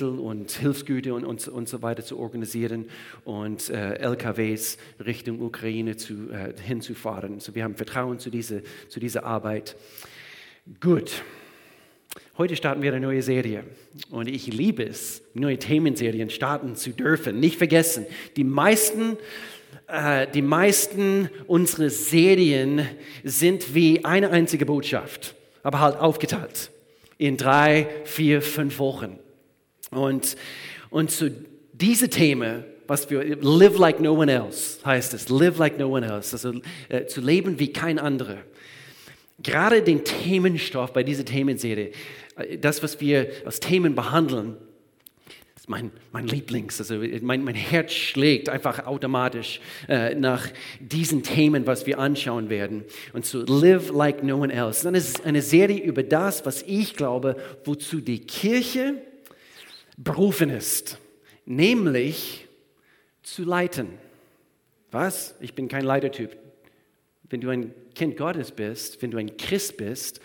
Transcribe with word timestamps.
und 0.00 0.50
Hilfsgüter 0.52 1.14
und, 1.14 1.24
und, 1.24 1.46
und 1.48 1.68
so 1.68 1.82
weiter 1.82 2.02
zu 2.04 2.18
organisieren 2.18 2.86
und 3.24 3.68
äh, 3.68 3.94
LKWs 3.96 4.78
Richtung 5.04 5.40
Ukraine 5.40 5.96
zu, 5.96 6.30
äh, 6.30 6.54
hinzufahren. 6.60 7.40
So, 7.40 7.54
wir 7.54 7.64
haben 7.64 7.76
Vertrauen 7.76 8.18
zu 8.18 8.30
dieser, 8.30 8.60
zu 8.88 9.00
dieser 9.00 9.24
Arbeit. 9.24 9.76
Gut. 10.80 11.22
Heute 12.38 12.56
starten 12.56 12.82
wir 12.82 12.92
eine 12.92 13.06
neue 13.06 13.22
Serie 13.22 13.64
und 14.10 14.28
ich 14.28 14.46
liebe 14.46 14.84
es, 14.84 15.22
neue 15.34 15.58
Themenserien 15.58 16.30
starten 16.30 16.76
zu 16.76 16.90
dürfen. 16.90 17.40
Nicht 17.40 17.56
vergessen, 17.56 18.06
die 18.36 18.44
meisten, 18.44 19.18
äh, 19.86 20.26
die 20.32 20.42
meisten 20.42 21.28
unserer 21.46 21.90
Serien 21.90 22.86
sind 23.22 23.74
wie 23.74 24.04
eine 24.04 24.30
einzige 24.30 24.64
Botschaft, 24.66 25.34
aber 25.62 25.80
halt 25.80 25.96
aufgeteilt 25.96 26.70
in 27.22 27.36
drei, 27.36 27.86
vier, 28.04 28.42
fünf 28.42 28.80
Wochen. 28.80 29.16
Und, 29.92 30.36
und 30.90 31.10
zu 31.10 31.30
diese 31.72 32.08
Themen, 32.08 32.64
was 32.86 33.08
wir, 33.10 33.36
live 33.40 33.78
like 33.78 34.00
no 34.00 34.12
one 34.14 34.30
else 34.30 34.78
heißt 34.84 35.14
es, 35.14 35.28
live 35.28 35.58
like 35.58 35.78
no 35.78 35.88
one 35.88 36.06
else, 36.06 36.32
also 36.34 36.60
äh, 36.88 37.06
zu 37.06 37.20
leben 37.20 37.58
wie 37.58 37.72
kein 37.72 37.98
anderer. 37.98 38.38
Gerade 39.42 39.82
den 39.82 40.04
Themenstoff 40.04 40.92
bei 40.92 41.02
dieser 41.02 41.24
Themenserie, 41.24 41.92
äh, 42.36 42.58
das, 42.58 42.82
was 42.82 43.00
wir 43.00 43.30
als 43.44 43.60
Themen 43.60 43.94
behandeln, 43.94 44.56
ist 45.56 45.68
mein, 45.68 45.92
mein 46.10 46.26
Lieblings. 46.26 46.80
Also 46.80 46.96
mein, 47.20 47.44
mein 47.44 47.54
Herz 47.54 47.92
schlägt 47.92 48.48
einfach 48.48 48.84
automatisch 48.86 49.60
äh, 49.88 50.14
nach 50.14 50.48
diesen 50.80 51.22
Themen, 51.22 51.66
was 51.66 51.86
wir 51.86 51.98
anschauen 51.98 52.50
werden. 52.50 52.84
Und 53.12 53.24
zu 53.24 53.46
so 53.46 53.60
Live 53.60 53.90
Like 53.92 54.24
No 54.24 54.38
One 54.38 54.52
Else. 54.52 54.90
Das 54.90 55.08
ist 55.08 55.24
eine 55.24 55.40
Serie 55.40 55.80
über 55.80 56.02
das, 56.02 56.44
was 56.44 56.62
ich 56.62 56.96
glaube, 56.96 57.36
wozu 57.64 58.00
die 58.00 58.20
Kirche 58.20 59.02
berufen 59.96 60.50
ist, 60.50 60.98
nämlich 61.44 62.46
zu 63.22 63.44
leiten. 63.44 63.88
Was? 64.90 65.34
Ich 65.40 65.54
bin 65.54 65.68
kein 65.68 65.84
Leitertyp. 65.84 66.36
Wenn 67.28 67.40
du 67.40 67.48
ein 67.48 67.72
Kind 67.94 68.16
Gottes 68.16 68.50
bist, 68.50 69.00
wenn 69.02 69.10
du 69.10 69.18
ein 69.18 69.36
Christ 69.36 69.76
bist, 69.76 70.20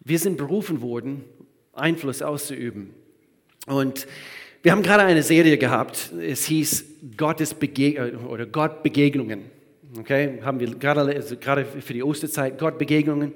wir 0.00 0.18
sind 0.18 0.36
berufen 0.36 0.80
worden, 0.80 1.24
Einfluss 1.72 2.22
auszuüben. 2.22 2.94
Und 3.66 4.06
wir 4.62 4.72
haben 4.72 4.82
gerade 4.82 5.04
eine 5.04 5.22
Serie 5.22 5.56
gehabt, 5.56 6.12
es 6.20 6.44
hieß 6.46 6.84
Gottes 7.16 7.54
Bege 7.54 8.18
oder 8.28 8.46
Gott 8.46 8.82
Begegnungen. 8.82 9.50
Okay, 9.98 10.40
haben 10.42 10.60
wir 10.60 10.74
gerade, 10.74 11.00
also 11.00 11.36
gerade 11.36 11.64
für 11.64 11.94
die 11.94 12.02
Osterzeit 12.02 12.58
Gott 12.58 12.78
Begegnungen, 12.78 13.32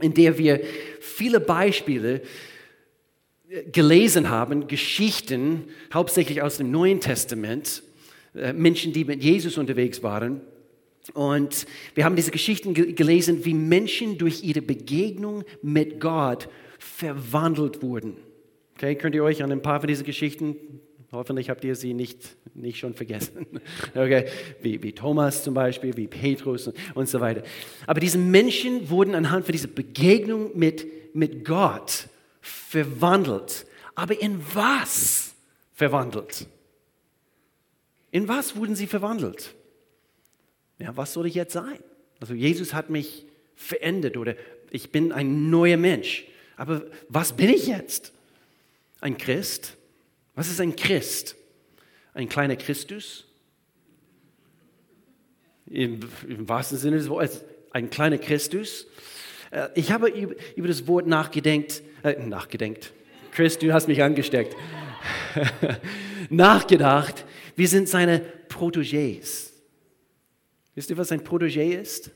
in 0.00 0.14
der 0.14 0.38
wir 0.38 0.60
viele 1.00 1.40
Beispiele 1.40 2.22
gelesen 3.70 4.30
haben, 4.30 4.66
Geschichten, 4.66 5.64
hauptsächlich 5.92 6.42
aus 6.42 6.56
dem 6.56 6.70
Neuen 6.70 7.00
Testament, 7.00 7.82
äh, 8.34 8.52
Menschen, 8.52 8.92
die 8.92 9.04
mit 9.04 9.22
Jesus 9.22 9.58
unterwegs 9.58 10.02
waren. 10.02 10.40
Und 11.14 11.66
wir 11.94 12.04
haben 12.04 12.16
diese 12.16 12.30
Geschichten 12.30 12.74
gelesen, 12.74 13.44
wie 13.44 13.54
Menschen 13.54 14.18
durch 14.18 14.44
ihre 14.44 14.62
Begegnung 14.62 15.44
mit 15.60 16.00
Gott 16.00 16.48
verwandelt 16.78 17.82
wurden. 17.82 18.16
Okay, 18.76 18.94
könnt 18.94 19.14
ihr 19.14 19.24
euch 19.24 19.42
an 19.42 19.50
ein 19.50 19.62
paar 19.62 19.80
von 19.80 19.88
diesen 19.88 20.06
Geschichten, 20.06 20.56
hoffentlich 21.10 21.50
habt 21.50 21.64
ihr 21.64 21.74
sie 21.74 21.92
nicht, 21.92 22.36
nicht 22.54 22.78
schon 22.78 22.94
vergessen, 22.94 23.46
okay, 23.94 24.26
wie, 24.62 24.82
wie 24.82 24.92
Thomas 24.92 25.42
zum 25.42 25.54
Beispiel, 25.54 25.96
wie 25.96 26.06
Petrus 26.06 26.70
und, 26.94 27.08
so 27.08 27.20
weiter. 27.20 27.42
Aber 27.86 27.98
diese 27.98 28.18
Menschen 28.18 28.88
wurden 28.88 29.14
anhand 29.16 29.44
von 29.44 29.52
dieser 29.52 29.68
Begegnung 29.68 30.56
mit, 30.56 31.14
mit 31.14 31.44
Gott 31.44 32.06
verwandelt. 32.42 33.66
Aber 33.94 34.20
in 34.20 34.42
was 34.54 35.34
verwandelt? 35.72 36.46
In 38.10 38.28
was 38.28 38.56
wurden 38.56 38.76
sie 38.76 38.86
verwandelt? 38.86 39.54
Ja, 40.78 40.94
was 40.96 41.14
soll 41.14 41.26
ich 41.26 41.34
jetzt 41.34 41.54
sein? 41.54 41.78
Also 42.20 42.34
Jesus 42.34 42.74
hat 42.74 42.90
mich 42.90 43.24
verändert 43.54 44.16
oder 44.16 44.34
ich 44.70 44.90
bin 44.90 45.12
ein 45.12 45.48
neuer 45.48 45.76
Mensch. 45.76 46.26
Aber 46.56 46.82
was 47.08 47.32
bin 47.32 47.48
ich 47.48 47.66
jetzt? 47.66 48.12
Ein 49.00 49.16
Christ? 49.16 49.76
Was 50.34 50.48
ist 50.48 50.60
ein 50.60 50.76
Christ? 50.76 51.36
Ein 52.14 52.28
kleiner 52.28 52.56
Christus? 52.56 53.26
Im, 55.66 56.00
im 56.28 56.48
wahrsten 56.48 56.78
Sinne 56.78 56.98
des 56.98 57.08
Wortes, 57.08 57.44
ein 57.70 57.88
kleiner 57.88 58.18
Christus? 58.18 58.86
Äh, 59.50 59.68
ich 59.74 59.90
habe 59.90 60.08
über 60.08 60.68
das 60.68 60.86
Wort 60.86 61.06
nachgedenkt, 61.06 61.82
äh, 62.02 62.14
nachgedenkt. 62.24 62.92
Chris, 63.32 63.58
du 63.58 63.72
hast 63.72 63.88
mich 63.88 64.02
angesteckt. 64.02 64.56
nachgedacht. 66.30 67.24
Wir 67.56 67.68
sind 67.68 67.88
seine 67.88 68.22
Protégés. 68.48 69.50
Wisst 70.74 70.90
ihr, 70.90 70.96
was 70.96 71.12
ein 71.12 71.22
Protégé 71.22 71.80
ist? 71.80 72.10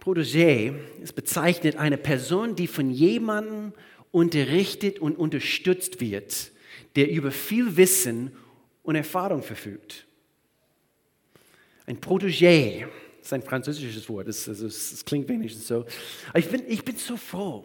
Protégé 0.00 0.74
es 1.02 1.12
bezeichnet 1.12 1.76
eine 1.76 1.96
Person, 1.96 2.56
die 2.56 2.66
von 2.66 2.90
jemandem 2.90 3.72
unterrichtet 4.10 4.98
und 4.98 5.16
unterstützt 5.16 6.00
wird, 6.00 6.50
der 6.96 7.10
über 7.10 7.30
viel 7.30 7.76
Wissen 7.76 8.32
und 8.82 8.96
Erfahrung 8.96 9.42
verfügt. 9.42 10.06
Ein 11.86 12.00
Protégé 12.00 12.86
ist 13.20 13.32
ein 13.32 13.42
französisches 13.42 14.08
Wort, 14.08 14.26
das 14.26 15.04
klingt 15.04 15.28
wenigstens 15.28 15.68
so. 15.68 15.84
ich 16.34 16.48
bin, 16.48 16.62
ich 16.66 16.84
bin 16.84 16.96
so 16.96 17.16
froh, 17.16 17.64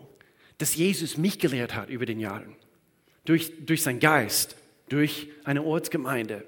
dass 0.58 0.76
Jesus 0.76 1.18
mich 1.18 1.40
gelehrt 1.40 1.76
hat 1.76 1.90
über 1.90 2.06
den 2.06 2.20
Jahren. 2.20 2.56
Durch, 3.26 3.52
durch 3.66 3.84
seinen 3.84 4.00
Geist, 4.00 4.56
durch 4.90 5.28
eine 5.44 5.64
Ortsgemeinde, 5.64 6.46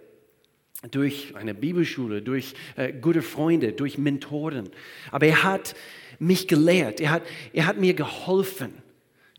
durch 0.91 1.35
eine 1.35 1.53
Bibelschule, 1.53 2.21
durch 2.21 2.53
äh, 2.77 2.93
gute 2.93 3.21
Freunde, 3.21 3.73
durch 3.73 3.97
Mentoren. 3.97 4.69
Aber 5.11 5.25
er 5.25 5.43
hat 5.43 5.75
mich 6.19 6.47
gelehrt, 6.47 7.01
er 7.01 7.11
hat, 7.11 7.23
er 7.53 7.65
hat 7.65 7.77
mir 7.77 7.93
geholfen 7.93 8.73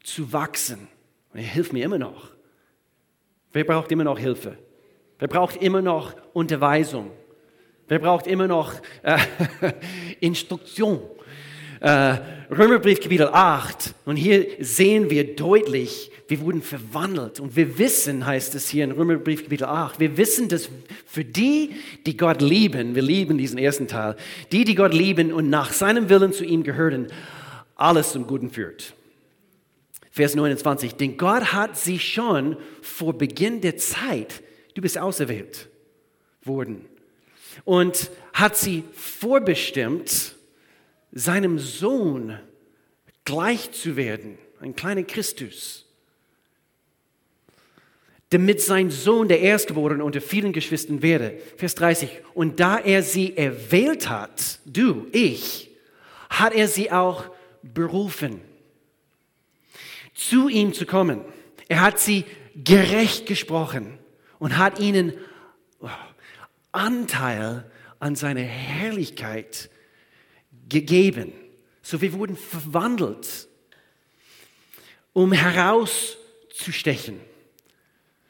zu 0.03 0.33
wachsen. 0.33 0.89
Und 1.33 1.41
er 1.41 1.47
hilft 1.47 1.73
mir 1.73 1.85
immer 1.85 1.99
noch. 1.99 2.31
Wer 3.53 3.65
braucht 3.65 3.91
immer 3.91 4.05
noch 4.05 4.19
Hilfe? 4.19 4.59
Wer 5.19 5.29
braucht 5.29 5.57
immer 5.57 5.83
noch 5.83 6.15
Unterweisung? 6.33 7.11
Wer 7.89 7.99
braucht 7.99 8.27
immer 8.27 8.47
noch 8.47 8.75
äh, 9.03 9.19
Instruktion? 10.21 11.01
Äh, 11.81 12.19
Römerbrief 12.51 13.01
Kapitel 13.01 13.29
8. 13.29 13.95
Und 14.05 14.17
hier 14.17 14.47
sehen 14.61 15.09
wir 15.09 15.35
deutlich, 15.35 16.11
wir 16.29 16.41
wurden 16.41 16.61
verwandelt. 16.61 17.41
Und 17.41 17.57
wir 17.57 17.79
wissen, 17.79 18.27
heißt 18.27 18.55
es 18.55 18.69
hier 18.69 18.85
in 18.85 18.91
Römerbrief 18.91 19.45
Kapitel 19.45 19.65
8, 19.65 19.99
wir 19.99 20.17
wissen, 20.19 20.49
dass 20.49 20.69
für 21.07 21.25
die, 21.25 21.71
die 22.05 22.19
Gott 22.19 22.43
lieben, 22.43 22.95
wir 22.95 23.03
lieben 23.03 23.39
diesen 23.39 23.59
ersten 23.59 23.89
Teil, 23.89 24.17
die, 24.53 24.65
die 24.65 24.75
Gott 24.75 24.93
lieben 24.93 25.33
und 25.33 25.49
nach 25.49 25.73
seinem 25.73 26.11
Willen 26.11 26.35
zu 26.35 26.45
ihm 26.45 26.65
gehören, 26.65 27.07
alles 27.77 28.13
zum 28.13 28.27
Guten 28.27 28.51
führt. 28.51 28.95
Vers 30.11 30.35
29, 30.35 30.97
denn 30.97 31.17
Gott 31.17 31.53
hat 31.55 31.79
sie 31.79 31.99
schon 31.99 32.57
vor 32.83 33.17
Beginn 33.17 33.63
der 33.63 33.79
Zeit, 33.79 34.43
du 34.75 34.83
bist 34.83 34.99
auserwählt 34.99 35.69
worden 36.43 36.85
und 37.65 38.11
hat 38.35 38.57
sie 38.57 38.85
vorbestimmt, 38.93 40.35
seinem 41.13 41.59
Sohn 41.59 42.39
gleich 43.25 43.73
zu 43.73 43.97
werden, 43.97 44.39
ein 44.61 44.77
kleiner 44.77 45.03
Christus, 45.03 45.87
damit 48.31 48.61
sein 48.61 48.91
Sohn 48.91 49.29
der 49.29 49.41
Erstgeborene 49.41 50.05
unter 50.05 50.21
vielen 50.21 50.53
Geschwistern 50.53 51.03
werde. 51.03 51.41
Vers 51.57 51.75
30. 51.75 52.11
Und 52.33 52.61
da 52.61 52.79
er 52.79 53.03
sie 53.03 53.37
erwählt 53.37 54.09
hat, 54.09 54.61
du, 54.65 55.09
ich, 55.11 55.71
hat 56.29 56.55
er 56.55 56.69
sie 56.69 56.93
auch 56.93 57.25
berufen, 57.63 58.41
zu 60.15 60.49
ihm 60.49 60.73
zu 60.73 60.87
kommen. 60.87 61.25
Er 61.69 61.81
hat 61.81 61.99
sie 61.99 62.25
gerecht 62.55 63.27
gesprochen 63.27 63.99
und 64.39 64.59
hat 64.59 64.79
ihnen 64.79 65.13
Anteil 66.73 67.69
an 67.99 68.15
seiner 68.15 68.43
Herrlichkeit 68.43 69.71
gegeben. 70.71 71.33
So 71.83 72.01
wir 72.01 72.15
wurden 72.15 72.37
verwandelt, 72.37 73.47
um 75.13 75.33
herauszustechen, 75.33 77.21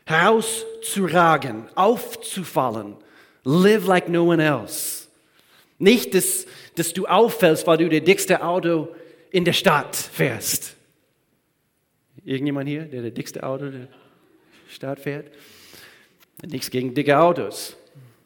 herauszuragen, 0.07 1.69
aufzufallen. 1.77 2.97
Live 3.45 3.87
like 3.87 4.09
no 4.09 4.25
one 4.25 4.43
else. 4.43 5.07
Nicht, 5.79 6.15
dass, 6.15 6.47
dass 6.75 6.93
du 6.93 7.07
auffällst, 7.07 7.67
weil 7.67 7.79
du 7.79 7.89
der 7.89 8.01
dickste 8.01 8.43
Auto 8.43 8.95
in 9.31 9.45
der 9.45 9.55
Stadt 9.55 9.97
fährst. 9.97 10.77
Irgendjemand 12.23 12.69
hier, 12.69 12.85
der 12.85 13.01
der 13.03 13.11
dickste 13.13 13.43
Auto 13.43 13.71
der 13.71 13.89
Stadt 14.69 15.01
fährt? 15.01 15.31
Nichts 16.47 16.71
gegen 16.71 16.95
dicke 16.95 17.19
Autos. 17.19 17.77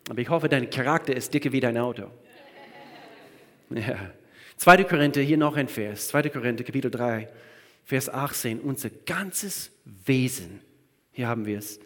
Aber 0.09 0.21
ich 0.21 0.29
hoffe, 0.29 0.49
dein 0.49 0.69
Charakter 0.69 1.15
ist 1.15 1.33
dicker 1.33 1.53
wie 1.53 1.61
dein 1.61 1.79
Auto. 1.79 2.11
Ja. 3.75 4.11
2. 4.57 4.85
Korinther, 4.85 5.21
hier 5.21 5.37
noch 5.37 5.57
ein 5.57 5.69
Vers. 5.69 6.09
2. 6.09 6.31
Korinther, 6.31 6.65
Kapitel 6.65 6.91
3, 6.91 7.29
Vers 7.85 8.09
18, 8.09 8.61
unser 8.61 8.89
ganzes 8.91 9.71
Wesen, 9.85 10.61
hier 11.13 11.27
haben 11.27 11.45
wir 11.45 11.59
es, 11.59 11.81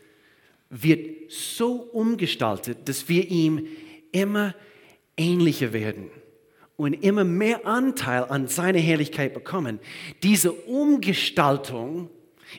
wird 0.70 1.32
so 1.32 1.76
umgestaltet, 1.76 2.88
dass 2.88 3.08
wir 3.08 3.28
ihm 3.28 3.66
immer 4.12 4.54
ähnlicher 5.16 5.72
werden 5.72 6.10
und 6.76 6.92
immer 6.92 7.24
mehr 7.24 7.66
Anteil 7.66 8.24
an 8.24 8.48
seiner 8.48 8.78
Herrlichkeit 8.78 9.34
bekommen. 9.34 9.80
Diese 10.22 10.52
Umgestaltung 10.52 12.10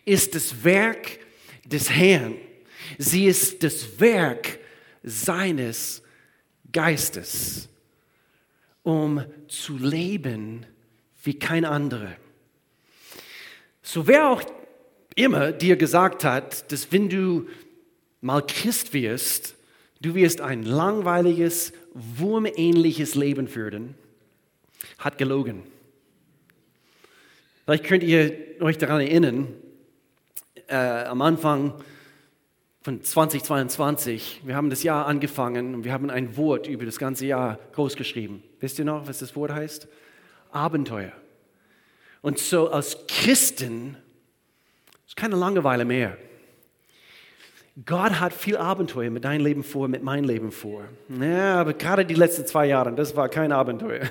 ist 0.06 0.36
das 0.36 0.64
Werk 0.64 1.20
des 1.66 1.90
Herrn. 1.90 2.36
Sie 2.98 3.26
ist 3.26 3.64
das 3.64 4.00
Werk 4.00 4.60
seines 5.04 6.02
Geistes, 6.72 7.70
um 8.90 9.24
zu 9.48 9.78
leben 9.78 10.66
wie 11.22 11.38
kein 11.38 11.64
anderer. 11.64 12.16
So 13.84 14.08
wer 14.08 14.30
auch 14.30 14.42
immer 15.14 15.52
dir 15.52 15.76
gesagt 15.76 16.24
hat, 16.24 16.72
dass 16.72 16.92
wenn 16.92 17.08
du 17.08 17.48
mal 18.20 18.42
Christ 18.42 18.92
wirst, 18.94 19.56
du 20.02 20.16
wirst 20.16 20.42
ein 20.42 20.64
langweiliges, 20.64 21.72
wurmähnliches 21.94 23.14
Leben 23.14 23.48
führen, 23.48 23.94
hat 24.98 25.20
gelogen. 25.20 25.62
Vielleicht 27.66 27.84
könnt 27.84 28.04
ihr 28.04 28.34
euch 28.60 28.80
daran 28.80 29.02
erinnern, 29.02 29.50
äh, 30.66 30.76
am 30.76 31.22
Anfang 31.22 31.76
von 32.82 33.04
2022, 33.04 34.42
wir 34.46 34.56
haben 34.56 34.72
das 34.72 34.82
Jahr 34.82 35.06
angefangen 35.06 35.76
und 35.76 35.84
wir 35.84 35.94
haben 35.94 36.10
ein 36.10 36.38
Wort 36.38 36.66
über 36.66 36.86
das 36.86 36.98
ganze 36.98 37.28
Jahr 37.28 37.60
großgeschrieben. 37.74 38.49
Wisst 38.60 38.80
ihr 38.80 38.86
noch, 38.86 39.08
was 39.08 39.20
das 39.20 39.36
Wort 39.36 39.52
heißt? 39.52 39.88
Abenteuer. 40.52 41.12
Und 42.22 42.40
so 42.40 42.70
als 42.70 42.98
Christen 43.08 43.98
ist 45.08 45.16
keine 45.16 45.36
Langeweile 45.36 45.86
mehr. 45.86 46.18
Gott 47.86 48.20
hat 48.20 48.34
viel 48.34 48.58
Abenteuer 48.58 49.10
mit 49.10 49.24
deinem 49.24 49.46
Leben 49.46 49.64
vor, 49.64 49.88
mit 49.88 50.04
meinem 50.04 50.26
Leben 50.26 50.52
vor. 50.52 50.84
Ja, 51.22 51.56
aber 51.62 51.74
gerade 51.74 52.06
die 52.06 52.14
letzten 52.14 52.46
zwei 52.46 52.66
Jahre, 52.66 52.94
das 52.94 53.16
war 53.16 53.30
kein 53.30 53.52
Abenteuer. 53.52 54.02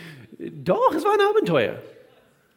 Doch, 0.38 0.94
es 0.94 1.04
war 1.04 1.12
ein 1.12 1.20
Abenteuer. 1.28 1.82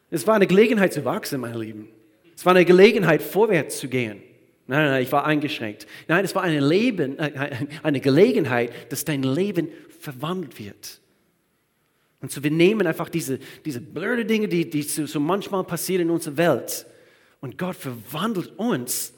Es 0.10 0.26
war 0.28 0.36
eine 0.36 0.48
Gelegenheit 0.48 0.94
zu 0.94 1.04
wachsen, 1.04 1.42
mein 1.42 1.56
Lieben. 1.56 1.90
Es 2.36 2.46
war 2.46 2.56
eine 2.56 2.64
Gelegenheit, 2.64 3.22
vorwärts 3.22 3.80
zu 3.80 3.88
gehen. 3.88 4.22
Nein, 4.68 4.86
nein, 4.86 5.04
ich 5.04 5.12
war 5.12 5.26
eingeschränkt. 5.26 5.88
Nein, 6.08 6.24
es 6.24 6.34
war 6.36 6.44
eine, 6.44 6.60
Leben, 6.60 7.20
äh, 7.20 7.52
eine 7.84 8.00
Gelegenheit, 8.00 8.72
dass 8.92 9.04
dein 9.04 9.24
Leben 9.24 9.70
verwandelt 10.00 10.58
wird. 10.60 11.02
Und 12.22 12.32
so, 12.32 12.44
wir 12.44 12.52
nehmen 12.52 12.86
einfach 12.86 13.10
diese, 13.10 13.40
diese 13.66 13.82
blöden 13.82 14.28
Dinge, 14.28 14.48
die, 14.48 14.70
die 14.70 14.84
so, 14.84 15.06
so 15.06 15.20
manchmal 15.20 15.64
passieren 15.64 16.04
in 16.04 16.10
unserer 16.12 16.38
Welt. 16.38 16.86
Und 17.40 17.58
Gott 17.58 17.76
verwandelt 17.76 18.58
uns 18.58 19.14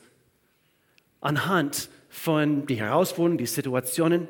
anhand 1.19 1.89
von 2.09 2.65
den 2.65 2.77
Herausforderungen, 2.77 3.37
die 3.37 3.45
Situationen. 3.45 4.29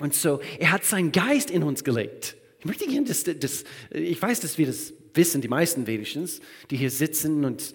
Und 0.00 0.14
so, 0.14 0.40
er 0.58 0.72
hat 0.72 0.84
seinen 0.84 1.12
Geist 1.12 1.50
in 1.50 1.62
uns 1.62 1.84
gelegt. 1.84 2.36
Ich 2.58 2.66
möchte 2.66 2.86
gerne, 2.86 3.06
dass, 3.06 3.24
dass, 3.24 3.64
ich 3.90 4.20
weiß, 4.20 4.40
dass 4.40 4.58
wir 4.58 4.66
das 4.66 4.92
wissen, 5.14 5.40
die 5.40 5.48
meisten 5.48 5.86
wenigstens, 5.86 6.40
die 6.70 6.76
hier 6.76 6.90
sitzen 6.90 7.44
und 7.44 7.74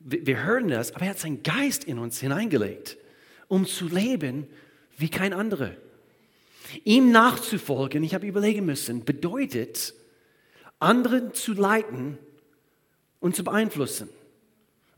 wir 0.00 0.44
hören 0.44 0.68
das, 0.68 0.94
aber 0.94 1.06
er 1.06 1.10
hat 1.10 1.18
seinen 1.18 1.42
Geist 1.42 1.84
in 1.84 1.98
uns 1.98 2.20
hineingelegt, 2.20 2.96
um 3.48 3.66
zu 3.66 3.88
leben 3.88 4.46
wie 4.96 5.08
kein 5.08 5.32
anderer. 5.32 5.72
Ihm 6.84 7.10
nachzufolgen, 7.10 8.02
ich 8.02 8.14
habe 8.14 8.26
überlegen 8.26 8.66
müssen, 8.66 9.04
bedeutet, 9.04 9.94
anderen 10.78 11.34
zu 11.34 11.52
leiten 11.52 12.18
und 13.20 13.34
zu 13.34 13.44
beeinflussen. 13.44 14.08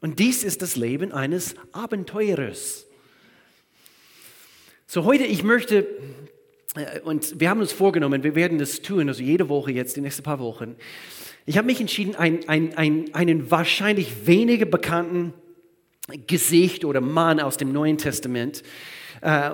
Und 0.01 0.19
dies 0.19 0.45
ist 0.45 0.63
das 0.63 0.77
Leben 0.77 1.13
eines 1.13 1.55
Abenteurers. 1.73 2.87
So 4.87 5.05
heute, 5.05 5.25
ich 5.25 5.43
möchte, 5.43 5.87
äh, 6.75 7.01
und 7.01 7.39
wir 7.39 7.51
haben 7.51 7.61
uns 7.61 7.73
vorgenommen, 7.73 8.23
wir 8.23 8.35
werden 8.35 8.59
das 8.59 8.83
tun, 8.83 9.09
also 9.09 9.23
jede 9.23 9.49
Woche 9.49 9.73
jetzt, 9.73 9.97
die 9.97 10.01
nächsten 10.01 10.23
paar 10.23 10.41
Wochen. 10.41 10.77
Ich 11.47 11.57
habe 11.57 11.67
mich 11.67 11.81
entschieden, 11.81 12.17
ein, 12.17 12.49
ein, 12.49 12.77
ein, 12.77 13.15
einen 13.15 13.51
wahrscheinlich 13.51 14.27
weniger 14.27 14.67
bekannten 14.67 15.33
Gesicht 16.27 16.85
oder 16.85 17.01
Mann 17.01 17.41
aus 17.41 17.57
dem 17.57 17.73
Neuen 17.73 17.99
Testament, 17.99 18.63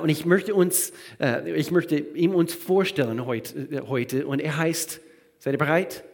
und 0.03 0.09
ich 0.09 0.25
möchte, 0.27 0.55
uns, 0.55 0.93
äh, 1.21 1.53
ich 1.53 1.71
möchte 1.71 1.97
ihm 1.97 2.35
uns 2.35 2.55
vorstellen 2.55 3.27
heute, 3.27 3.85
heute. 3.89 4.27
Und 4.27 4.41
er 4.41 4.57
heißt, 4.57 5.01
seid 5.39 5.55
ihr 5.55 5.59
bereit? 5.59 6.05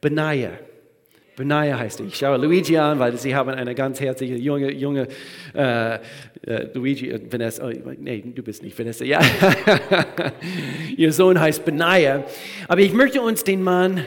Benaya. 0.00 0.52
Benaya 1.36 1.78
heißt 1.78 2.00
er. 2.00 2.06
Ich 2.06 2.16
schaue 2.16 2.36
Luigi 2.36 2.76
an, 2.76 2.98
weil 2.98 3.16
sie 3.16 3.34
haben 3.34 3.50
eine 3.50 3.74
ganz 3.74 4.00
herzliche 4.00 4.34
junge, 4.34 4.70
junge 4.72 5.08
äh, 5.54 5.94
äh, 5.94 5.98
Luigi, 6.74 7.10
äh, 7.10 7.20
Vanessa, 7.30 7.66
oh, 7.66 7.72
nee, 7.98 8.22
du 8.34 8.42
bist 8.42 8.62
nicht 8.62 8.78
Vanessa, 8.78 9.04
ja. 9.04 9.20
Ihr 10.96 11.12
Sohn 11.12 11.40
heißt 11.40 11.64
Benaya. 11.64 12.24
Aber 12.68 12.80
ich 12.80 12.92
möchte 12.92 13.22
uns 13.22 13.44
den 13.44 13.62
Mann 13.62 14.04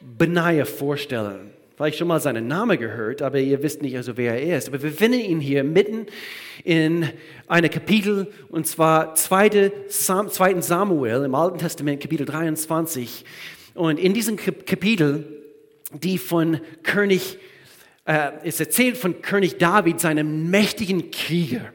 Benaya 0.00 0.64
vorstellen. 0.64 1.51
Vielleicht 1.82 1.98
schon 1.98 2.06
mal 2.06 2.20
seinen 2.20 2.46
Namen 2.46 2.78
gehört, 2.78 3.22
aber 3.22 3.40
ihr 3.40 3.60
wisst 3.60 3.82
nicht 3.82 3.96
also, 3.96 4.16
wer 4.16 4.40
er 4.40 4.56
ist. 4.56 4.68
Aber 4.68 4.80
wir 4.84 4.92
finden 4.92 5.18
ihn 5.18 5.40
hier 5.40 5.64
mitten 5.64 6.06
in 6.62 7.08
einem 7.48 7.70
Kapitel, 7.72 8.28
und 8.50 8.68
zwar 8.68 9.16
2. 9.16 9.72
Samuel 9.88 11.24
im 11.24 11.34
Alten 11.34 11.58
Testament, 11.58 12.00
Kapitel 12.00 12.24
23. 12.24 13.24
Und 13.74 13.98
in 13.98 14.14
diesem 14.14 14.36
Kapitel 14.36 15.42
die 15.92 16.18
von 16.18 16.60
König, 16.84 17.38
äh, 18.04 18.30
es 18.44 18.60
erzählt 18.60 18.96
von 18.96 19.20
König 19.20 19.58
David, 19.58 19.98
seinem 19.98 20.52
mächtigen 20.52 21.10
Krieger. 21.10 21.72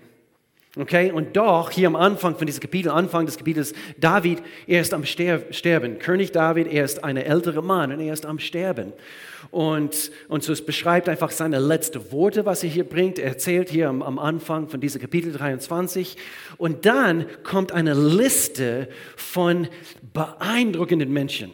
Okay, 0.80 1.12
und 1.12 1.36
doch 1.36 1.72
hier 1.72 1.88
am 1.88 1.96
Anfang 1.96 2.38
von 2.38 2.46
diesem 2.46 2.62
Kapitel, 2.62 2.92
Anfang 2.92 3.26
des 3.26 3.36
Kapitels, 3.36 3.74
David, 3.98 4.44
er 4.68 4.80
ist 4.80 4.94
am 4.94 5.04
Sterben. 5.06 5.98
König 5.98 6.32
David, 6.32 6.72
er 6.72 6.86
ist 6.86 7.04
ein 7.04 7.18
älterer 7.18 7.64
Mann 7.64 7.92
und 7.92 8.00
er 8.00 8.14
ist 8.14 8.26
am 8.28 8.38
Sterben. 8.38 8.94
Und, 9.52 10.12
und 10.28 10.44
so 10.44 10.54
es 10.54 10.66
beschreibt 10.66 11.10
einfach 11.10 11.32
seine 11.32 11.60
letzten 11.60 12.12
Worte, 12.12 12.46
was 12.46 12.64
er 12.64 12.70
hier 12.70 12.84
bringt. 12.84 13.20
Er 13.20 13.28
erzählt 13.28 13.70
hier 13.70 13.90
am, 13.90 14.02
am 14.02 14.20
Anfang 14.20 14.70
von 14.70 14.80
diesem 14.80 15.02
Kapitel 15.02 15.32
23. 15.32 16.18
Und 16.58 16.86
dann 16.86 17.26
kommt 17.44 17.72
eine 17.72 17.94
Liste 17.94 18.90
von 19.16 19.68
beeindruckenden 20.14 21.12
Menschen. 21.12 21.52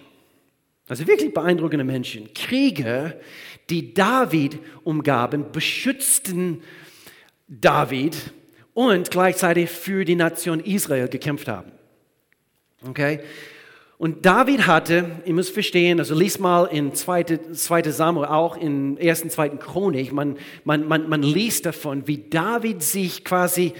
Also 0.87 1.07
wirklich 1.07 1.33
beeindruckende 1.33 1.85
Menschen. 1.85 2.33
Krieger, 2.33 3.15
die 3.69 3.93
David 3.93 4.59
umgaben, 4.83 5.51
beschützten 5.51 6.61
David 7.47 8.15
und 8.73 9.11
gleichzeitig 9.11 9.69
für 9.69 10.03
die 10.05 10.15
Nation 10.15 10.59
Israel 10.59 11.07
gekämpft 11.07 11.47
haben. 11.47 11.71
Okay? 12.87 13.21
Und 13.97 14.25
David 14.25 14.67
hatte, 14.67 15.05
ihr 15.25 15.33
müsst 15.33 15.53
verstehen, 15.53 15.99
also 15.99 16.15
lies 16.15 16.39
mal 16.39 16.65
in 16.65 16.93
2. 16.93 17.23
2. 17.53 17.83
Samuel, 17.91 18.27
auch 18.27 18.57
in 18.57 18.97
1. 18.99 19.29
2. 19.29 19.49
Chronik, 19.49 20.11
man, 20.11 20.37
man, 20.63 20.87
man, 20.87 21.07
man 21.07 21.23
liest 21.23 21.65
davon, 21.65 22.07
wie 22.07 22.17
David 22.29 22.83
sich 22.83 23.23
quasi 23.23 23.73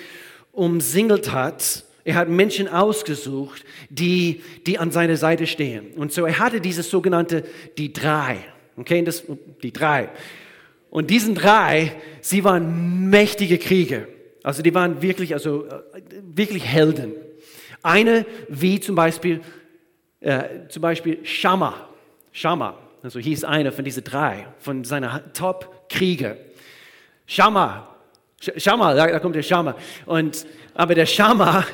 umsingelt 0.52 1.32
hat 1.32 1.84
er 2.06 2.16
hat 2.16 2.28
Menschen 2.28 2.68
ausgesucht, 2.68 3.64
die, 3.90 4.42
die 4.68 4.78
an 4.78 4.92
seiner 4.92 5.16
Seite 5.16 5.48
stehen. 5.48 5.92
Und 5.96 6.12
so 6.12 6.26
er 6.26 6.38
hatte 6.40 6.60
dieses 6.60 6.90
sogenannte 6.90 7.44
die 7.78 7.94
drei. 7.94 8.38
Okay, 8.76 9.04
das, 9.04 9.24
die 9.62 9.72
drei. 9.72 10.10
Und 10.90 11.10
diesen 11.10 11.34
drei, 11.34 11.94
sie 12.22 12.44
waren 12.44 13.10
mächtige 13.10 13.58
Krieger. 13.58 14.08
Also 14.44 14.62
die 14.62 14.74
waren 14.74 15.02
wirklich, 15.02 15.34
also 15.34 15.66
äh, 15.66 16.02
wirklich 16.36 16.66
Helden. 16.66 17.14
Eine 17.82 18.26
wie 18.50 18.80
zum 18.80 18.96
Beispiel, 18.96 19.42
äh, 20.24 20.68
zum 20.70 20.82
Beispiel 20.82 21.26
Shama. 21.26 21.88
Shama, 22.32 22.78
also 23.04 23.20
hieß 23.20 23.44
einer 23.44 23.72
von 23.72 23.86
diesen 23.86 24.04
drei, 24.04 24.48
von 24.58 24.84
seiner 24.84 25.34
Top-Krieger. 25.34 26.38
Shama, 27.28 27.88
Shama, 28.58 28.94
da, 28.94 29.08
da 29.08 29.20
kommt 29.20 29.36
der 29.36 29.44
Shama. 29.44 29.76
Und, 30.06 30.46
aber 30.74 30.96
der 30.96 31.06
Shama, 31.06 31.66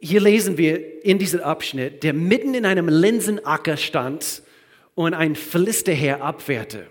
hier 0.00 0.20
lesen 0.20 0.58
wir 0.58 1.04
in 1.04 1.18
diesem 1.18 1.40
Abschnitt, 1.40 2.02
der 2.02 2.12
mitten 2.12 2.54
in 2.54 2.64
einem 2.64 2.88
Linsenacker 2.88 3.76
stand 3.76 4.42
und 4.94 5.14
ein 5.14 5.34
Philisterheer 5.34 6.22
abwehrte. 6.22 6.86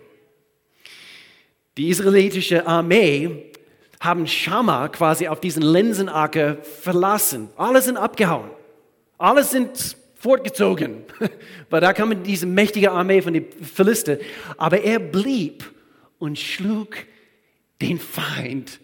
Die 1.77 1.89
israelitische 1.89 2.65
Armee 2.65 3.51
haben 3.99 4.25
Schama 4.27 4.87
quasi 4.89 5.27
auf 5.27 5.39
diesen 5.39 5.61
Linsenacker 5.61 6.57
verlassen. 6.63 7.49
Alle 7.55 7.81
sind 7.81 7.97
abgehauen. 7.97 8.56
Alle 9.17 9.43
sind 9.43 9.97
fortgezogen. 10.15 11.03
Weil 11.69 11.81
da 11.81 11.93
kam 11.93 12.23
diese 12.23 12.45
mächtige 12.45 12.91
Armee 12.91 13.21
von 13.21 13.33
den 13.33 13.45
Philister. 13.61 14.17
Aber 14.57 14.81
er 14.81 14.99
blieb 14.99 15.71
und 16.19 16.37
schlug 16.37 16.97
den 17.81 17.99
Feind 17.99 18.79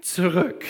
zurück. 0.00 0.64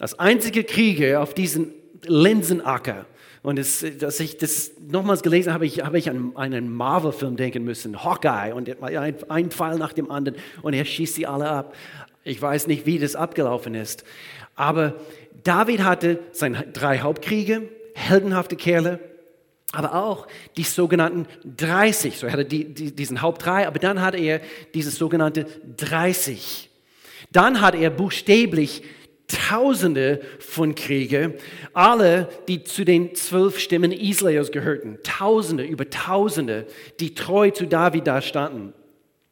Als 0.00 0.18
einzige 0.18 0.64
Krieger 0.64 1.22
auf 1.22 1.34
diesem 1.34 1.72
Linsenacker. 2.04 3.06
Und 3.42 3.58
das, 3.58 3.84
dass 3.98 4.20
ich 4.20 4.38
das 4.38 4.70
nochmals 4.80 5.22
gelesen 5.22 5.52
habe, 5.52 5.66
ich, 5.66 5.82
habe 5.82 5.98
ich 5.98 6.08
an 6.08 6.36
einen 6.36 6.72
Marvel-Film 6.72 7.36
denken 7.36 7.64
müssen, 7.64 8.04
Hawkeye, 8.04 8.52
und 8.54 8.70
ein, 8.82 9.16
ein 9.28 9.50
Pfeil 9.50 9.78
nach 9.78 9.92
dem 9.92 10.12
anderen 10.12 10.38
und 10.62 10.74
er 10.74 10.84
schießt 10.84 11.16
sie 11.16 11.26
alle 11.26 11.48
ab. 11.48 11.74
Ich 12.24 12.40
weiß 12.40 12.66
nicht, 12.66 12.86
wie 12.86 12.98
das 12.98 13.16
abgelaufen 13.16 13.74
ist. 13.74 14.04
Aber 14.54 14.94
David 15.42 15.82
hatte 15.82 16.20
seine 16.32 16.66
drei 16.72 17.00
Hauptkriege, 17.00 17.68
heldenhafte 17.94 18.56
Kerle, 18.56 19.00
aber 19.72 19.94
auch 19.94 20.26
die 20.56 20.62
sogenannten 20.62 21.26
30. 21.56 22.18
So 22.18 22.26
er 22.26 22.32
hatte 22.32 22.44
die, 22.44 22.72
die, 22.72 22.94
diesen 22.94 23.22
Hauptdrei, 23.22 23.66
aber 23.66 23.78
dann 23.78 24.00
hatte 24.00 24.18
er 24.18 24.40
dieses 24.74 24.96
sogenannte 24.96 25.46
30. 25.78 26.70
Dann 27.30 27.60
hat 27.60 27.74
er 27.74 27.90
buchstäblich 27.90 28.82
Tausende 29.28 30.20
von 30.40 30.74
Kriege, 30.74 31.38
alle, 31.72 32.28
die 32.48 32.64
zu 32.64 32.84
den 32.84 33.14
zwölf 33.14 33.58
Stimmen 33.58 33.90
Israels 33.90 34.52
gehörten. 34.52 34.98
Tausende, 35.04 35.64
über 35.64 35.88
Tausende, 35.88 36.66
die 37.00 37.14
treu 37.14 37.50
zu 37.50 37.66
David 37.66 38.06
da 38.06 38.20
standen. 38.20 38.74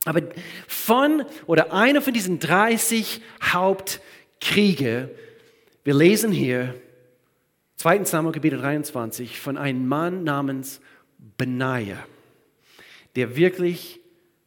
Aber 0.05 0.23
von 0.67 1.25
oder 1.47 1.73
einer 1.73 2.01
von 2.01 2.15
diesen 2.15 2.39
30 2.39 3.21
Hauptkriege, 3.43 5.11
wir 5.85 5.95
lesen 5.95 6.33
hier 6.33 6.75
2. 7.77 8.05
Samuel 8.05 8.33
Kapitel 8.33 8.59
23 8.59 9.39
von 9.39 9.57
einem 9.57 9.87
Mann 9.87 10.25
namens 10.25 10.81
Benaja, 11.37 11.99
der 13.17 13.37
wirklich 13.37 14.01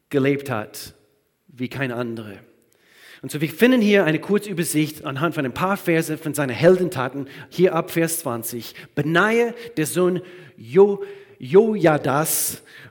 gelebt 0.09 0.49
hat 0.49 0.95
wie 1.47 1.69
kein 1.69 1.91
anderer. 1.91 2.37
Und 3.21 3.31
so, 3.31 3.39
wir 3.39 3.49
finden 3.49 3.79
hier 3.79 4.05
eine 4.05 4.19
kurze 4.19 4.49
Übersicht 4.49 5.05
anhand 5.05 5.35
von 5.35 5.45
ein 5.45 5.53
paar 5.53 5.77
Verse 5.77 6.17
von 6.17 6.33
seinen 6.33 6.49
Heldentaten, 6.49 7.27
hier 7.49 7.73
ab 7.73 7.91
Vers 7.91 8.19
20. 8.19 8.73
Benaja, 8.95 9.53
der 9.77 9.85
Sohn 9.85 10.21
jo, 10.57 11.03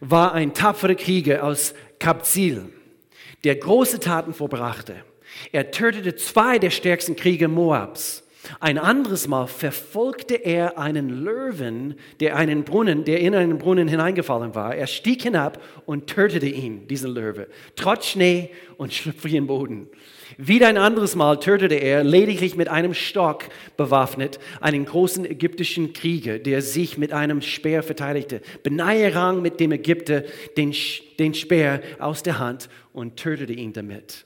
war 0.01 0.33
ein 0.33 0.55
tapferer 0.55 0.95
Krieger 0.95 1.45
aus 1.45 1.75
Kabzil, 2.03 2.65
der 3.45 3.55
große 3.55 4.01
Taten 4.01 4.35
vorbrachte. 4.35 4.97
Er 5.53 5.71
tötete 5.71 6.17
zwei 6.17 6.59
der 6.59 6.71
stärksten 6.71 7.15
Krieger 7.15 7.47
Moabs. 7.47 8.25
Ein 8.59 8.77
anderes 8.77 9.29
Mal 9.29 9.47
verfolgte 9.47 10.35
er 10.35 10.79
einen 10.79 11.09
Löwen, 11.23 11.95
der, 12.19 12.35
einen 12.35 12.65
Brunnen, 12.65 13.05
der 13.05 13.21
in 13.21 13.37
einen 13.37 13.59
Brunnen 13.59 13.87
hineingefallen 13.87 14.57
war. 14.57 14.75
Er 14.75 14.89
stieg 14.89 15.23
hinab 15.23 15.63
und 15.87 16.09
tötete 16.09 16.47
ihn, 16.47 16.89
diesen 16.89 17.13
Löwe, 17.13 17.47
trotz 17.77 18.09
Schnee 18.09 18.51
und 18.79 18.93
schlüpfrigen 18.93 19.47
Boden. 19.47 19.87
Wieder 20.39 20.69
ein 20.69 20.77
anderes 20.77 21.15
Mal 21.15 21.39
tötete 21.41 21.75
er, 21.75 22.05
lediglich 22.05 22.57
mit 22.57 22.69
einem 22.69 22.95
Stock 22.95 23.45
bewaffnet, 23.77 24.39
einen 24.61 24.85
großen 24.85 25.25
ägyptischen 25.25 25.93
Krieger, 25.93 26.39
der 26.39 26.63
sich 26.63 26.99
mit 26.99 27.13
einem 27.13 27.43
Speer 27.43 27.83
verteidigte. 27.83 28.41
Benaja 28.63 29.11
rang 29.11 29.43
mit 29.43 29.61
dem 29.61 29.73
Ägypter 29.73 30.25
den, 30.57 30.75
den 31.19 31.35
Speer 31.35 31.83
aus 31.99 32.23
der 32.23 32.39
Hand 32.39 32.69
und 32.93 33.17
tötete 33.17 33.53
ihn 33.53 33.73
damit. 33.73 34.25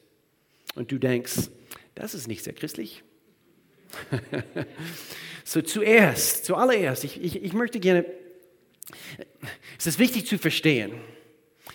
Und 0.74 0.92
du 0.92 0.98
denkst, 0.98 1.50
das 1.94 2.14
ist 2.14 2.28
nicht 2.28 2.44
sehr 2.44 2.52
christlich. 2.52 3.02
so 5.44 5.62
zuerst, 5.62 6.44
zuallererst, 6.44 7.04
ich, 7.04 7.22
ich, 7.22 7.42
ich 7.42 7.52
möchte 7.52 7.80
gerne, 7.80 8.04
es 9.78 9.86
ist 9.86 9.98
wichtig 9.98 10.26
zu 10.26 10.38
verstehen, 10.38 10.92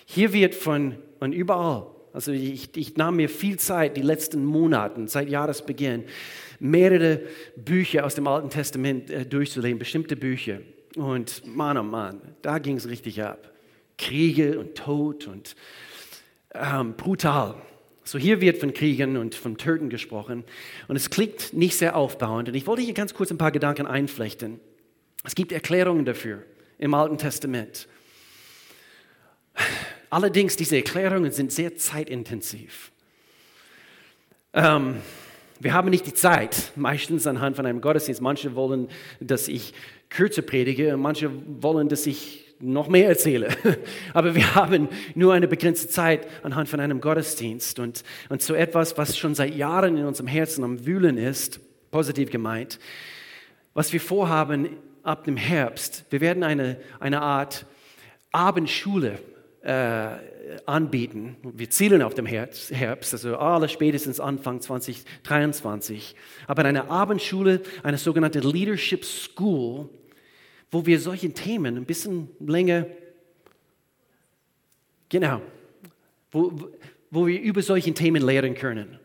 hier 0.05 0.33
wird 0.33 0.55
von, 0.55 0.97
von 1.19 1.33
überall 1.33 1.87
also 2.13 2.31
ich, 2.31 2.75
ich 2.75 2.97
nahm 2.97 3.17
mir 3.17 3.29
viel 3.29 3.57
Zeit, 3.57 3.97
die 3.97 4.01
letzten 4.01 4.43
Monate, 4.43 5.07
seit 5.07 5.29
Jahresbeginn, 5.29 6.05
mehrere 6.59 7.21
Bücher 7.55 8.05
aus 8.05 8.15
dem 8.15 8.27
Alten 8.27 8.49
Testament 8.49 9.09
äh, 9.09 9.25
durchzulesen, 9.25 9.79
bestimmte 9.79 10.15
Bücher. 10.15 10.59
Und 10.95 11.45
Mann, 11.45 11.77
oh 11.77 11.83
Mann, 11.83 12.21
da 12.41 12.59
ging 12.59 12.77
es 12.77 12.87
richtig 12.87 13.23
ab. 13.23 13.51
Kriege 13.97 14.59
und 14.59 14.75
Tod 14.75 15.27
und 15.27 15.55
ähm, 16.53 16.95
brutal. 16.95 17.55
So 18.03 18.17
hier 18.17 18.41
wird 18.41 18.57
von 18.57 18.73
Kriegen 18.73 19.15
und 19.15 19.35
von 19.35 19.57
Töten 19.57 19.89
gesprochen. 19.89 20.43
Und 20.87 20.95
es 20.95 21.09
klingt 21.09 21.53
nicht 21.53 21.77
sehr 21.77 21.95
aufbauend. 21.95 22.49
Und 22.49 22.55
ich 22.55 22.67
wollte 22.67 22.81
hier 22.81 22.93
ganz 22.93 23.13
kurz 23.13 23.31
ein 23.31 23.37
paar 23.37 23.51
Gedanken 23.51 23.87
einflechten. 23.87 24.59
Es 25.23 25.35
gibt 25.35 25.51
Erklärungen 25.51 26.03
dafür 26.03 26.43
im 26.77 26.93
Alten 26.93 27.17
Testament. 27.17 27.87
Allerdings, 30.11 30.57
diese 30.57 30.75
Erklärungen 30.75 31.31
sind 31.31 31.53
sehr 31.53 31.77
zeitintensiv. 31.77 32.91
Ähm, 34.53 34.97
wir 35.61 35.73
haben 35.73 35.89
nicht 35.89 36.05
die 36.05 36.13
Zeit, 36.13 36.73
meistens 36.75 37.25
anhand 37.25 37.55
von 37.55 37.65
einem 37.65 37.79
Gottesdienst. 37.79 38.21
Manche 38.21 38.53
wollen, 38.53 38.89
dass 39.21 39.47
ich 39.47 39.73
kürzer 40.09 40.41
predige, 40.41 40.97
manche 40.97 41.31
wollen, 41.63 41.87
dass 41.87 42.05
ich 42.05 42.53
noch 42.59 42.89
mehr 42.89 43.07
erzähle. 43.07 43.55
Aber 44.13 44.35
wir 44.35 44.53
haben 44.53 44.89
nur 45.15 45.33
eine 45.33 45.47
begrenzte 45.47 45.87
Zeit 45.87 46.27
anhand 46.43 46.67
von 46.67 46.81
einem 46.81 46.99
Gottesdienst. 46.99 47.79
Und, 47.79 48.03
und 48.27 48.41
so 48.41 48.53
etwas, 48.53 48.97
was 48.97 49.17
schon 49.17 49.33
seit 49.33 49.55
Jahren 49.55 49.95
in 49.95 50.05
unserem 50.05 50.27
Herzen 50.27 50.65
am 50.65 50.85
Wühlen 50.85 51.17
ist, 51.17 51.61
positiv 51.89 52.31
gemeint, 52.31 52.79
was 53.73 53.93
wir 53.93 54.01
vorhaben 54.01 54.75
ab 55.03 55.23
dem 55.23 55.37
Herbst, 55.37 56.03
wir 56.09 56.19
werden 56.19 56.43
eine, 56.43 56.77
eine 56.99 57.21
Art 57.21 57.65
Abendschule 58.33 59.19
anbieten. 59.63 61.37
Wir 61.43 61.69
zielen 61.69 62.01
auf 62.01 62.15
den 62.15 62.25
Herbst, 62.25 63.13
also 63.13 63.37
alle 63.37 63.69
spätestens 63.69 64.19
Anfang 64.19 64.59
2023. 64.59 66.15
Aber 66.47 66.65
eine 66.65 66.89
Abendschule, 66.89 67.61
eine 67.83 67.99
sogenannte 67.99 68.39
Leadership 68.39 69.05
School, 69.05 69.89
wo 70.71 70.85
wir 70.85 70.99
solche 70.99 71.31
Themen 71.33 71.77
ein 71.77 71.85
bisschen 71.85 72.29
länger, 72.39 72.87
genau, 75.09 75.41
wo, 76.31 76.53
wo 77.11 77.27
wir 77.27 77.39
über 77.39 77.61
solche 77.61 77.93
Themen 77.93 78.25
lehren 78.25 78.55
können. 78.55 78.99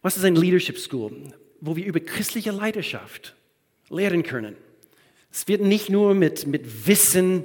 Was 0.00 0.16
ist 0.16 0.24
eine 0.24 0.40
Leadership 0.40 0.78
School? 0.78 1.34
Wo 1.60 1.76
wir 1.76 1.84
über 1.84 2.00
christliche 2.00 2.52
Leidenschaft 2.52 3.36
lehren 3.90 4.22
können. 4.22 4.56
Es 5.30 5.46
wird 5.48 5.60
nicht 5.60 5.90
nur 5.90 6.14
mit, 6.14 6.46
mit 6.46 6.86
Wissen 6.86 7.44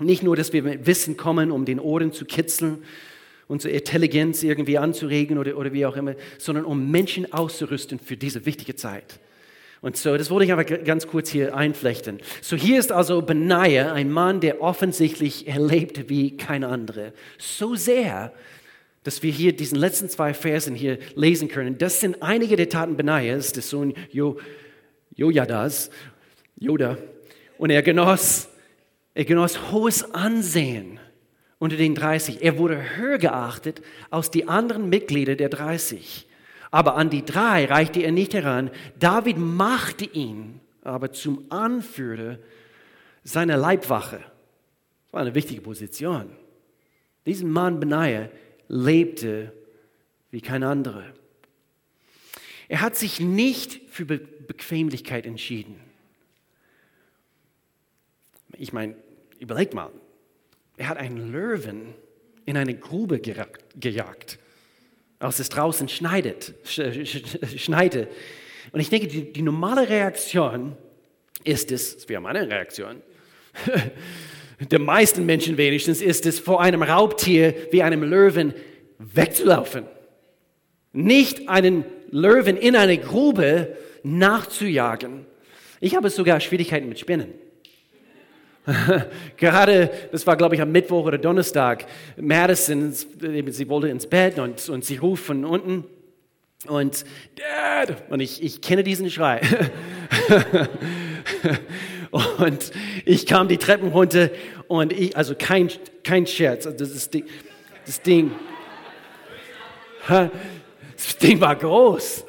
nicht 0.00 0.22
nur, 0.22 0.36
dass 0.36 0.52
wir 0.52 0.62
mit 0.62 0.86
Wissen 0.86 1.16
kommen, 1.16 1.50
um 1.50 1.64
den 1.64 1.80
Ohren 1.80 2.12
zu 2.12 2.24
kitzeln, 2.24 2.84
unsere 3.48 3.74
Intelligenz 3.74 4.42
irgendwie 4.42 4.78
anzuregen 4.78 5.38
oder, 5.38 5.56
oder 5.56 5.72
wie 5.72 5.84
auch 5.84 5.96
immer, 5.96 6.14
sondern 6.38 6.64
um 6.64 6.90
Menschen 6.90 7.32
auszurüsten 7.32 7.98
für 7.98 8.16
diese 8.16 8.46
wichtige 8.46 8.76
Zeit. 8.76 9.18
Und 9.82 9.96
so, 9.96 10.16
das 10.16 10.30
wollte 10.30 10.44
ich 10.44 10.52
aber 10.52 10.64
ganz 10.64 11.06
kurz 11.06 11.30
hier 11.30 11.56
einflechten. 11.56 12.18
So, 12.42 12.54
hier 12.54 12.78
ist 12.78 12.92
also 12.92 13.22
Benaja, 13.22 13.92
ein 13.92 14.10
Mann, 14.12 14.40
der 14.40 14.60
offensichtlich 14.60 15.48
erlebt 15.48 16.10
wie 16.10 16.36
kein 16.36 16.64
anderer. 16.64 17.12
So 17.38 17.74
sehr, 17.74 18.32
dass 19.04 19.22
wir 19.22 19.32
hier 19.32 19.56
diesen 19.56 19.78
letzten 19.78 20.10
zwei 20.10 20.34
Versen 20.34 20.74
hier 20.74 20.98
lesen 21.14 21.48
können. 21.48 21.78
Das 21.78 22.00
sind 22.00 22.22
einige 22.22 22.56
der 22.56 22.68
Taten 22.68 22.96
Benajas, 22.96 23.52
des 23.52 23.70
Sohn 23.70 23.94
jo, 24.10 24.36
Joda. 25.14 25.68
Und 27.56 27.70
er 27.70 27.82
genoss 27.82 28.49
er 29.14 29.24
genoss 29.24 29.70
hohes 29.70 30.14
Ansehen 30.14 31.00
unter 31.58 31.76
den 31.76 31.94
30. 31.94 32.42
Er 32.42 32.58
wurde 32.58 32.96
höher 32.96 33.18
geachtet 33.18 33.82
als 34.10 34.30
die 34.30 34.48
anderen 34.48 34.88
Mitglieder 34.88 35.36
der 35.36 35.48
30. 35.48 36.26
Aber 36.70 36.96
an 36.96 37.10
die 37.10 37.24
drei 37.24 37.64
reichte 37.64 38.00
er 38.00 38.12
nicht 38.12 38.34
heran. 38.34 38.70
David 38.98 39.38
machte 39.38 40.04
ihn 40.04 40.60
aber 40.82 41.12
zum 41.12 41.44
Anführer 41.50 42.38
seiner 43.24 43.56
Leibwache. 43.56 44.18
Das 44.18 45.12
war 45.12 45.20
eine 45.20 45.34
wichtige 45.34 45.60
Position. 45.60 46.30
Diesen 47.26 47.50
Mann 47.50 47.80
Benaja 47.80 48.28
lebte 48.68 49.52
wie 50.30 50.40
kein 50.40 50.62
anderer. 50.62 51.04
Er 52.68 52.80
hat 52.80 52.96
sich 52.96 53.20
nicht 53.20 53.80
für 53.90 54.04
Be 54.04 54.18
Bequemlichkeit 54.18 55.26
entschieden. 55.26 55.76
Ich 58.60 58.74
meine, 58.74 58.94
überlegt 59.38 59.72
mal, 59.72 59.90
er 60.76 60.90
hat 60.90 60.98
einen 60.98 61.32
Löwen 61.32 61.94
in 62.44 62.58
eine 62.58 62.74
Grube 62.74 63.18
gejagt, 63.18 64.38
als 65.18 65.38
es 65.38 65.48
draußen 65.48 65.88
schneidet, 65.88 66.52
schneite. 67.56 68.08
Und 68.72 68.80
ich 68.80 68.90
denke, 68.90 69.06
die, 69.06 69.32
die 69.32 69.40
normale 69.40 69.88
Reaktion 69.88 70.76
ist 71.42 71.72
es, 71.72 71.96
das 71.96 72.08
wäre 72.10 72.20
meine 72.20 72.46
Reaktion, 72.50 73.00
der 74.70 74.78
meisten 74.78 75.24
Menschen 75.24 75.56
wenigstens, 75.56 76.02
ist 76.02 76.26
es, 76.26 76.38
vor 76.38 76.60
einem 76.60 76.82
Raubtier 76.82 77.54
wie 77.70 77.82
einem 77.82 78.02
Löwen 78.02 78.52
wegzulaufen. 78.98 79.86
Nicht 80.92 81.48
einen 81.48 81.86
Löwen 82.10 82.58
in 82.58 82.76
eine 82.76 82.98
Grube 82.98 83.74
nachzujagen. 84.02 85.24
Ich 85.80 85.96
habe 85.96 86.10
sogar 86.10 86.40
Schwierigkeiten 86.40 86.90
mit 86.90 86.98
Spinnen. 86.98 87.32
Gerade, 89.36 89.90
das 90.12 90.26
war 90.26 90.36
glaube 90.36 90.54
ich 90.54 90.60
am 90.60 90.72
Mittwoch 90.72 91.04
oder 91.04 91.18
Donnerstag, 91.18 91.86
Madison, 92.16 92.92
sie 92.92 93.68
wollte 93.68 93.88
ins 93.88 94.06
Bett 94.06 94.38
und, 94.38 94.68
und 94.68 94.84
sie 94.84 94.96
ruft 94.96 95.24
von 95.24 95.44
unten 95.44 95.84
und 96.66 97.04
Dad, 97.36 97.96
und 98.10 98.20
ich, 98.20 98.42
ich 98.42 98.60
kenne 98.60 98.84
diesen 98.84 99.10
Schrei. 99.10 99.40
und 102.10 102.70
ich 103.06 103.24
kam 103.26 103.48
die 103.48 103.56
Treppen 103.56 103.88
runter 103.88 104.30
und 104.68 104.92
ich, 104.92 105.16
also 105.16 105.34
kein, 105.34 105.70
kein 106.04 106.26
Scherz, 106.26 106.66
also 106.66 106.84
das, 106.84 107.08
die, 107.08 107.24
das 107.86 108.02
Ding, 108.02 108.32
das 110.08 111.16
Ding 111.20 111.40
war 111.40 111.56
groß. 111.56 112.26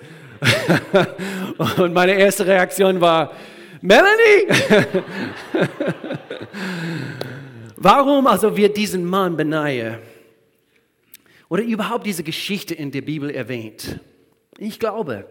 Und 1.78 1.94
meine 1.94 2.14
erste 2.14 2.48
Reaktion 2.48 3.02
war, 3.02 3.36
Melanie! 3.82 4.48
Warum 7.76 8.28
also 8.28 8.56
wird 8.56 8.78
diesen 8.78 9.04
Mann 9.04 9.36
Benaie 9.36 10.00
oder 11.50 11.64
überhaupt 11.64 12.06
diese 12.06 12.24
Geschichte 12.24 12.76
in 12.76 12.92
der 12.92 13.02
Bibel 13.02 13.32
erwähnt? 13.32 14.00
Ich 14.60 14.80
glaube, 14.80 15.26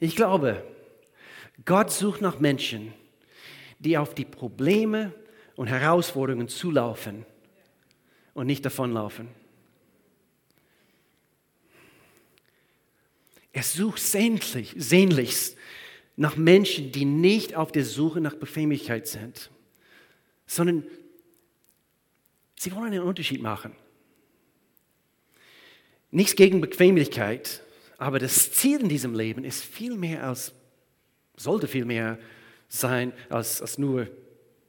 ich 0.00 0.16
glaube, 0.16 0.64
Gott 1.64 1.92
sucht 1.92 2.20
nach 2.20 2.40
Menschen, 2.40 2.92
die 3.78 3.96
auf 3.96 4.14
die 4.14 4.24
Probleme 4.24 5.12
und 5.54 5.68
Herausforderungen 5.68 6.48
zulaufen 6.48 7.24
und 8.34 8.46
nicht 8.46 8.64
davonlaufen. 8.64 9.28
Er 13.52 13.62
sucht 13.62 14.00
sehnlich, 14.00 14.74
sehnlichst 14.76 15.56
nach 16.20 16.36
Menschen, 16.36 16.92
die 16.92 17.06
nicht 17.06 17.54
auf 17.54 17.72
der 17.72 17.82
Suche 17.82 18.20
nach 18.20 18.34
Bequemlichkeit 18.34 19.08
sind, 19.08 19.50
sondern 20.46 20.84
sie 22.58 22.72
wollen 22.72 22.92
einen 22.92 23.04
Unterschied 23.04 23.40
machen. 23.40 23.72
Nichts 26.10 26.36
gegen 26.36 26.60
Bequemlichkeit, 26.60 27.62
aber 27.96 28.18
das 28.18 28.52
Ziel 28.52 28.80
in 28.80 28.90
diesem 28.90 29.14
Leben 29.14 29.44
ist 29.44 29.64
viel 29.64 29.96
mehr 29.96 30.24
als, 30.24 30.52
sollte 31.38 31.66
viel 31.66 31.86
mehr 31.86 32.18
sein, 32.68 33.14
als, 33.30 33.62
als 33.62 33.78
nur 33.78 34.06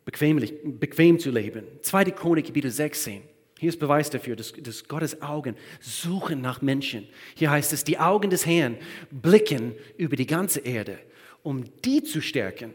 bequemlich, 0.06 0.54
bequem 0.64 1.20
zu 1.20 1.32
leben. 1.32 1.66
2. 1.82 2.06
Chronik, 2.12 2.46
Kapitel 2.46 2.72
16. 2.72 3.24
Hier 3.60 3.70
ist 3.70 3.80
Beweis 3.80 4.10
dafür, 4.10 4.38
dass, 4.38 4.54
dass, 4.54 4.88
Gottes 4.88 5.22
Augen 5.22 5.58
suchen 5.82 6.40
nach 6.40 6.62
Menschen. 6.62 7.10
Hier 7.36 7.52
heißt 7.52 7.74
es, 7.74 7.84
die 7.84 8.00
Augen 8.00 8.30
des 8.30 8.46
Herrn 8.46 8.78
blicken 9.12 9.76
über 9.98 10.16
die 10.16 10.26
ganze 10.26 10.62
Erde, 10.62 10.98
um 11.44 11.66
die 11.82 12.04
zu 12.04 12.22
stärken, 12.22 12.74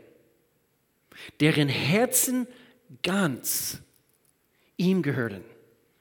deren 1.40 1.68
Herzen 1.68 2.46
ganz 3.02 3.78
ihm 4.76 5.02
gehören. 5.02 5.42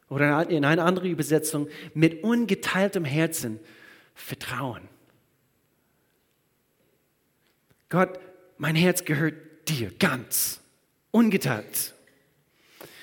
Oder 0.09 0.49
in 0.49 0.65
einer 0.65 0.85
anderen 0.85 1.09
Übersetzung, 1.09 1.67
mit 1.93 2.23
ungeteiltem 2.23 3.05
Herzen 3.05 3.59
vertrauen. 4.13 4.87
Gott, 7.89 8.19
mein 8.57 8.75
Herz 8.75 9.03
gehört 9.03 9.35
dir 9.67 9.91
ganz, 9.97 10.61
ungeteilt. 11.11 11.93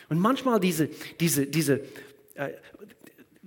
Und 0.08 0.18
manchmal 0.18 0.60
diese, 0.60 0.88
diese, 1.18 1.46
diese 1.46 1.80
äh, 2.34 2.52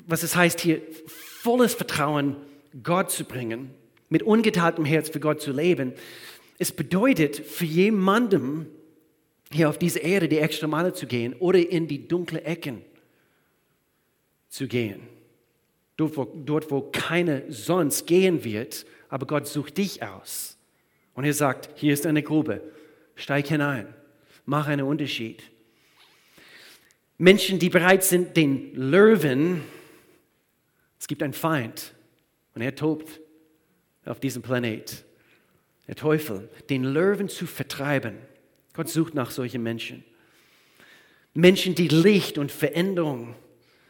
was 0.08 0.24
es 0.24 0.36
heißt 0.36 0.60
hier, 0.62 0.82
volles 1.08 1.74
Vertrauen 1.74 2.36
Gott 2.84 3.12
zu 3.12 3.26
bringen, 3.26 3.74
mit 4.16 4.24
ungeteiltem 4.24 4.86
Herz 4.86 5.10
für 5.10 5.20
Gott 5.20 5.42
zu 5.42 5.52
leben, 5.52 5.92
es 6.58 6.72
bedeutet 6.72 7.36
für 7.36 7.66
jemandem 7.66 8.66
hier 9.52 9.68
auf 9.68 9.78
dieser 9.78 10.04
Erde 10.04 10.30
die 10.30 10.38
extra 10.38 10.68
Meile 10.68 10.94
zu 10.94 11.06
gehen 11.06 11.34
oder 11.34 11.60
in 11.60 11.90
die 11.90 12.08
dunkle 12.08 12.42
Ecken 12.44 12.82
zu 14.48 14.70
gehen. 14.70 15.02
Dort 15.98 16.16
wo, 16.16 16.24
dort, 16.24 16.72
wo 16.72 16.90
keiner 16.94 17.42
sonst 17.50 18.08
gehen 18.08 18.46
wird, 18.46 18.86
aber 19.10 19.28
Gott 19.28 19.48
sucht 19.48 19.78
dich 19.78 20.02
aus. 20.02 20.58
Und 21.14 21.26
er 21.26 21.34
sagt, 21.34 21.68
hier 21.76 21.94
ist 21.94 22.06
eine 22.06 22.24
Grube, 22.24 22.62
steig 23.16 23.48
hinein, 23.48 23.94
mach 24.46 24.68
einen 24.68 24.86
Unterschied. 24.86 25.44
Menschen, 27.18 27.60
die 27.60 27.70
bereit 27.70 28.06
sind, 28.06 28.38
den 28.38 28.74
Löwen, 28.76 29.62
es 31.02 31.08
gibt 31.08 31.22
einen 31.22 31.34
Feind 31.34 31.94
und 32.54 32.62
er 32.62 32.76
tobt 32.76 33.20
auf 34.06 34.20
diesem 34.20 34.42
Planet, 34.42 35.06
der 35.88 35.96
Teufel, 35.96 36.50
den 36.70 36.84
Löwen 36.84 37.30
zu 37.30 37.46
vertreiben. 37.48 38.18
Gott 38.74 38.90
sucht 38.90 39.14
nach 39.14 39.32
solchen 39.32 39.64
Menschen. 39.64 40.04
Menschen, 41.34 41.76
die 41.76 41.88
Licht 41.88 42.38
und 42.38 42.52
Veränderung 42.52 43.36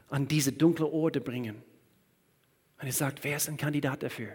an 0.10 0.28
diese 0.28 0.52
dunklen 0.52 0.90
Orte 0.90 1.22
bringen. 1.22 1.62
Und 2.80 2.88
er 2.88 2.94
sagt, 2.94 3.24
wer 3.24 3.38
ist 3.38 3.50
ein 3.50 3.58
Kandidat 3.58 4.04
dafür? 4.04 4.30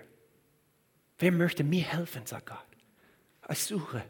Wer 1.18 1.32
möchte 1.32 1.64
mir 1.64 1.82
helfen, 1.82 2.24
sagt 2.24 2.46
Gott. 2.46 2.58
Ich 3.50 3.58
suche 3.58 4.02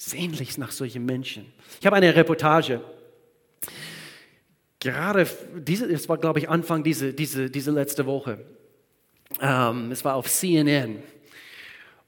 sehnlichst 0.00 0.56
nach 0.56 0.72
solchen 0.72 1.04
Menschen. 1.04 1.52
Ich 1.78 1.86
habe 1.86 1.96
eine 1.96 2.14
Reportage 2.16 2.82
gerade, 4.78 5.26
diese, 5.54 5.84
es 5.86 6.08
war 6.08 6.16
glaube 6.16 6.38
ich 6.38 6.48
Anfang 6.48 6.82
diese, 6.82 7.12
diese, 7.12 7.50
diese 7.50 7.70
letzte 7.70 8.06
Woche, 8.06 8.42
ähm, 9.40 9.92
es 9.92 10.04
war 10.04 10.14
auf 10.14 10.28
CNN 10.28 11.02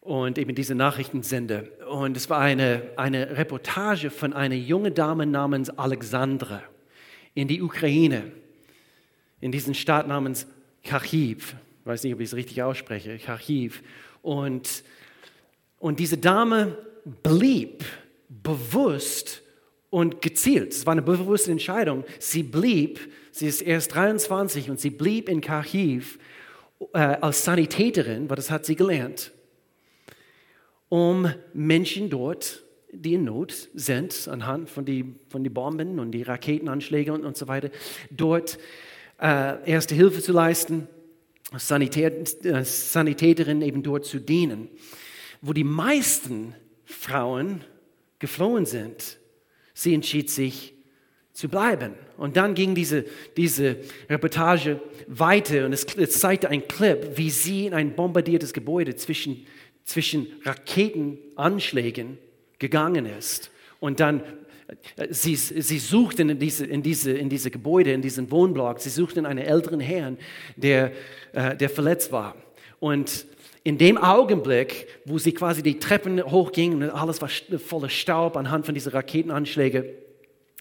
und 0.00 0.36
eben 0.36 0.54
diese 0.54 0.74
Nachrichtensender. 0.74 1.64
Und 1.88 2.16
es 2.16 2.28
war 2.28 2.40
eine, 2.40 2.82
eine 2.96 3.36
Reportage 3.36 4.10
von 4.10 4.32
einer 4.32 4.56
jungen 4.56 4.94
Dame 4.94 5.26
namens 5.26 5.70
Alexandra 5.70 6.62
in 7.34 7.48
die 7.48 7.62
Ukraine, 7.62 8.32
in 9.40 9.52
diesen 9.52 9.74
Staat 9.74 10.08
namens 10.08 10.46
Kharkiv. 10.82 11.54
Ich 11.80 11.86
weiß 11.86 12.02
nicht, 12.02 12.14
ob 12.14 12.20
ich 12.20 12.28
es 12.28 12.34
richtig 12.34 12.62
ausspreche, 12.62 13.18
Kharkiv. 13.18 13.82
Und, 14.22 14.82
und 15.78 16.00
diese 16.00 16.18
Dame 16.18 16.76
blieb 17.22 17.84
bewusst 18.28 19.42
und 19.90 20.22
gezielt. 20.22 20.72
Es 20.72 20.86
war 20.86 20.92
eine 20.92 21.02
bewusste 21.02 21.52
Entscheidung. 21.52 22.04
Sie 22.18 22.42
blieb, 22.42 22.98
sie 23.30 23.46
ist 23.46 23.60
erst 23.62 23.94
23 23.94 24.70
und 24.70 24.80
sie 24.80 24.90
blieb 24.90 25.28
in 25.28 25.40
Kharkiv 25.40 26.18
äh, 26.92 26.98
als 26.98 27.44
Sanitäterin, 27.44 28.28
weil 28.28 28.36
das 28.36 28.50
hat 28.50 28.64
sie 28.64 28.76
gelernt, 28.76 29.32
um 30.88 31.32
Menschen 31.54 32.10
dort, 32.10 32.62
die 32.92 33.14
in 33.14 33.24
Not 33.24 33.68
sind, 33.74 34.28
anhand 34.28 34.68
von 34.68 34.84
den 34.84 35.18
von 35.28 35.42
die 35.42 35.50
Bomben 35.50 35.98
und 35.98 36.12
die 36.12 36.22
Raketenanschläge 36.22 37.12
und, 37.12 37.24
und 37.24 37.36
so 37.36 37.48
weiter, 37.48 37.70
dort 38.10 38.58
äh, 39.20 39.70
erste 39.70 39.94
Hilfe 39.94 40.20
zu 40.20 40.32
leisten, 40.32 40.88
Sanitär, 41.56 42.12
äh, 42.44 42.64
Sanitäterin 42.64 43.62
eben 43.62 43.82
dort 43.82 44.04
zu 44.04 44.18
dienen. 44.18 44.68
Wo 45.40 45.52
die 45.52 45.64
meisten 45.64 46.54
Frauen 46.84 47.62
geflohen 48.18 48.66
sind, 48.66 49.18
Sie 49.74 49.94
entschied 49.94 50.30
sich 50.30 50.71
zu 51.32 51.48
bleiben. 51.48 51.94
Und 52.16 52.36
dann 52.36 52.54
ging 52.54 52.74
diese, 52.74 53.04
diese 53.36 53.76
Reportage 54.08 54.80
weiter 55.06 55.66
und 55.66 55.72
es, 55.72 55.84
es 55.96 56.20
zeigte 56.20 56.50
ein 56.50 56.66
Clip, 56.68 57.16
wie 57.16 57.30
sie 57.30 57.66
in 57.66 57.74
ein 57.74 57.94
bombardiertes 57.94 58.52
Gebäude 58.52 58.94
zwischen, 58.96 59.46
zwischen 59.84 60.26
Raketenanschlägen 60.44 62.18
gegangen 62.58 63.06
ist. 63.06 63.50
Und 63.80 64.00
dann 64.00 64.20
äh, 64.96 65.08
Sie, 65.10 65.36
sie, 65.36 65.78
suchten 65.78 66.30
in 66.30 66.38
diese, 66.38 66.64
in, 66.64 66.82
diese, 66.82 67.12
in 67.12 67.28
diese 67.28 67.50
Gebäude, 67.50 67.92
in 67.92 68.00
diesen 68.00 68.30
Wohnblock, 68.30 68.80
sie 68.80 68.90
suchten 68.90 69.26
einen 69.26 69.44
älteren 69.44 69.80
Herrn, 69.80 70.18
der, 70.56 70.92
äh, 71.32 71.56
der 71.56 71.68
verletzt 71.68 72.12
war. 72.12 72.36
Und 72.80 73.26
in 73.64 73.78
dem 73.78 73.98
Augenblick, 73.98 74.88
wo 75.04 75.18
sie 75.18 75.32
quasi 75.32 75.62
die 75.62 75.78
Treppen 75.78 76.22
hochgingen 76.22 76.82
und 76.82 76.90
alles 76.90 77.20
war 77.20 77.28
voller 77.28 77.88
Staub 77.88 78.36
anhand 78.36 78.66
von 78.66 78.74
diesen 78.74 78.92
Raketenanschlägen, 78.92 79.84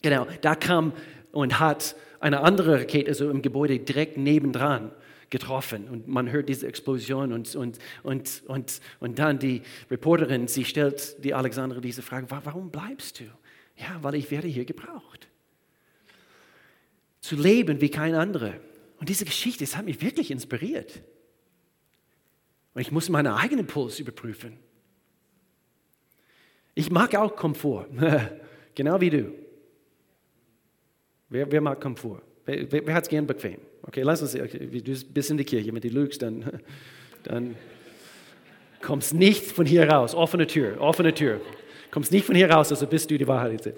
genau, 0.02 0.28
da 0.42 0.56
kam 0.56 0.94
und 1.32 1.60
hat 1.60 1.96
eine 2.20 2.42
andere 2.42 2.80
Rakete, 2.80 3.10
also 3.10 3.30
im 3.30 3.42
Gebäude 3.42 3.80
direkt 3.80 4.18
nebendran, 4.18 4.92
getroffen. 5.30 5.88
Und 5.88 6.08
man 6.08 6.30
hört 6.32 6.50
diese 6.50 6.68
Explosion 6.68 7.34
und, 7.34 7.56
und, 7.56 7.80
und, 8.04 8.44
und, 8.48 8.82
und 9.00 9.20
dann 9.20 9.40
die 9.40 9.62
Reporterin, 9.90 10.48
sie 10.48 10.66
stellt 10.66 11.24
die 11.24 11.34
Alexandra 11.34 11.80
diese 11.80 12.02
Frage, 12.02 12.28
warum 12.30 12.70
bleibst 12.70 13.20
du? 13.20 13.24
Ja, 13.78 13.98
weil 14.02 14.16
ich 14.16 14.30
werde 14.30 14.48
hier 14.48 14.66
gebraucht. 14.66 15.28
Zu 17.22 17.36
leben 17.36 17.82
wie 17.82 17.90
kein 17.90 18.14
anderer. 18.14 18.56
Und 19.00 19.10
diese 19.10 19.26
Geschichte, 19.26 19.64
das 19.64 19.76
hat 19.76 19.86
mich 19.86 20.02
wirklich 20.02 20.30
inspiriert. 20.30 21.02
Und 22.74 22.82
ich 22.82 22.92
muss 22.92 23.10
meinen 23.10 23.34
eigenen 23.34 23.68
Puls 23.68 24.00
überprüfen. 24.00 24.60
Ich 26.76 26.92
mag 26.92 27.16
auch 27.16 27.36
Komfort, 27.36 27.88
genau 28.76 29.02
wie 29.02 29.10
du. 29.10 29.41
Wer, 31.32 31.52
wer 31.52 31.62
mag 31.62 31.82
Komfort? 31.82 32.22
Wer, 32.46 32.72
wer, 32.72 32.86
wer 32.86 32.94
hat 32.94 33.04
es 33.04 33.10
gern 33.10 33.26
bequem? 33.26 33.58
Okay, 33.82 34.04
lass 34.04 34.22
uns, 34.22 34.36
okay, 34.36 34.68
du 34.68 34.96
bist 35.12 35.32
in 35.32 35.38
die 35.38 35.44
Kirche, 35.44 35.74
wenn 35.74 35.82
du 35.82 35.88
lügst, 35.88 36.22
dann, 36.22 36.62
dann 37.24 37.56
kommst 38.84 39.16
nicht 39.16 39.46
von 39.46 39.66
hier 39.66 39.90
raus. 39.90 40.14
Offene 40.14 40.46
Tür, 40.46 40.80
offene 40.80 41.12
Tür. 41.12 41.42
Kommst 41.90 42.12
nicht 42.12 42.26
von 42.26 42.36
hier 42.36 42.52
raus, 42.52 42.70
also 42.70 42.86
bist 42.86 43.10
du 43.10 43.18
die 43.18 43.28
Wahrheit. 43.28 43.74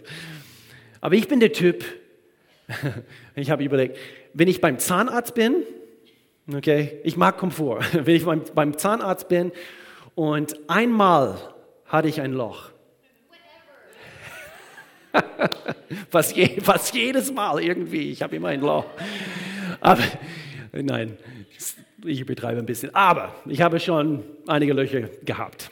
Aber 0.99 1.15
ich 1.15 1.29
bin 1.29 1.39
der 1.39 1.53
Typ, 1.53 1.85
ich 3.35 3.49
habe 3.49 3.63
überlegt, 3.63 3.97
wenn 4.33 4.49
ich 4.49 4.59
beim 4.59 4.77
Zahnarzt 4.79 5.33
bin, 5.33 5.63
Okay, 6.51 6.99
ich 7.03 7.15
mag 7.15 7.37
Komfort. 7.37 7.79
Wenn 8.05 8.15
ich 8.15 8.25
beim, 8.25 8.41
beim 8.53 8.77
Zahnarzt 8.77 9.29
bin 9.29 9.51
und 10.13 10.57
einmal 10.69 11.37
hatte 11.85 12.09
ich 12.09 12.19
ein 12.19 12.33
Loch. 12.33 12.72
Was, 16.11 16.33
je, 16.35 16.61
fast 16.61 16.93
jedes 16.93 17.31
Mal 17.31 17.63
irgendwie, 17.63 18.11
ich 18.11 18.21
habe 18.21 18.35
immer 18.35 18.49
ein 18.49 18.61
Loch. 18.61 18.85
Aber 19.81 20.03
nein, 20.71 21.17
ich 22.05 22.21
übertreibe 22.21 22.59
ein 22.59 22.65
bisschen. 22.65 22.93
Aber 22.95 23.33
ich 23.45 23.61
habe 23.61 23.79
schon 23.79 24.23
einige 24.47 24.73
Löcher 24.73 25.09
gehabt. 25.23 25.69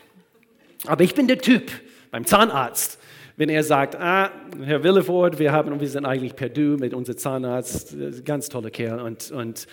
Aber 0.86 1.04
ich 1.04 1.14
bin 1.14 1.28
der 1.28 1.38
Typ 1.38 1.72
beim 2.10 2.26
Zahnarzt, 2.26 3.00
wenn 3.38 3.50
er 3.50 3.64
sagt, 3.64 3.96
ah, 3.96 4.32
Herr 4.64 4.84
Willeford, 4.84 5.40
wir, 5.40 5.52
haben, 5.52 5.80
wir 5.80 5.88
sind 5.88 6.06
eigentlich 6.06 6.36
per 6.36 6.50
Du 6.50 6.78
mit 6.78 6.94
unserem 6.94 7.18
Zahnarzt, 7.18 7.96
ganz 8.26 8.50
toller 8.50 8.70
Kerl. 8.70 9.00
Und, 9.00 9.32
und, 9.32 9.68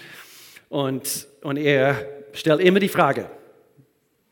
und, 0.68 1.28
und 1.42 1.56
er 1.56 1.96
stellt 2.32 2.60
immer 2.60 2.80
die 2.80 2.88
Frage, 2.88 3.30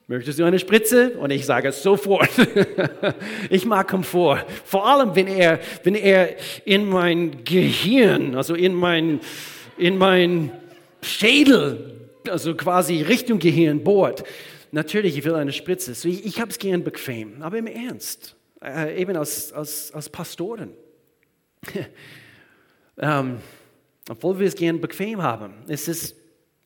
Möchtest 0.09 0.39
du 0.39 0.45
eine 0.45 0.59
Spritze? 0.61 1.19
Und 1.19 1.31
ich 1.31 1.45
sage 1.45 1.69
es 1.69 1.83
sofort. 1.83 2.31
ich 3.51 3.65
mag 3.67 3.89
Komfort. 3.89 4.45
Vor 4.65 4.87
allem, 4.87 5.17
wenn 5.17 5.27
er, 5.27 5.59
wenn 5.83 5.97
er 5.97 6.37
in 6.65 6.89
mein 6.89 7.43
Gehirn, 7.45 8.37
also 8.37 8.55
in 8.55 8.73
mein, 8.73 9.21
in 9.77 9.99
mein 9.99 10.53
Schädel, 11.03 12.09
also 12.29 12.55
quasi 12.55 13.03
Richtung 13.03 13.41
Gehirn 13.41 13.83
bohrt. 13.83 14.23
Natürlich, 14.71 15.19
ich 15.19 15.25
will 15.25 15.35
eine 15.35 15.53
Spritze. 15.53 15.95
So, 15.95 16.09
ich, 16.09 16.25
ich 16.25 16.41
habe 16.41 16.51
es 16.51 16.59
gern 16.59 16.85
bequem, 16.85 17.43
aber 17.43 17.59
im 17.59 17.67
Ernst. 17.67 18.37
Äh, 18.63 19.01
eben 19.01 19.17
als, 19.17 19.53
als, 19.53 19.93
als 19.93 20.09
Pastoren. 20.09 20.71
ähm, 22.99 23.39
obwohl 24.09 24.39
wir 24.39 24.47
es 24.47 24.55
gern 24.55 24.81
bequem 24.81 25.21
haben, 25.21 25.65
ist 25.67 25.89
es 25.89 26.15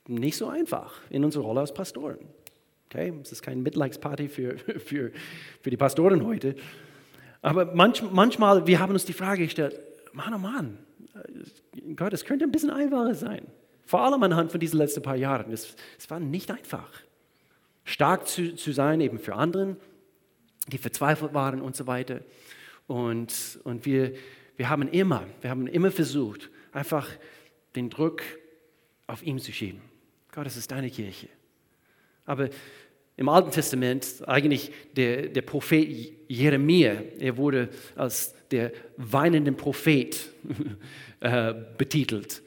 nicht 0.07 0.37
so 0.37 0.48
einfach 0.48 1.00
in 1.09 1.24
unserer 1.24 1.44
Rolle 1.44 1.61
als 1.61 1.72
Pastoren. 1.72 2.18
Okay? 2.90 3.12
Es 3.22 3.33
ist 3.33 3.42
keine 3.42 3.62
Mitleidsparty 3.62 4.29
für, 4.29 4.59
für, 4.79 5.12
für 5.62 5.70
die 5.70 5.76
Pastoren 5.76 6.24
heute. 6.24 6.57
Aber 7.42 7.74
manch, 7.74 8.03
manchmal, 8.11 8.66
wir 8.66 8.81
haben 8.81 8.92
uns 8.92 9.05
die 9.05 9.12
Frage 9.12 9.44
gestellt, 9.44 9.81
Mann, 10.12 10.35
oh 10.35 10.38
Mann, 10.38 10.79
äh, 11.14 11.94
Gott, 11.94 12.12
es 12.12 12.24
könnte 12.24 12.44
ein 12.44 12.50
bisschen 12.50 12.70
einfacher 12.70 13.14
sein. 13.14 13.46
Vor 13.87 14.03
allem 14.03 14.22
anhand 14.22 14.50
von 14.50 14.61
diesen 14.61 14.79
letzten 14.79 15.03
paar 15.03 15.16
Jahren. 15.16 15.53
Es, 15.53 15.74
es 15.98 16.11
war 16.11 16.20
nicht 16.20 16.50
einfach. 16.50 16.90
Stark 17.85 18.29
zu, 18.29 18.55
zu 18.55 18.72
sein, 18.72 19.00
eben 19.00 19.18
für 19.18 19.35
anderen, 19.35 19.76
die 20.68 20.79
verzweifelt 20.79 21.33
waren 21.33 21.61
und 21.61 21.74
so 21.74 21.87
weiter. 21.87 22.20
Und, 22.87 23.61
und 23.64 23.87
wir, 23.87 24.14
wir 24.57 24.68
haben 24.68 24.88
immer, 24.88 25.26
wir 25.40 25.50
haben 25.50 25.66
immer 25.66 25.90
versucht, 25.90 26.50
einfach 26.72 27.09
den 27.74 27.88
Druck 27.88 28.22
auf 29.07 29.22
ihn 29.22 29.38
zu 29.38 29.53
schieben. 29.53 29.81
Gott, 30.33 30.46
es 30.46 30.57
ist 30.57 30.70
deine 30.70 30.90
Kirche. 30.90 31.29
Aber 32.26 32.48
im 33.20 33.28
Alten 33.28 33.50
Testament, 33.50 34.22
eigentlich 34.26 34.72
der, 34.96 35.28
der 35.28 35.42
Prophet 35.42 35.87
Jeremia, 36.26 37.02
er 37.18 37.37
wurde 37.37 37.68
als 37.94 38.35
der 38.50 38.72
weinende 38.96 39.52
Prophet 39.52 40.30
äh, 41.20 41.52
betitelt, 41.76 42.40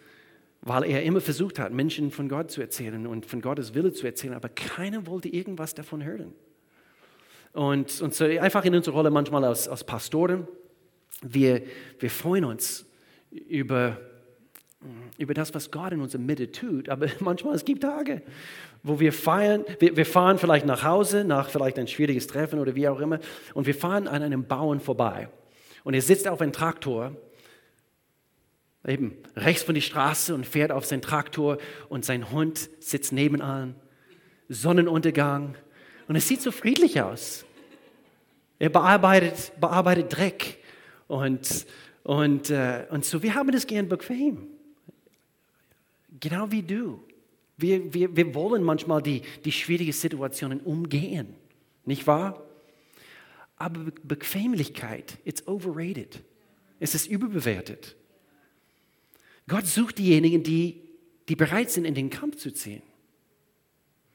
weil 0.62 0.86
er 0.86 1.04
immer 1.04 1.22
versucht 1.22 1.60
hat, 1.60 1.72
Menschen 1.72 2.10
von 2.10 2.28
Gott 2.28 2.50
zu 2.50 2.60
erzählen 2.60 3.06
und 3.06 3.28
von 3.28 3.40
Gottes 3.40 3.76
Wille 3.76 3.94
zu 3.94 4.08
erzählen, 4.08 4.34
aber 4.34 4.50
keiner 4.50 5.06
wollte 5.06 5.30
irgendwas 5.30 5.76
davon 5.76 6.04
hören. 6.04 6.34
Und, 7.52 8.02
und 8.02 8.16
so 8.16 8.26
einfach 8.26 8.66
in 8.66 8.74
unserer 8.74 8.96
Rolle 8.96 9.12
manchmal 9.12 9.46
als, 9.46 9.68
als 9.68 9.84
Pastoren, 9.84 10.48
wir, 11.22 11.62
wir 12.00 12.10
freuen 12.10 12.46
uns 12.46 12.88
über 13.30 14.00
über 15.18 15.34
das, 15.34 15.54
was 15.54 15.72
Gott 15.72 15.92
in 15.94 16.02
unserer 16.02 16.22
Mitte 16.22 16.52
tut. 16.52 16.90
Aber 16.90 17.08
manchmal 17.20 17.56
es 17.56 17.66
gibt 17.66 17.84
Tage, 17.84 18.22
wo 18.84 19.00
wir 19.00 19.14
feiern, 19.14 19.66
wir, 19.80 19.96
wir, 19.98 20.06
fahren 20.06 20.38
vielleicht 20.38 20.66
nach 20.66 20.84
Hause, 20.84 21.24
nach 21.24 21.50
vielleicht 21.50 21.80
ein 21.80 21.88
schwieriges 21.88 22.28
Treffen 22.28 22.60
oder 22.60 22.76
wie 22.76 22.88
auch 22.88 23.00
immer, 23.00 23.20
und 23.54 23.66
wir 23.66 23.76
fahren 23.76 24.08
an 24.08 24.22
einem 24.22 24.46
Bauern 24.46 24.80
vorbei. 24.80 25.30
Und 25.84 25.94
er 25.94 26.02
sitzt 26.02 26.28
auf 26.28 26.42
einem 26.42 26.54
Traktor, 26.54 27.16
eben 28.88 29.18
rechts 29.36 29.64
von 29.64 29.76
der 29.76 29.82
Straße 29.82 30.34
und 30.36 30.46
fährt 30.46 30.72
auf 30.72 30.86
seinen 30.86 31.02
Traktor 31.02 31.58
und 31.90 32.06
sein 32.06 32.32
Hund 32.32 32.70
sitzt 32.80 33.14
nebenan. 33.14 33.76
Sonnenuntergang. 34.50 35.56
Und 36.08 36.16
es 36.16 36.28
sieht 36.28 36.42
so 36.42 36.52
friedlich 36.52 37.02
aus. 37.02 37.46
Er 38.60 38.70
bearbeitet, 38.70 39.54
bearbeitet 39.60 40.16
Dreck. 40.16 40.60
Und, 41.08 41.66
und, 42.04 42.50
äh, 42.50 42.86
und 42.90 43.06
so, 43.06 43.24
wir 43.24 43.36
haben 43.36 43.52
das 43.52 43.68
gern 43.68 43.88
bequem. 43.88 44.48
Genau 46.24 46.50
wie 46.52 46.64
du. 46.64 47.04
Wir, 47.58 47.94
wir, 47.94 48.16
wir 48.16 48.34
wollen 48.34 48.64
manchmal 48.64 49.02
die, 49.02 49.24
die 49.44 49.52
schwierigen 49.52 49.92
Situationen 49.92 50.62
umgehen, 50.62 51.36
nicht 51.84 52.08
wahr? 52.08 52.42
Aber 53.58 53.92
Bequemlichkeit, 54.04 55.18
it's 55.26 55.46
overrated. 55.46 56.24
Es 56.80 56.96
ist 56.96 57.08
überbewertet. 57.08 57.98
Gott 59.50 59.68
sucht 59.68 59.98
diejenigen, 59.98 60.44
die, 60.44 60.80
die 61.28 61.36
bereit 61.36 61.72
sind, 61.72 61.84
in 61.84 61.94
den 61.94 62.10
Kampf 62.10 62.38
zu 62.38 62.54
ziehen. 62.54 62.84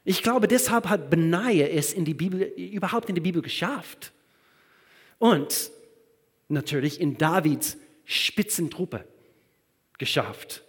Ich 0.03 0.23
glaube, 0.23 0.49
deshalb 0.49 0.89
hat 0.89 1.11
Benaja 1.11 1.67
es 1.67 1.93
in 1.93 2.07
die 2.07 2.15
Bibel, 2.15 2.41
überhaupt 2.41 3.11
in 3.11 3.17
die 3.17 3.21
Bibel 3.21 3.43
geschafft. 3.43 4.15
Und 5.19 5.71
natürlich 6.49 7.03
in 7.03 7.19
Davids 7.19 7.77
Spitzentruppe 8.07 9.07
geschafft. 9.99 10.65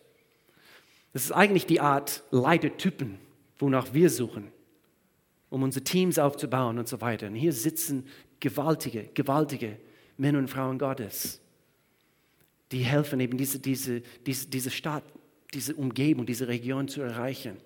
Das 1.13 1.24
ist 1.24 1.32
eigentlich 1.32 1.65
die 1.65 1.80
Art 1.80 2.24
Leitertypen, 2.32 3.19
wonach 3.58 3.93
wir 3.93 4.10
suchen, 4.10 4.52
um 5.50 5.63
unsere 5.63 5.84
Teams 5.84 6.19
aufzubauen 6.19 6.78
und 6.78 6.88
so 6.88 7.02
weiter. 7.02 7.28
Und 7.28 7.36
hier 7.36 7.54
sitzen 7.54 8.08
gewaltige, 8.39 9.10
gewaltige 9.13 9.78
Männer 10.17 10.39
und 10.39 10.50
Frauen 10.50 10.78
Gottes, 10.78 11.41
die 12.72 12.84
helfen 12.84 13.19
eben 13.19 13.38
diese, 13.38 13.60
diese, 13.60 14.02
diese, 14.26 14.48
diese 14.48 14.69
Stadt, 14.69 15.04
diese 15.54 15.74
Umgebung, 15.76 16.26
diese 16.26 16.48
Region 16.48 16.88
zu 16.88 17.02
erreichen. 17.02 17.58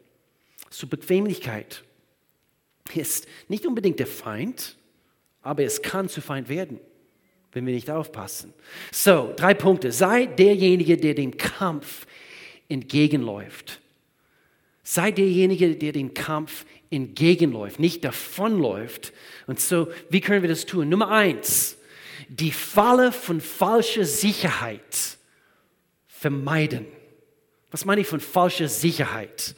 So 0.69 0.87
Bequemlichkeit 0.87 1.83
ist 2.95 3.27
nicht 3.49 3.65
unbedingt 3.65 3.99
der 3.99 4.07
Feind, 4.07 4.77
aber 5.41 5.63
es 5.63 5.81
kann 5.81 6.07
zu 6.07 6.21
Feind 6.21 6.47
werden, 6.47 6.79
wenn 7.51 7.65
wir 7.65 7.73
nicht 7.73 7.89
aufpassen. 7.89 8.53
So, 8.91 9.33
drei 9.35 9.53
Punkte. 9.53 9.91
Sei 9.91 10.25
derjenige, 10.25 10.95
der 10.95 11.13
den 11.13 11.35
Kampf 11.35 12.07
entgegenläuft. 12.73 13.79
Sei 14.83 15.11
derjenige, 15.11 15.75
der 15.75 15.93
den 15.93 16.13
Kampf 16.13 16.65
entgegenläuft, 16.89 17.79
nicht 17.79 18.03
davonläuft. 18.03 19.13
Und 19.47 19.59
so, 19.59 19.87
wie 20.09 20.19
können 20.19 20.41
wir 20.41 20.49
das 20.49 20.65
tun? 20.65 20.89
Nummer 20.89 21.09
eins, 21.09 21.77
die 22.27 22.51
Falle 22.51 23.11
von 23.11 23.39
falscher 23.39 24.03
Sicherheit 24.03 25.17
vermeiden. 26.07 26.85
Was 27.71 27.85
meine 27.85 28.01
ich 28.01 28.07
von 28.07 28.19
falscher 28.19 28.67
Sicherheit? 28.67 29.55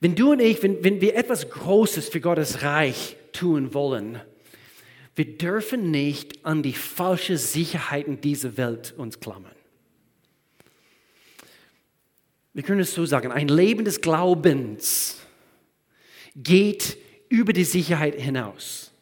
Wenn 0.00 0.14
du 0.14 0.32
und 0.32 0.40
ich, 0.40 0.62
wenn, 0.62 0.82
wenn 0.82 1.00
wir 1.00 1.14
etwas 1.14 1.48
Großes 1.48 2.08
für 2.08 2.20
Gottes 2.20 2.62
Reich 2.62 3.16
tun 3.32 3.74
wollen, 3.74 4.20
wir 5.14 5.36
dürfen 5.36 5.90
nicht 5.90 6.44
an 6.44 6.62
die 6.62 6.72
falsche 6.72 7.36
Sicherheiten 7.36 8.20
dieser 8.20 8.56
Welt 8.56 8.94
uns 8.96 9.20
klammern. 9.20 9.54
Wir 12.60 12.66
können 12.66 12.82
es 12.82 12.92
so 12.92 13.06
sagen, 13.06 13.32
ein 13.32 13.48
Leben 13.48 13.86
des 13.86 14.02
Glaubens 14.02 15.16
geht 16.36 16.98
über 17.30 17.54
die 17.54 17.64
Sicherheit 17.64 18.20
hinaus. 18.20 18.92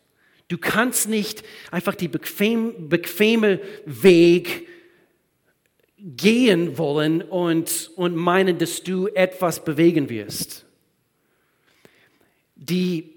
Du 0.47 0.59
kannst 0.59 1.09
nicht 1.09 1.43
einfach 1.73 1.97
die 1.97 2.07
bequem, 2.07 2.89
bequeme 2.89 3.59
Weg 3.85 4.69
gehen 5.99 6.79
wollen 6.79 7.21
und, 7.21 7.91
und 7.97 8.15
meinen, 8.15 8.59
dass 8.59 8.85
du 8.85 9.09
etwas 9.09 9.65
bewegen 9.65 10.09
wirst. 10.09 10.65
Die, 12.55 13.13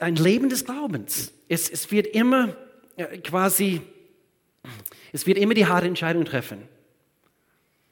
ein 0.00 0.16
Leben 0.16 0.48
des 0.48 0.64
Glaubens, 0.64 1.32
es, 1.48 1.70
es 1.70 1.92
wird 1.92 2.08
immer 2.08 2.56
äh, 2.96 3.18
quasi, 3.18 3.82
es 5.12 5.28
wird 5.28 5.38
immer 5.38 5.54
die 5.54 5.66
harte 5.66 5.86
Entscheidung 5.86 6.24
treffen 6.24 6.66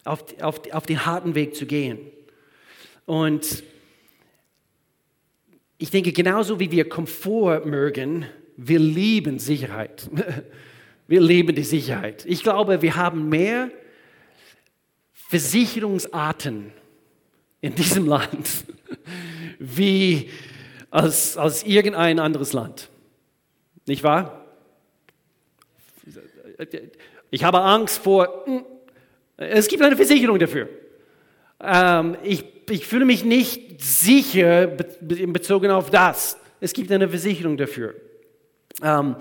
auf, 0.08 0.24
auf, 0.40 0.60
auf 0.72 0.86
den 0.86 1.06
harten 1.06 1.34
Weg 1.34 1.54
zu 1.54 1.66
gehen. 1.66 1.98
Und 3.06 3.62
ich 5.78 5.90
denke, 5.90 6.12
genauso 6.12 6.58
wie 6.58 6.70
wir 6.70 6.88
Komfort 6.88 7.64
mögen, 7.64 8.26
wir 8.56 8.78
lieben 8.78 9.38
Sicherheit. 9.38 10.10
Wir 11.10 11.22
lieben 11.22 11.54
die 11.54 11.64
Sicherheit. 11.64 12.26
Ich 12.26 12.42
glaube, 12.42 12.82
wir 12.82 12.96
haben 12.96 13.30
mehr 13.30 13.70
Versicherungsarten 15.14 16.70
in 17.62 17.74
diesem 17.74 18.04
Land 18.06 18.66
wie 19.58 20.28
als, 20.90 21.38
als 21.38 21.62
irgendein 21.62 22.18
anderes 22.18 22.52
Land. 22.52 22.90
Nicht 23.86 24.02
wahr? 24.02 24.44
Ich 27.30 27.42
habe 27.42 27.60
Angst 27.62 28.00
vor 28.00 28.44
es 29.38 29.68
gibt 29.68 29.82
eine 29.82 29.96
Versicherung 29.96 30.38
dafür. 30.38 30.68
Ähm, 31.60 32.16
ich, 32.22 32.44
ich 32.68 32.86
fühle 32.86 33.04
mich 33.04 33.24
nicht 33.24 33.80
sicher 33.80 34.66
bezogen 34.66 35.70
auf 35.70 35.90
das. 35.90 36.36
Es 36.60 36.72
gibt 36.72 36.90
eine 36.90 37.08
Versicherung 37.08 37.56
dafür. 37.56 37.94
Ähm, 38.82 39.16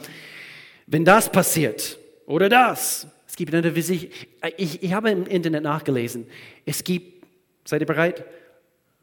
wenn 0.87 1.05
das 1.05 1.31
passiert 1.31 1.97
oder 2.25 2.49
das, 2.49 3.07
es 3.27 3.35
gibt 3.35 3.53
eine 3.53 3.71
Versicherung. 3.71 4.13
Ich, 4.57 4.81
ich 4.81 4.93
habe 4.93 5.11
im 5.11 5.25
Internet 5.27 5.63
nachgelesen. 5.63 6.27
Es 6.65 6.83
gibt, 6.83 7.25
seid 7.65 7.81
ihr 7.81 7.87
bereit? 7.87 8.25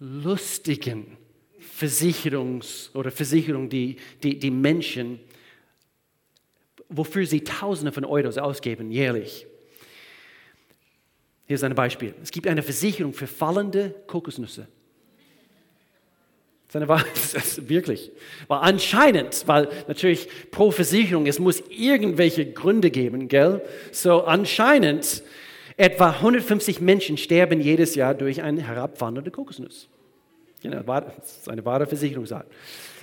Lustigen 0.01 1.17
Versicherungs- 1.79 2.95
oder 2.95 3.11
Versicherungen, 3.11 3.69
die, 3.69 3.97
die, 4.23 4.39
die 4.39 4.51
Menschen, 4.51 5.21
wofür 6.89 7.27
sie 7.27 7.43
Tausende 7.43 7.93
von 7.93 8.05
Euros 8.05 8.37
ausgeben 8.39 8.91
jährlich. 8.91 9.47
Hier 11.47 11.55
ist 11.55 11.65
ein 11.65 11.75
Beispiel. 11.75 12.15
Es 12.23 12.31
gibt 12.31 12.47
eine 12.47 12.63
Versicherung 12.63 13.13
für 13.13 13.27
fallende 13.27 13.95
Kokosnüsse. 14.07 14.67
Das 16.69 16.83
ist, 16.83 16.91
eine, 16.91 17.05
das 17.15 17.35
ist 17.35 17.69
wirklich. 17.69 18.11
Weil 18.49 18.61
anscheinend, 18.61 19.45
weil 19.47 19.69
natürlich 19.87 20.29
pro 20.51 20.71
Versicherung, 20.71 21.27
es 21.27 21.39
muss 21.39 21.63
irgendwelche 21.69 22.51
Gründe 22.51 22.91
geben, 22.91 23.29
gell? 23.29 23.63
So 23.93 24.25
anscheinend 24.25 25.23
etwa 25.77 26.11
150 26.11 26.81
Menschen 26.81 27.17
sterben 27.17 27.61
jedes 27.61 27.95
Jahr 27.95 28.15
durch 28.15 28.43
eine 28.43 28.63
herabwandernde 28.63 29.31
Kokosnuss. 29.31 29.89
Genau, 30.63 30.83
das 30.83 31.41
ist 31.41 31.49
eine 31.51 31.63
wahre 31.67 31.87
Versicherung. 31.87 32.27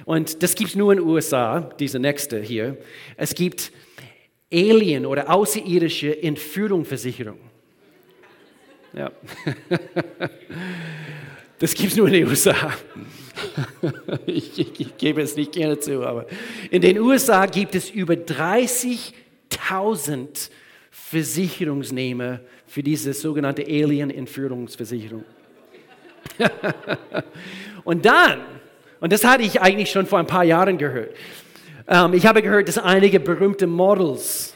Und 0.06 0.42
das 0.42 0.56
gibt 0.56 0.72
es 0.72 0.76
nur 0.76 0.94
in 0.94 0.98
den 0.98 1.08
USA, 1.08 1.60
diese 1.80 2.00
nächste 2.00 2.42
hier. 2.42 2.76
Es 3.18 3.36
gibt 3.36 3.72
Alien- 4.52 5.06
oder 5.06 5.30
außerirdische 5.30 6.24
Entführungsversicherung. 6.24 7.38
Ja. 8.94 9.12
Das 11.62 11.74
gibt 11.76 11.92
es 11.92 11.98
nur 11.98 12.08
in 12.08 12.14
den 12.14 12.28
USA. 12.28 12.56
Ich, 14.26 14.60
ich, 14.60 14.80
ich, 14.80 14.98
gebe 14.98 15.22
es 15.22 15.36
nicht 15.36 15.52
gerne 15.54 15.80
zu, 15.80 16.04
aber 16.06 16.26
in 16.70 16.82
den 16.82 17.00
USA 17.00 17.46
gibt 17.46 17.76
es 17.76 17.90
über 17.90 18.16
30.000 18.16 20.50
Versicherungsnehmer 20.92 22.42
für 22.68 22.84
diese 22.84 23.14
sogenannte 23.14 23.64
Alien-Entführungsversicherung. 23.64 25.24
und 27.84 28.06
dann, 28.06 28.42
und 29.00 29.14
das 29.14 29.24
hatte 29.24 29.44
ich 29.44 29.62
eigentlich 29.62 29.92
schon 29.92 30.06
vor 30.06 30.20
ein 30.20 30.28
paar 30.28 30.44
Jahren 30.44 30.78
gehört, 30.78 31.16
ähm, 31.88 32.14
ich 32.14 32.26
habe 32.26 32.42
gehört, 32.42 32.68
dass 32.68 32.78
einige 32.78 33.20
berühmte 33.20 33.68
Models, 33.68 34.51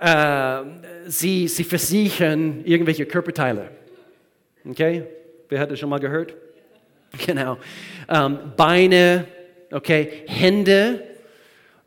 äh, 0.00 0.62
sie, 1.06 1.48
sie 1.48 1.64
versichern 1.64 2.62
irgendwelche 2.64 3.06
Körperteile. 3.06 3.70
Okay? 4.68 5.04
Wer 5.48 5.60
hat 5.60 5.70
das 5.70 5.78
schon 5.78 5.88
mal 5.88 6.00
gehört? 6.00 6.34
Genau. 7.26 7.58
Ähm, 8.08 8.38
Beine, 8.56 9.28
okay, 9.70 10.24
Hände. 10.26 11.00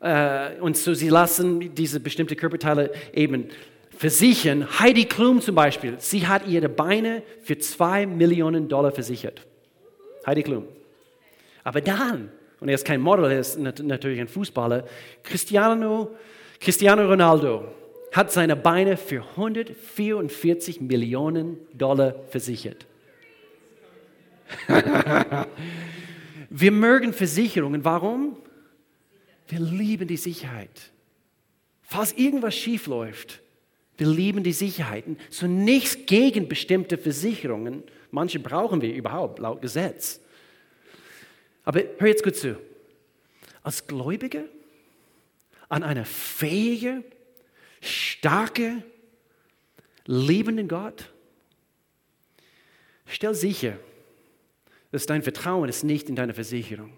Äh, 0.00 0.58
und 0.58 0.74
so 0.74 0.94
sie 0.94 1.10
lassen 1.10 1.74
diese 1.74 2.00
bestimmten 2.00 2.34
Körperteile 2.34 2.90
eben 3.12 3.48
versichern. 3.90 4.66
Heidi 4.80 5.04
Klum 5.04 5.42
zum 5.42 5.54
Beispiel, 5.54 5.96
sie 5.98 6.26
hat 6.26 6.46
ihre 6.46 6.70
Beine 6.70 7.22
für 7.42 7.58
zwei 7.58 8.06
Millionen 8.06 8.70
Dollar 8.70 8.90
versichert. 8.90 9.42
Heidi 10.24 10.44
Klum. 10.44 10.64
Aber 11.62 11.82
dann, 11.82 12.30
und 12.60 12.68
er 12.70 12.76
ist 12.76 12.86
kein 12.86 13.02
Model, 13.02 13.30
er 13.30 13.40
ist 13.40 13.58
natürlich 13.58 14.18
ein 14.18 14.28
Fußballer, 14.28 14.84
Cristiano, 15.22 16.12
Cristiano 16.58 17.06
Ronaldo 17.06 17.74
hat 18.12 18.32
seine 18.32 18.56
Beine 18.56 18.96
für 18.96 19.22
144 19.36 20.80
Millionen 20.80 21.58
Dollar 21.74 22.14
versichert. 22.28 22.86
Wir 26.50 26.72
mögen 26.72 27.12
Versicherungen. 27.12 27.84
Warum? 27.84 28.36
Wir 29.48 29.60
lieben 29.60 30.08
die 30.08 30.16
Sicherheit. 30.16 30.90
Falls 31.82 32.12
irgendwas 32.12 32.54
schief 32.54 32.86
läuft, 32.86 33.40
wir 33.96 34.06
lieben 34.06 34.44
die 34.44 34.52
Sicherheiten. 34.52 35.18
So 35.30 35.46
nichts 35.46 35.98
gegen 36.06 36.48
bestimmte 36.48 36.98
Versicherungen. 36.98 37.82
Manche 38.10 38.38
brauchen 38.38 38.80
wir 38.80 38.94
überhaupt 38.94 39.38
laut 39.38 39.60
Gesetz. 39.60 40.20
Aber 41.64 41.82
hör 41.98 42.08
jetzt 42.08 42.22
gut 42.22 42.36
zu. 42.36 42.56
Als 43.62 43.86
Gläubige 43.86 44.48
an 45.68 45.82
einer 45.82 46.04
fähige, 46.04 47.02
starke, 47.80 48.82
liebenden 50.06 50.68
Gott, 50.68 51.10
stell 53.06 53.34
sicher, 53.34 53.78
dass 54.90 55.06
dein 55.06 55.22
Vertrauen 55.22 55.68
ist 55.68 55.84
nicht 55.84 56.08
in 56.08 56.16
deine 56.16 56.34
Versicherung. 56.34 56.92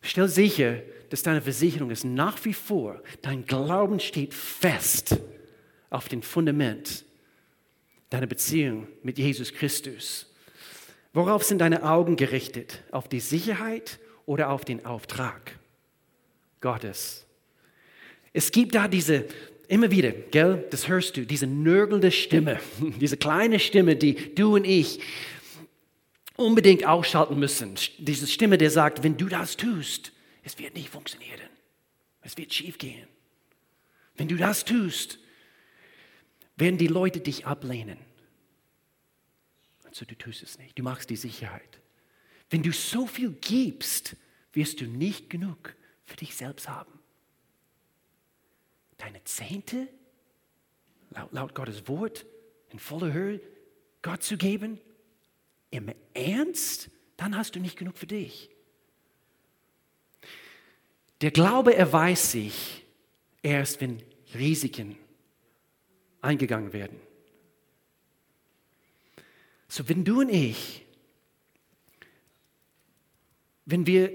Stell 0.00 0.28
sicher, 0.28 0.82
dass 1.10 1.22
deine 1.22 1.42
Versicherung 1.42 1.90
ist 1.90 2.04
nach 2.04 2.44
wie 2.44 2.54
vor, 2.54 3.02
dein 3.22 3.44
Glauben 3.44 4.00
steht 4.00 4.34
fest 4.34 5.18
auf 5.90 6.08
dem 6.08 6.22
Fundament 6.22 7.04
deiner 8.10 8.26
Beziehung 8.26 8.88
mit 9.02 9.18
Jesus 9.18 9.52
Christus. 9.52 10.32
Worauf 11.12 11.42
sind 11.42 11.58
deine 11.58 11.82
Augen 11.82 12.16
gerichtet? 12.16 12.82
Auf 12.90 13.08
die 13.08 13.20
Sicherheit 13.20 13.98
oder 14.26 14.50
auf 14.50 14.64
den 14.64 14.84
Auftrag 14.86 15.58
Gottes? 16.60 17.25
Es 18.36 18.52
gibt 18.52 18.74
da 18.74 18.86
diese, 18.86 19.26
immer 19.66 19.90
wieder, 19.90 20.12
gell, 20.12 20.66
das 20.70 20.88
hörst 20.88 21.16
du, 21.16 21.24
diese 21.24 21.46
nörgelnde 21.46 22.10
Stimme, 22.10 22.60
diese 23.00 23.16
kleine 23.16 23.58
Stimme, 23.58 23.96
die 23.96 24.34
du 24.34 24.56
und 24.56 24.66
ich 24.66 25.00
unbedingt 26.36 26.84
ausschalten 26.84 27.38
müssen. 27.38 27.76
Diese 27.96 28.26
Stimme, 28.26 28.58
der 28.58 28.70
sagt, 28.70 29.02
wenn 29.02 29.16
du 29.16 29.30
das 29.30 29.56
tust, 29.56 30.12
es 30.42 30.58
wird 30.58 30.74
nicht 30.74 30.90
funktionieren. 30.90 31.40
Es 32.20 32.36
wird 32.36 32.52
schief 32.52 32.76
gehen. 32.76 33.08
Wenn 34.16 34.28
du 34.28 34.36
das 34.36 34.66
tust, 34.66 35.18
werden 36.56 36.76
die 36.76 36.88
Leute 36.88 37.20
dich 37.20 37.46
ablehnen. 37.46 37.96
Also 39.84 40.04
du 40.04 40.14
tust 40.14 40.42
es 40.42 40.58
nicht. 40.58 40.78
Du 40.78 40.82
machst 40.82 41.08
die 41.08 41.16
Sicherheit. 41.16 41.80
Wenn 42.50 42.62
du 42.62 42.70
so 42.70 43.06
viel 43.06 43.30
gibst, 43.40 44.14
wirst 44.52 44.82
du 44.82 44.84
nicht 44.84 45.30
genug 45.30 45.74
für 46.04 46.16
dich 46.16 46.36
selbst 46.36 46.68
haben. 46.68 46.95
Deine 48.98 49.22
Zehnte, 49.24 49.88
laut, 51.10 51.32
laut 51.32 51.54
Gottes 51.54 51.86
Wort, 51.88 52.26
in 52.70 52.78
voller 52.78 53.12
Höhe 53.12 53.40
Gott 54.02 54.22
zu 54.22 54.36
geben, 54.36 54.80
im 55.70 55.92
Ernst, 56.14 56.90
dann 57.16 57.36
hast 57.36 57.54
du 57.56 57.60
nicht 57.60 57.76
genug 57.76 57.98
für 57.98 58.06
dich. 58.06 58.50
Der 61.20 61.30
Glaube 61.30 61.74
erweist 61.74 62.30
sich 62.30 62.84
erst, 63.42 63.80
wenn 63.80 64.02
Risiken 64.34 64.96
eingegangen 66.20 66.72
werden. 66.72 67.00
So, 69.68 69.88
wenn 69.88 70.04
du 70.04 70.20
und 70.20 70.28
ich, 70.28 70.84
wenn 73.64 73.86
wir 73.86 74.12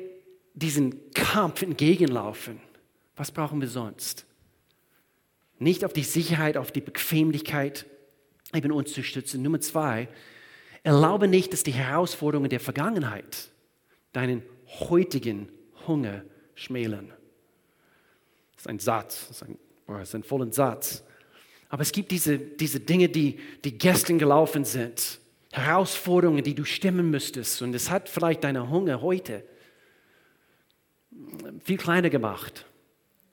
diesen 0.54 1.12
Kampf 1.12 1.62
entgegenlaufen, 1.62 2.62
was 3.15 3.32
brauchen 3.32 3.60
wir 3.62 3.67
sonst? 3.67 4.26
Nicht 5.62 5.86
auf 5.86 5.93
die 5.93 6.04
Sicherheit, 6.04 6.58
auf 6.58 6.71
die 6.71 6.82
Bequemlichkeit, 6.82 7.86
eben 8.52 8.71
uns 8.71 8.93
zu 8.93 9.04
stützen. 9.04 9.43
Nummer 9.43 9.62
zwei, 9.62 10.10
Erlaube 10.82 11.28
nicht, 11.28 11.54
dass 11.54 11.62
die 11.62 11.71
Herausforderungen 11.71 12.50
der 12.50 12.60
Vergangenheit 12.60 13.50
deinen 14.12 14.41
heutigen 14.80 15.50
Hunger 15.86 16.24
schmälern. 16.56 17.13
Das 18.56 18.63
ist 18.63 18.67
ein 18.67 18.80
Satz, 18.80 19.28
das 19.28 19.38
ist 19.38 19.43
ein, 19.43 19.60
das 19.86 20.10
ist 20.10 20.15
ein 20.15 20.24
voller 20.24 20.52
Satz. 20.52 21.04
Aber 21.69 21.84
es 21.84 21.91
gibt 21.91 22.10
diese, 22.10 22.39
diese 22.39 22.80
Dinge, 22.80 23.10
die, 23.10 23.38
die 23.63 23.78
gestern 23.78 24.17
gelaufen 24.17 24.65
sind, 24.65 25.19
Herausforderungen, 25.52 26.43
die 26.43 26.56
du 26.56 26.65
stemmen 26.65 27.12
müsstest. 27.12 27.62
Und 27.62 27.76
es 27.76 27.91
hat 27.91 28.10
vielleicht 28.10 28.43
deinen 28.43 28.67
Hunger 28.71 29.04
heute 29.04 29.43
viel 31.63 31.78
kleiner 31.78 32.10
gemacht. 32.10 32.65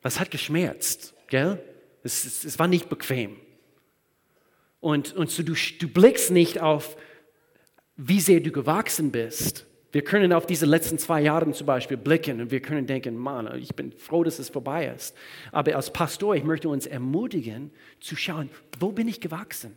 Es 0.03 0.21
hat 0.21 0.31
geschmerzt, 0.31 1.15
gell? 1.29 1.59
Es, 2.03 2.25
es, 2.25 2.45
es 2.45 2.59
war 2.59 2.69
nicht 2.69 2.89
bequem. 2.89 3.37
Und, 4.81 5.15
und 5.15 5.31
so 5.31 5.43
du, 5.43 5.55
du 5.55 5.89
blickst 5.89 6.31
nicht 6.31 6.61
auf 6.61 6.97
wie 7.99 8.21
sehr 8.21 8.41
du 8.41 8.51
gewachsen 8.51 9.11
bist. 9.11 9.67
Wir 9.91 10.03
können 10.03 10.33
auf 10.33 10.47
diese 10.47 10.67
letzten 10.67 10.99
zwei 10.99 11.21
Jahre 11.21 11.51
zum 11.53 11.67
Beispiel 11.67 11.97
blicken 11.97 12.41
und 12.41 12.51
wir 12.51 12.61
können 12.61 12.87
denken, 12.87 13.17
Mann, 13.17 13.53
ich 13.59 13.75
bin 13.75 13.93
froh, 13.93 14.23
dass 14.23 14.39
es 14.39 14.51
vorbei 14.51 14.87
ist. 14.95 15.17
Aber 15.51 15.75
als 15.75 15.93
Pastor, 15.93 16.37
ich 16.37 16.45
möchte 16.45 16.69
uns 16.69 16.87
ermutigen, 16.87 17.73
zu 18.01 18.15
schauen, 18.15 18.51
wo 18.79 18.93
bin 18.93 19.09
ich 19.09 19.21
gewachsen? 19.21 19.77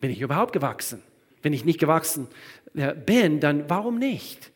Bin 0.00 0.10
ich 0.10 0.20
überhaupt 0.20 0.52
gewachsen? 0.52 1.02
Wenn 1.42 1.52
ich 1.52 1.64
nicht 1.64 1.78
gewachsen 1.78 2.28
äh, 2.74 2.94
bin, 2.94 3.40
dann 3.40 3.68
warum 3.68 3.98
nicht? 3.98 4.52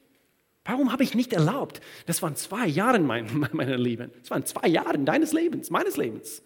Warum 0.64 0.92
habe 0.92 1.02
ich 1.02 1.14
nicht 1.14 1.32
erlaubt? 1.32 1.80
Das 2.06 2.22
waren 2.22 2.36
zwei 2.36 2.66
Jahre, 2.66 2.98
mein, 3.00 3.26
meine 3.52 3.76
Lieben. 3.76 4.10
Das 4.20 4.30
waren 4.30 4.46
zwei 4.46 4.68
Jahre 4.68 4.98
deines 5.00 5.32
Lebens, 5.32 5.70
meines 5.70 5.96
Lebens. 5.96 6.42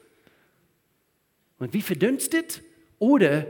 Und 1.59 1.73
wie 1.75 1.83
verdünstet 1.83 2.63
oder 2.99 3.47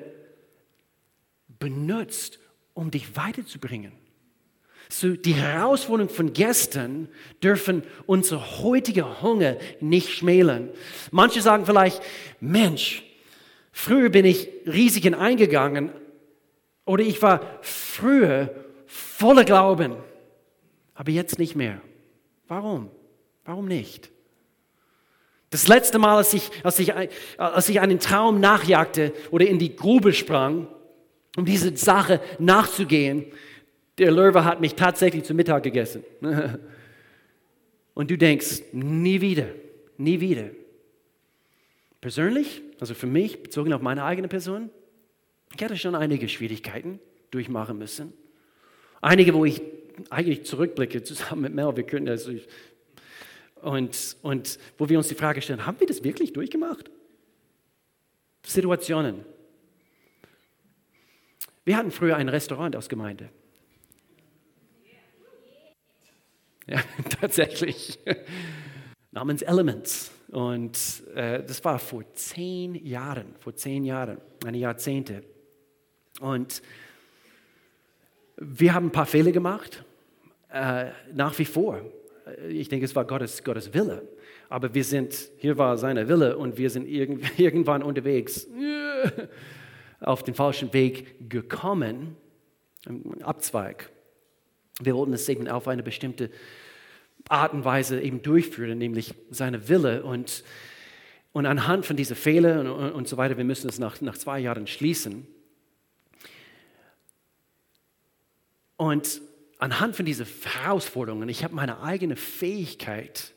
benutzt, 1.58 2.38
um 2.74 2.90
dich 2.90 3.16
weiterzubringen. 3.16 3.92
So, 4.88 5.16
die 5.16 5.34
Herausforderungen 5.34 6.14
von 6.14 6.32
gestern 6.32 7.08
dürfen 7.42 7.82
unser 8.06 8.62
heutiger 8.62 9.20
Hunger 9.20 9.58
nicht 9.80 10.08
schmälern. 10.10 10.70
Manche 11.10 11.42
sagen 11.42 11.66
vielleicht, 11.66 12.00
Mensch, 12.40 13.02
früher 13.70 14.08
bin 14.08 14.24
ich 14.24 14.48
Risiken 14.66 15.14
eingegangen 15.14 15.90
oder 16.86 17.04
ich 17.04 17.20
war 17.20 17.58
früher 17.60 18.54
voller 18.86 19.44
Glauben, 19.44 19.94
aber 20.94 21.10
jetzt 21.10 21.38
nicht 21.38 21.54
mehr. 21.54 21.82
Warum? 22.46 22.90
Warum 23.44 23.66
nicht? 23.66 24.10
Das 25.50 25.66
letzte 25.66 25.98
Mal, 25.98 26.16
als 26.16 26.34
ich, 26.34 26.50
als 26.62 26.78
ich, 26.78 26.92
als 27.38 27.68
ich 27.68 27.80
einen 27.80 27.98
Traum 28.00 28.40
nachjagte 28.40 29.12
oder 29.30 29.46
in 29.46 29.58
die 29.58 29.74
Grube 29.74 30.12
sprang, 30.12 30.68
um 31.36 31.44
diese 31.44 31.76
Sache 31.76 32.20
nachzugehen, 32.38 33.26
der 33.96 34.10
Löwe 34.10 34.44
hat 34.44 34.60
mich 34.60 34.74
tatsächlich 34.74 35.24
zu 35.24 35.34
Mittag 35.34 35.62
gegessen. 35.62 36.04
Und 37.94 38.10
du 38.10 38.18
denkst, 38.18 38.62
nie 38.72 39.20
wieder, 39.20 39.46
nie 39.96 40.20
wieder. 40.20 40.50
Persönlich, 42.00 42.62
also 42.78 42.94
für 42.94 43.08
mich, 43.08 43.42
bezogen 43.42 43.72
auf 43.72 43.82
meine 43.82 44.04
eigene 44.04 44.28
Person, 44.28 44.70
ich 45.56 45.64
hatte 45.64 45.76
schon 45.76 45.94
einige 45.94 46.28
Schwierigkeiten 46.28 47.00
durchmachen 47.30 47.78
müssen. 47.78 48.12
Einige, 49.00 49.34
wo 49.34 49.44
ich 49.44 49.60
eigentlich 50.10 50.44
zurückblicke, 50.44 51.02
zusammen 51.02 51.42
mit 51.42 51.54
Mel, 51.54 51.74
wir 51.76 51.84
können 51.84 52.06
das. 52.06 52.28
Und, 53.62 54.16
und 54.22 54.58
wo 54.76 54.88
wir 54.88 54.98
uns 54.98 55.08
die 55.08 55.14
Frage 55.14 55.42
stellen, 55.42 55.66
haben 55.66 55.80
wir 55.80 55.86
das 55.86 56.04
wirklich 56.04 56.32
durchgemacht? 56.32 56.90
Situationen. 58.44 59.24
Wir 61.64 61.76
hatten 61.76 61.90
früher 61.90 62.16
ein 62.16 62.28
Restaurant 62.28 62.76
aus 62.76 62.88
Gemeinde. 62.88 63.28
Ja, 66.66 66.80
tatsächlich. 67.20 67.98
Namens 69.10 69.42
Elements. 69.42 70.12
Und 70.28 70.78
äh, 71.14 71.42
das 71.42 71.64
war 71.64 71.78
vor 71.78 72.04
zehn 72.14 72.74
Jahren, 72.74 73.34
vor 73.40 73.54
zehn 73.54 73.84
Jahren, 73.84 74.18
eine 74.44 74.58
Jahrzehnte. 74.58 75.24
Und 76.20 76.62
wir 78.36 78.74
haben 78.74 78.86
ein 78.86 78.92
paar 78.92 79.06
Fehler 79.06 79.32
gemacht, 79.32 79.84
äh, 80.50 80.90
nach 81.12 81.38
wie 81.38 81.44
vor. 81.44 81.80
Ich 82.48 82.68
denke, 82.68 82.84
es 82.84 82.94
war 82.94 83.04
Gottes, 83.04 83.42
Gottes 83.44 83.72
Wille. 83.74 84.08
Aber 84.48 84.74
wir 84.74 84.84
sind, 84.84 85.30
hier 85.38 85.58
war 85.58 85.78
seine 85.78 86.08
Wille 86.08 86.36
und 86.36 86.58
wir 86.58 86.70
sind 86.70 86.86
irgendwann 87.38 87.82
unterwegs 87.82 88.46
auf 90.00 90.22
den 90.22 90.34
falschen 90.34 90.72
Weg 90.72 91.28
gekommen, 91.28 92.16
Abzweig. 93.22 93.90
Wir 94.80 94.94
wollten 94.94 95.12
es 95.12 95.28
eben 95.28 95.48
auf 95.48 95.68
eine 95.68 95.82
bestimmte 95.82 96.30
Art 97.28 97.52
und 97.52 97.64
Weise 97.64 98.00
eben 98.00 98.22
durchführen, 98.22 98.78
nämlich 98.78 99.14
seine 99.30 99.68
Wille. 99.68 100.04
Und, 100.04 100.44
und 101.32 101.46
anhand 101.46 101.84
von 101.84 101.96
diesen 101.96 102.16
Fehlern 102.16 102.68
und, 102.68 102.92
und 102.92 103.08
so 103.08 103.16
weiter, 103.16 103.36
wir 103.36 103.44
müssen 103.44 103.68
es 103.68 103.78
nach, 103.78 104.00
nach 104.00 104.16
zwei 104.16 104.38
Jahren 104.38 104.66
schließen. 104.66 105.26
Und 108.76 109.20
anhand 109.58 109.96
von 109.96 110.06
diesen 110.06 110.26
Herausforderungen, 110.44 111.28
ich 111.28 111.44
habe 111.44 111.54
meine 111.54 111.80
eigene 111.80 112.16
Fähigkeit, 112.16 113.32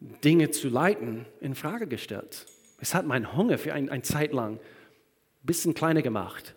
Dinge 0.00 0.50
zu 0.50 0.68
leiten, 0.68 1.26
in 1.40 1.54
Frage 1.54 1.86
gestellt. 1.86 2.46
Es 2.80 2.94
hat 2.94 3.06
meinen 3.06 3.36
Hunger 3.36 3.58
für 3.58 3.74
eine 3.74 3.90
ein 3.90 4.04
Zeit 4.04 4.32
lang 4.32 4.54
ein 4.54 4.60
bisschen 5.42 5.74
kleiner 5.74 6.02
gemacht 6.02 6.54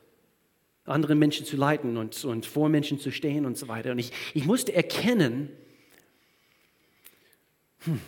andere 0.85 1.15
Menschen 1.15 1.45
zu 1.45 1.57
leiten 1.57 1.97
und, 1.97 2.23
und 2.25 2.45
vor 2.45 2.69
Menschen 2.69 2.99
zu 2.99 3.11
stehen 3.11 3.45
und 3.45 3.57
so 3.57 3.67
weiter. 3.67 3.91
Und 3.91 3.99
ich, 3.99 4.11
ich 4.33 4.45
musste 4.45 4.73
erkennen, 4.73 5.49
hm, 7.79 7.99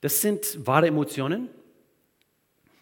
das 0.00 0.20
sind 0.20 0.66
wahre 0.66 0.86
Emotionen. 0.86 1.48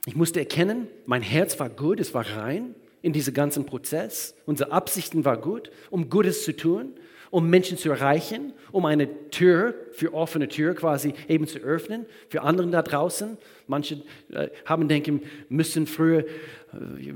Ich 0.06 0.16
musste 0.16 0.40
erkennen, 0.40 0.88
mein 1.06 1.22
Herz 1.22 1.58
war 1.58 1.68
gut, 1.68 2.00
es 2.00 2.14
war 2.14 2.26
rein 2.36 2.74
in 3.02 3.12
diesem 3.12 3.35
ganzen 3.35 3.66
Prozess. 3.66 4.35
Unsere 4.46 4.72
Absichten 4.72 5.24
waren 5.24 5.40
gut, 5.40 5.70
um 5.90 6.11
Gutes 6.11 6.44
zu 6.44 6.56
tun 6.56 6.94
um 7.30 7.50
Menschen 7.50 7.76
zu 7.76 7.90
erreichen, 7.90 8.52
um 8.72 8.87
eine 8.87 9.30
Tür 9.30 9.74
für 9.92 10.14
offene 10.14 10.48
Tür 10.48 10.74
quasi 10.74 11.14
eben 11.28 11.46
zu 11.46 11.59
öffnen 11.59 12.06
für 12.28 12.42
anderen 12.42 12.70
da 12.70 12.82
draußen. 12.82 13.37
Manche 13.66 14.02
äh, 14.30 14.48
haben 14.64 14.88
denken 14.88 15.22
müssen 15.48 15.87
früher, 15.87 16.20
äh, 16.20 17.12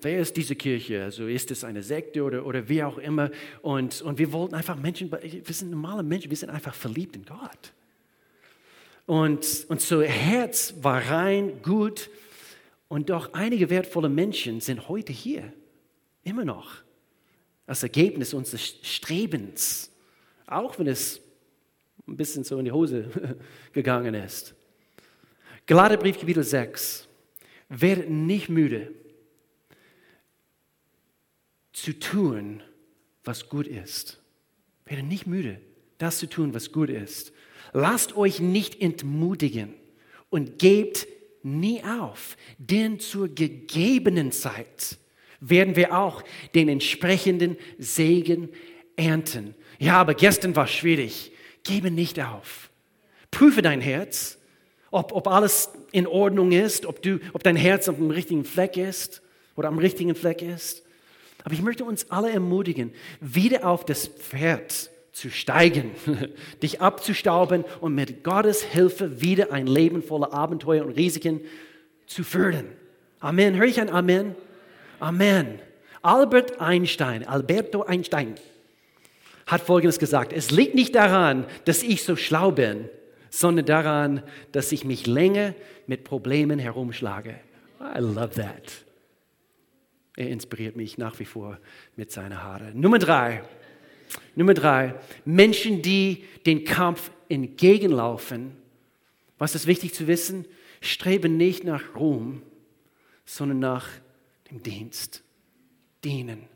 wer 0.00 0.20
ist 0.20 0.36
diese 0.36 0.56
Kirche? 0.56 1.04
Also 1.04 1.26
ist 1.26 1.50
es 1.50 1.64
eine 1.64 1.82
Sekte 1.82 2.22
oder, 2.22 2.46
oder 2.46 2.68
wie 2.68 2.82
auch 2.82 2.98
immer? 2.98 3.30
Und, 3.62 4.02
und 4.02 4.18
wir 4.18 4.32
wollten 4.32 4.54
einfach 4.54 4.76
Menschen, 4.76 5.10
wir 5.12 5.54
sind 5.54 5.70
normale 5.70 6.02
Menschen, 6.02 6.30
wir 6.30 6.36
sind 6.36 6.50
einfach 6.50 6.74
verliebt 6.74 7.16
in 7.16 7.24
Gott. 7.24 7.72
Und, 9.06 9.66
und 9.68 9.80
so 9.80 10.02
Herz 10.02 10.74
war 10.82 11.02
rein, 11.10 11.62
gut. 11.62 12.10
Und 12.90 13.08
doch 13.08 13.34
einige 13.34 13.70
wertvolle 13.70 14.08
Menschen 14.08 14.60
sind 14.60 14.88
heute 14.88 15.12
hier, 15.12 15.52
immer 16.24 16.44
noch 16.44 16.82
als 17.64 17.84
Ergebnis 17.84 18.34
unseres 18.34 18.80
Strebens, 18.82 19.92
auch 20.48 20.76
wenn 20.76 20.88
es 20.88 21.20
ein 22.08 22.16
bisschen 22.16 22.42
so 22.42 22.58
in 22.58 22.64
die 22.64 22.72
Hose 22.72 23.38
gegangen 23.72 24.14
ist. 24.14 24.56
Galaterbrief 25.66 26.18
Kapitel 26.18 26.42
6. 26.42 27.06
Werdet 27.68 28.10
nicht 28.10 28.48
müde 28.48 28.90
zu 31.72 31.96
tun, 31.96 32.60
was 33.22 33.48
gut 33.48 33.68
ist. 33.68 34.20
Werdet 34.84 35.06
nicht 35.06 35.28
müde, 35.28 35.60
das 35.98 36.18
zu 36.18 36.28
tun, 36.28 36.54
was 36.54 36.72
gut 36.72 36.90
ist. 36.90 37.32
Lasst 37.72 38.16
euch 38.16 38.40
nicht 38.40 38.82
entmutigen 38.82 39.74
und 40.28 40.58
gebt 40.58 41.06
nie 41.42 41.82
auf, 41.82 42.36
denn 42.58 43.00
zur 43.00 43.28
gegebenen 43.28 44.32
Zeit 44.32 44.98
werden 45.40 45.76
wir 45.76 45.96
auch 45.96 46.22
den 46.54 46.68
entsprechenden 46.68 47.56
Segen 47.78 48.50
ernten. 48.96 49.54
Ja, 49.78 49.94
aber 49.94 50.14
gestern 50.14 50.54
war 50.54 50.66
schwierig. 50.66 51.32
Gebe 51.62 51.90
nicht 51.90 52.20
auf. 52.20 52.70
Prüfe 53.30 53.62
dein 53.62 53.80
Herz, 53.80 54.38
ob, 54.90 55.12
ob 55.12 55.28
alles 55.28 55.70
in 55.92 56.06
Ordnung 56.06 56.52
ist, 56.52 56.84
ob, 56.84 57.00
du, 57.02 57.20
ob 57.32 57.42
dein 57.42 57.56
Herz 57.56 57.88
auf 57.88 57.96
dem 57.96 58.10
richtigen 58.10 58.44
Fleck 58.44 58.76
ist 58.76 59.22
oder 59.56 59.68
am 59.68 59.78
richtigen 59.78 60.14
Fleck 60.14 60.42
ist. 60.42 60.82
Aber 61.44 61.54
ich 61.54 61.62
möchte 61.62 61.84
uns 61.84 62.10
alle 62.10 62.30
ermutigen, 62.30 62.92
wieder 63.20 63.66
auf 63.66 63.84
das 63.84 64.06
Pferd 64.06 64.90
zu 65.12 65.30
steigen, 65.30 65.92
dich 66.62 66.80
abzustauben 66.80 67.64
und 67.80 67.94
mit 67.94 68.22
Gottes 68.24 68.62
Hilfe 68.62 69.20
wieder 69.20 69.52
ein 69.52 69.66
Leben 69.66 70.02
voller 70.02 70.32
Abenteuer 70.32 70.84
und 70.84 70.92
Risiken 70.92 71.40
zu 72.06 72.24
führen. 72.24 72.66
Amen. 73.18 73.56
Hör 73.56 73.66
ich 73.66 73.80
ein 73.80 73.90
Amen? 73.90 74.34
Amen. 74.98 75.58
Albert 76.02 76.60
Einstein, 76.60 77.26
Alberto 77.26 77.82
Einstein, 77.82 78.34
hat 79.46 79.60
Folgendes 79.60 79.98
gesagt. 79.98 80.32
Es 80.32 80.50
liegt 80.50 80.74
nicht 80.74 80.94
daran, 80.94 81.46
dass 81.64 81.82
ich 81.82 82.04
so 82.04 82.16
schlau 82.16 82.52
bin, 82.52 82.88
sondern 83.30 83.66
daran, 83.66 84.22
dass 84.52 84.72
ich 84.72 84.84
mich 84.84 85.06
länger 85.06 85.54
mit 85.86 86.04
Problemen 86.04 86.58
herumschlage. 86.58 87.36
I 87.80 87.98
love 87.98 88.30
that. 88.30 88.84
Er 90.16 90.28
inspiriert 90.28 90.76
mich 90.76 90.98
nach 90.98 91.18
wie 91.18 91.24
vor 91.24 91.58
mit 91.96 92.10
seiner 92.10 92.42
Haare. 92.42 92.72
Nummer 92.74 92.98
drei. 92.98 93.42
Nummer 94.34 94.54
drei. 94.54 94.94
Menschen, 95.24 95.82
die 95.82 96.24
den 96.46 96.64
Kampf 96.64 97.10
entgegenlaufen. 97.28 98.52
Was 99.38 99.54
ist 99.54 99.66
wichtig 99.66 99.94
zu 99.94 100.06
wissen? 100.06 100.44
Streben 100.80 101.36
nicht 101.36 101.64
nach 101.64 101.94
Ruhm, 101.94 102.42
sondern 103.24 103.58
nach 103.58 103.88
im 104.50 104.62
Dienst. 104.62 105.22
Dienen. 106.04 106.48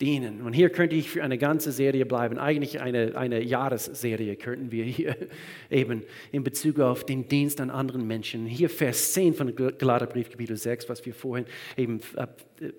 Dienen. 0.00 0.42
Und 0.42 0.52
hier 0.52 0.70
könnte 0.70 0.94
ich 0.94 1.10
für 1.10 1.24
eine 1.24 1.38
ganze 1.38 1.72
Serie 1.72 2.06
bleiben. 2.06 2.38
Eigentlich 2.38 2.80
eine, 2.80 3.16
eine 3.16 3.42
Jahresserie 3.42 4.36
könnten 4.36 4.70
wir 4.70 4.84
hier 4.84 5.16
eben 5.70 6.04
in 6.30 6.44
Bezug 6.44 6.78
auf 6.78 7.04
den 7.04 7.26
Dienst 7.26 7.60
an 7.60 7.70
anderen 7.70 8.06
Menschen. 8.06 8.46
Hier 8.46 8.70
Vers 8.70 9.12
10 9.14 9.34
von 9.34 9.52
Galaterbrief 9.56 10.30
Kapitel 10.30 10.56
6, 10.56 10.88
was 10.88 11.04
wir 11.04 11.14
vorhin 11.14 11.46
eben, 11.76 12.00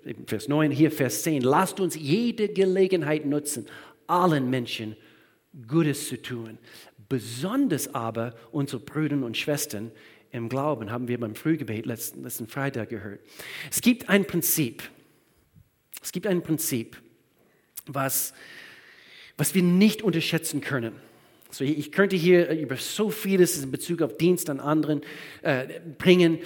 eben 0.06 0.26
Vers 0.26 0.48
9, 0.48 0.70
hier 0.70 0.90
Vers 0.90 1.22
10. 1.22 1.42
Lasst 1.42 1.78
uns 1.78 1.94
jede 1.94 2.48
Gelegenheit 2.48 3.26
nutzen, 3.26 3.66
allen 4.10 4.50
Menschen 4.50 4.96
Gutes 5.66 6.08
zu 6.08 6.20
tun. 6.20 6.58
Besonders 7.08 7.94
aber 7.94 8.34
unsere 8.52 8.80
Brüder 8.80 9.16
und 9.24 9.36
Schwestern 9.36 9.90
im 10.30 10.48
Glauben, 10.48 10.90
haben 10.92 11.08
wir 11.08 11.18
beim 11.18 11.34
Frühgebet 11.34 11.86
letzten, 11.86 12.22
letzten 12.22 12.46
Freitag 12.46 12.90
gehört. 12.90 13.20
Es 13.70 13.80
gibt 13.80 14.08
ein 14.08 14.26
Prinzip, 14.26 14.82
es 16.02 16.12
gibt 16.12 16.26
ein 16.26 16.42
Prinzip, 16.42 16.96
was, 17.86 18.32
was 19.36 19.54
wir 19.54 19.62
nicht 19.62 20.02
unterschätzen 20.02 20.60
können. 20.60 20.92
So, 21.50 21.64
ich 21.64 21.90
könnte 21.90 22.14
hier 22.14 22.48
über 22.50 22.76
so 22.76 23.10
vieles 23.10 23.60
in 23.60 23.72
Bezug 23.72 24.02
auf 24.02 24.16
Dienst 24.16 24.48
an 24.48 24.60
anderen 24.60 25.00
äh, 25.42 25.80
bringen, 25.98 26.38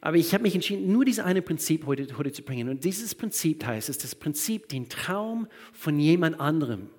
Aber 0.00 0.16
ich 0.16 0.32
habe 0.32 0.42
mich 0.42 0.54
entschieden, 0.54 0.92
nur 0.92 1.04
dieses 1.04 1.24
eine 1.24 1.42
Prinzip 1.42 1.86
heute, 1.86 2.06
heute 2.16 2.32
zu 2.32 2.42
bringen. 2.42 2.68
Und 2.68 2.84
dieses 2.84 3.14
Prinzip 3.14 3.64
heißt 3.64 3.88
es, 3.88 3.98
das 3.98 4.14
Prinzip, 4.14 4.68
den 4.68 4.88
Traum 4.88 5.48
von 5.72 5.98
jemand 5.98 6.38
anderem 6.40 6.90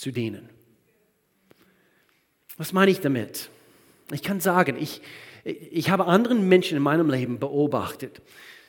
zu 0.00 0.12
dienen. 0.12 0.48
Was 2.56 2.72
meine 2.72 2.90
ich 2.90 3.00
damit? 3.00 3.50
Ich 4.12 4.22
kann 4.22 4.40
sagen, 4.40 4.76
ich, 4.80 5.02
ich 5.44 5.90
habe 5.90 6.06
anderen 6.06 6.48
Menschen 6.48 6.78
in 6.78 6.82
meinem 6.82 7.10
Leben 7.10 7.38
beobachtet. 7.38 8.22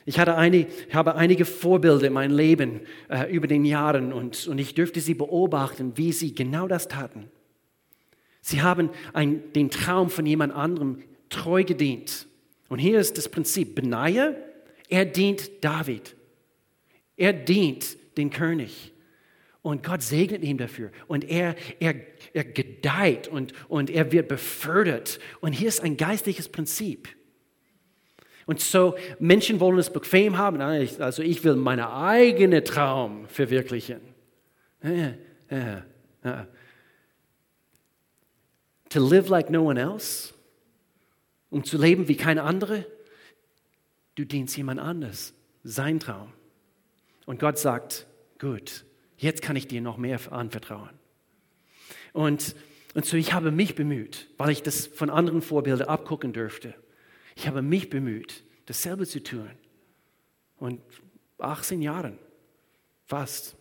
Ich 0.06 0.20
hatte 0.20 0.36
eine, 0.36 0.68
habe 0.92 1.16
einige 1.16 1.46
Vorbilder 1.46 2.08
in 2.08 2.14
meinem 2.14 2.36
Leben 2.36 2.82
äh, 3.08 3.34
über 3.34 3.48
den 3.48 3.64
Jahren 3.64 4.12
und, 4.12 4.46
und 4.48 4.58
ich 4.58 4.76
dürfte 4.76 5.00
sie 5.00 5.14
beobachten, 5.14 5.94
wie 5.96 6.12
sie 6.12 6.36
genau 6.36 6.68
das 6.68 6.90
taten. 6.90 7.32
Sie 8.42 8.62
haben 8.62 8.90
ein, 9.14 9.54
den 9.54 9.70
Traum 9.70 10.10
von 10.10 10.26
jemand 10.26 10.54
anderem 10.54 11.02
treu 11.30 11.64
gedient. 11.64 12.28
Und 12.68 12.80
hier 12.80 13.00
ist 13.00 13.18
das 13.18 13.30
Prinzip. 13.30 13.76
Benaja, 13.76 14.34
er 14.90 15.06
dient 15.06 15.64
David. 15.64 16.14
Er 17.16 17.32
dient 17.32 18.18
den 18.18 18.32
König. 18.32 18.91
Und 19.62 19.84
Gott 19.84 20.01
segnet 20.01 20.43
ihn 20.43 20.57
dafür. 20.57 20.91
Und 21.07 21.30
er, 21.30 21.55
er, 21.80 21.95
er 22.34 22.43
gedeiht 22.43 23.28
und, 23.28 23.53
und 23.70 23.89
er 23.91 24.12
wird 24.12 24.28
befördert. 24.28 25.20
Und 25.39 25.53
hier 25.53 25.68
ist 25.68 25.82
ein 25.82 25.97
geistliches 25.97 26.49
Prinzip. 26.49 27.09
Und 28.47 28.59
so, 28.59 28.95
Menschen 29.20 29.59
wollen 29.59 29.78
es 29.78 29.93
bequem 29.93 30.38
haben. 30.38 30.59
Also 30.62 31.22
ich 31.22 31.43
will 31.43 31.55
meinen 31.55 31.86
eigenen 31.86 32.66
Traum 32.66 33.28
verwirklichen. 33.28 34.01
To 38.89 38.99
live 38.99 39.30
like 39.30 39.49
no 39.51 39.62
one 39.70 39.80
else, 39.80 40.34
um 41.51 41.64
zu 41.64 41.78
leben 41.78 42.07
wie 42.07 42.18
kein 42.18 42.39
andere, 42.39 42.86
du 44.16 44.26
dienst 44.26 44.57
jemand 44.57 44.80
anders, 44.80 45.34
sein 45.64 45.99
Traum. 45.99 46.34
Und 47.28 47.39
Gott 47.39 47.59
sagt, 47.59 48.07
gut, 48.39 48.86
jetzt 49.22 49.42
kann 49.42 49.56
ich 49.56 49.68
dir 49.68 49.82
noch 49.82 49.98
mehr 49.98 50.20
anvertrauen. 50.32 50.90
Und, 52.12 52.56
und 52.94 53.06
so, 53.06 53.16
ich 53.16 53.34
habe 53.34 53.52
mich 53.52 53.76
bemüht, 53.76 54.28
weil 54.38 54.50
ich 54.50 54.64
das 54.64 54.88
von 54.88 55.10
anderen 55.10 55.42
Vorbildern 55.42 55.88
abgucken 55.88 56.34
dürfte. 56.34 56.74
Ich 57.36 57.48
habe 57.48 57.62
mich 57.62 57.90
bemüht, 57.90 58.44
dasselbe 58.66 59.06
zu 59.06 59.24
tun. 59.24 59.50
Und 60.58 60.82
18 61.38 61.82
Jahren, 61.82 62.18
fast, 63.06 63.56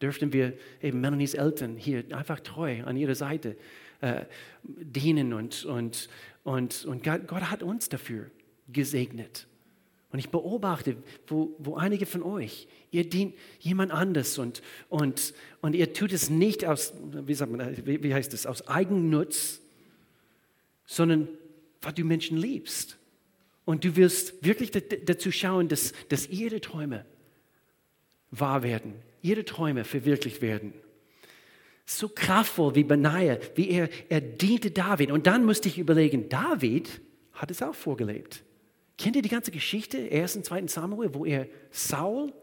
dürften 0.00 0.32
wir 0.32 0.54
eben 0.80 1.00
Melanies 1.00 1.34
Eltern 1.34 1.76
hier 1.76 2.04
einfach 2.16 2.40
treu 2.40 2.82
an 2.84 2.96
ihrer 2.96 3.14
Seite 3.14 3.56
äh, 4.00 4.24
dienen. 4.62 5.32
Und, 5.32 5.64
und, 5.64 6.08
und, 6.44 6.84
und 6.84 7.02
Gott, 7.02 7.26
Gott 7.26 7.50
hat 7.50 7.62
uns 7.62 7.88
dafür 7.88 8.30
gesegnet. 8.68 9.46
Und 10.12 10.18
ich 10.18 10.30
beobachte, 10.30 10.96
wo, 11.28 11.54
wo 11.58 11.76
einige 11.76 12.04
von 12.04 12.22
euch, 12.22 12.66
ihr 12.90 13.08
dient 13.08 13.34
jemand 13.60 13.92
anders 13.92 14.38
und, 14.38 14.60
und, 14.88 15.34
und 15.60 15.74
ihr 15.74 15.92
tut 15.92 16.12
es 16.12 16.30
nicht 16.30 16.64
aus, 16.64 16.92
wie, 17.12 17.34
sagt 17.34 17.52
man, 17.52 17.86
wie, 17.86 18.02
wie 18.02 18.12
heißt 18.12 18.34
es, 18.34 18.44
aus 18.44 18.66
Eigennutz, 18.66 19.60
sondern 20.84 21.28
weil 21.80 21.92
du 21.92 22.04
Menschen 22.04 22.36
liebst. 22.36 22.96
Und 23.64 23.84
du 23.84 23.94
willst 23.94 24.44
wirklich 24.44 24.72
dazu 24.72 25.30
schauen, 25.30 25.68
dass, 25.68 25.92
dass 26.08 26.28
ihre 26.28 26.60
Träume 26.60 27.04
wahr 28.32 28.64
werden, 28.64 28.94
ihre 29.22 29.44
Träume 29.44 29.84
verwirklicht 29.84 30.42
werden. 30.42 30.72
So 31.86 32.08
kraftvoll 32.08 32.74
wie 32.74 32.84
Benaja, 32.84 33.38
wie 33.54 33.70
er, 33.70 33.88
er 34.08 34.20
diente 34.20 34.72
David. 34.72 35.12
Und 35.12 35.28
dann 35.28 35.44
musste 35.44 35.68
ich 35.68 35.78
überlegen, 35.78 36.28
David 36.28 37.00
hat 37.32 37.50
es 37.52 37.62
auch 37.62 37.74
vorgelebt. 37.74 38.42
Kennt 39.00 39.16
ihr 39.16 39.22
die 39.22 39.30
ganze 39.30 39.50
Geschichte, 39.50 40.10
1. 40.12 40.36
und 40.36 40.44
2. 40.44 40.66
Samuel, 40.66 41.14
wo 41.14 41.24
er 41.24 41.46
Saul, 41.70 42.34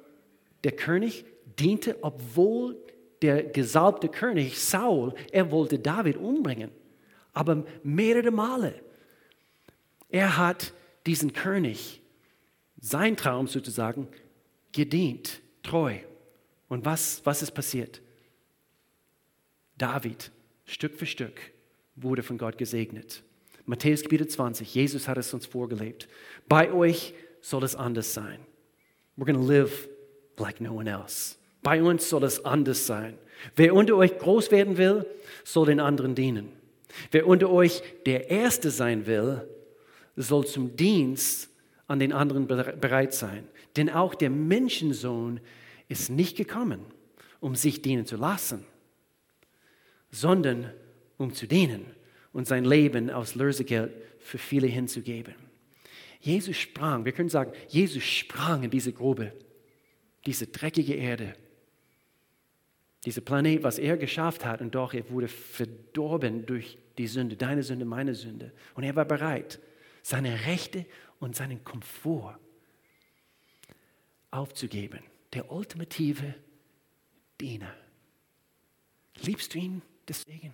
der 0.63 0.71
König, 0.71 1.23
diente, 1.59 1.99
obwohl 2.01 2.75
der 3.21 3.43
gesalbte 3.43 4.09
König 4.09 4.57
Saul, 4.57 5.13
er 5.31 5.51
wollte 5.51 5.77
David 5.77 6.17
umbringen. 6.17 6.71
Aber 7.31 7.63
mehrere 7.83 8.31
Male. 8.31 8.73
Er 10.09 10.37
hat 10.37 10.73
diesen 11.05 11.31
König, 11.31 12.01
sein 12.81 13.15
Traum 13.15 13.45
sozusagen, 13.45 14.07
gedient, 14.71 15.39
treu. 15.61 15.99
Und 16.69 16.85
was, 16.85 17.23
was 17.23 17.43
ist 17.43 17.51
passiert? 17.51 18.01
David, 19.77 20.31
Stück 20.65 20.95
für 20.95 21.05
Stück, 21.05 21.39
wurde 21.95 22.23
von 22.23 22.39
Gott 22.39 22.57
gesegnet. 22.57 23.21
Matthäus 23.67 24.01
Kapitel 24.01 24.25
20, 24.25 24.73
Jesus 24.73 25.09
hat 25.09 25.17
es 25.17 25.33
uns 25.33 25.45
vorgelebt. 25.45 26.07
Bei 26.47 26.71
euch 26.71 27.13
soll 27.41 27.65
es 27.65 27.75
anders 27.75 28.13
sein. 28.13 28.39
We're 29.17 29.25
going 29.25 29.35
to 29.35 29.45
live 29.45 29.89
like 30.37 30.61
no 30.61 30.71
one 30.71 30.89
else. 30.89 31.35
Bei 31.63 31.83
uns 31.83 32.09
soll 32.09 32.23
es 32.23 32.45
anders 32.45 32.87
sein. 32.87 33.17
Wer 33.57 33.75
unter 33.75 33.97
euch 33.97 34.17
groß 34.17 34.51
werden 34.51 34.77
will, 34.77 35.05
soll 35.43 35.65
den 35.65 35.81
anderen 35.81 36.15
dienen. 36.15 36.53
Wer 37.11 37.27
unter 37.27 37.49
euch 37.49 37.83
der 38.05 38.29
Erste 38.29 38.71
sein 38.71 39.05
will, 39.05 39.45
soll 40.15 40.47
zum 40.47 40.77
Dienst 40.77 41.49
an 41.87 41.99
den 41.99 42.13
anderen 42.13 42.47
bereit 42.47 43.13
sein. 43.13 43.49
Denn 43.75 43.89
auch 43.89 44.15
der 44.15 44.29
Menschensohn 44.29 45.41
ist 45.89 46.09
nicht 46.09 46.37
gekommen, 46.37 46.79
um 47.41 47.53
sich 47.53 47.81
dienen 47.81 48.05
zu 48.05 48.15
lassen, 48.15 48.65
sondern 50.09 50.71
um 51.17 51.33
zu 51.33 51.47
dienen 51.47 51.96
und 52.33 52.47
sein 52.47 52.65
Leben 52.65 53.09
aus 53.09 53.35
Lösegeld 53.35 53.91
für 54.19 54.37
viele 54.37 54.67
hinzugeben. 54.67 55.35
Jesus 56.19 56.57
sprang, 56.57 57.05
wir 57.05 57.11
können 57.11 57.29
sagen, 57.29 57.51
Jesus 57.67 58.03
sprang 58.03 58.63
in 58.63 58.71
diese 58.71 58.91
Grube, 58.91 59.33
diese 60.25 60.47
dreckige 60.47 60.95
Erde, 60.95 61.35
dieser 63.05 63.21
Planet, 63.21 63.63
was 63.63 63.77
er 63.77 63.95
geschafft 63.97 64.43
hat, 64.43 64.61
und 64.61 64.75
doch 64.75 64.93
er 64.93 65.09
wurde 65.09 65.27
verdorben 65.27 66.45
durch 66.45 66.77
die 66.97 67.07
Sünde, 67.07 67.37
deine 67.37 67.63
Sünde, 67.63 67.85
meine 67.85 68.15
Sünde. 68.15 68.51
Und 68.73 68.83
er 68.83 68.95
war 68.95 69.05
bereit, 69.05 69.59
seine 70.01 70.45
Rechte 70.45 70.85
und 71.19 71.35
seinen 71.35 71.63
Komfort 71.63 72.37
aufzugeben. 74.31 74.99
Der 75.33 75.51
ultimative 75.51 76.35
Diener. 77.39 77.73
Liebst 79.21 79.53
du 79.53 79.59
ihn 79.59 79.81
deswegen? 80.07 80.53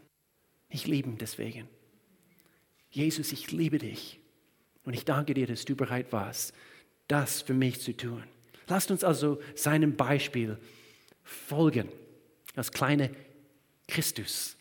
Ich 0.74 0.86
liebe 0.88 1.10
ihn 1.10 1.18
deswegen. 1.18 1.70
Jesus, 2.90 3.32
ich 3.32 3.52
liebe 3.52 3.78
dich. 3.78 4.20
Und 4.84 4.94
ich 4.94 5.06
danke 5.06 5.34
dir, 5.34 5.48
dass 5.48 5.64
du 5.64 5.76
bereit 5.76 6.12
warst, 6.12 6.54
das 7.08 7.42
für 7.42 7.54
mich 7.54 7.80
zu 7.80 7.96
tun. 7.96 8.24
Lasst 8.68 8.92
uns 8.92 9.06
also 9.06 9.40
seinem 9.56 9.96
Beispiel 9.96 10.58
folgen. 11.24 11.88
Als 12.56 12.72
kleine 12.72 13.10
Christus, 13.88 14.58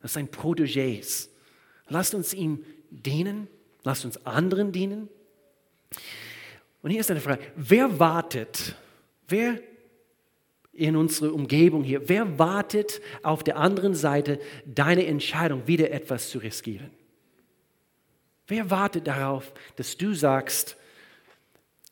als 0.00 0.12
sein 0.12 0.28
Protégés. 0.28 1.28
Lasst 1.88 2.14
uns 2.14 2.32
ihm 2.32 2.64
dienen 2.90 3.48
Lasst 3.82 4.04
uns 4.04 4.24
anderen 4.26 4.72
dienen. 4.72 5.08
Und 6.82 6.90
hier 6.90 7.00
ist 7.00 7.10
eine 7.10 7.20
Frage. 7.20 7.42
Wer 7.56 7.98
wartet? 7.98 8.74
Wer 9.28 9.60
in 10.80 10.96
unserer 10.96 11.34
Umgebung 11.34 11.84
hier, 11.84 12.08
wer 12.08 12.38
wartet 12.38 13.02
auf 13.22 13.44
der 13.44 13.56
anderen 13.56 13.94
Seite 13.94 14.40
deine 14.64 15.06
Entscheidung, 15.06 15.66
wieder 15.66 15.90
etwas 15.90 16.30
zu 16.30 16.38
riskieren? 16.38 16.90
Wer 18.46 18.70
wartet 18.70 19.06
darauf, 19.06 19.52
dass 19.76 19.96
du 19.98 20.14
sagst, 20.14 20.76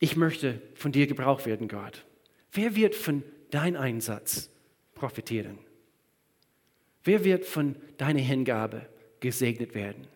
ich 0.01 0.17
möchte 0.17 0.63
von 0.75 0.91
dir 0.91 1.07
gebraucht 1.07 1.45
werden, 1.45 1.69
Gott? 1.69 2.05
Wer 2.53 2.75
wird 2.77 2.95
von 2.95 3.23
deinem 3.51 3.81
Einsatz 3.81 4.49
profitieren? 4.95 5.59
Wer 7.05 7.25
wird 7.25 7.45
von 7.45 7.77
deiner 7.99 8.21
Hingabe 8.21 8.87
gesegnet 9.21 9.75
werden? 9.75 10.07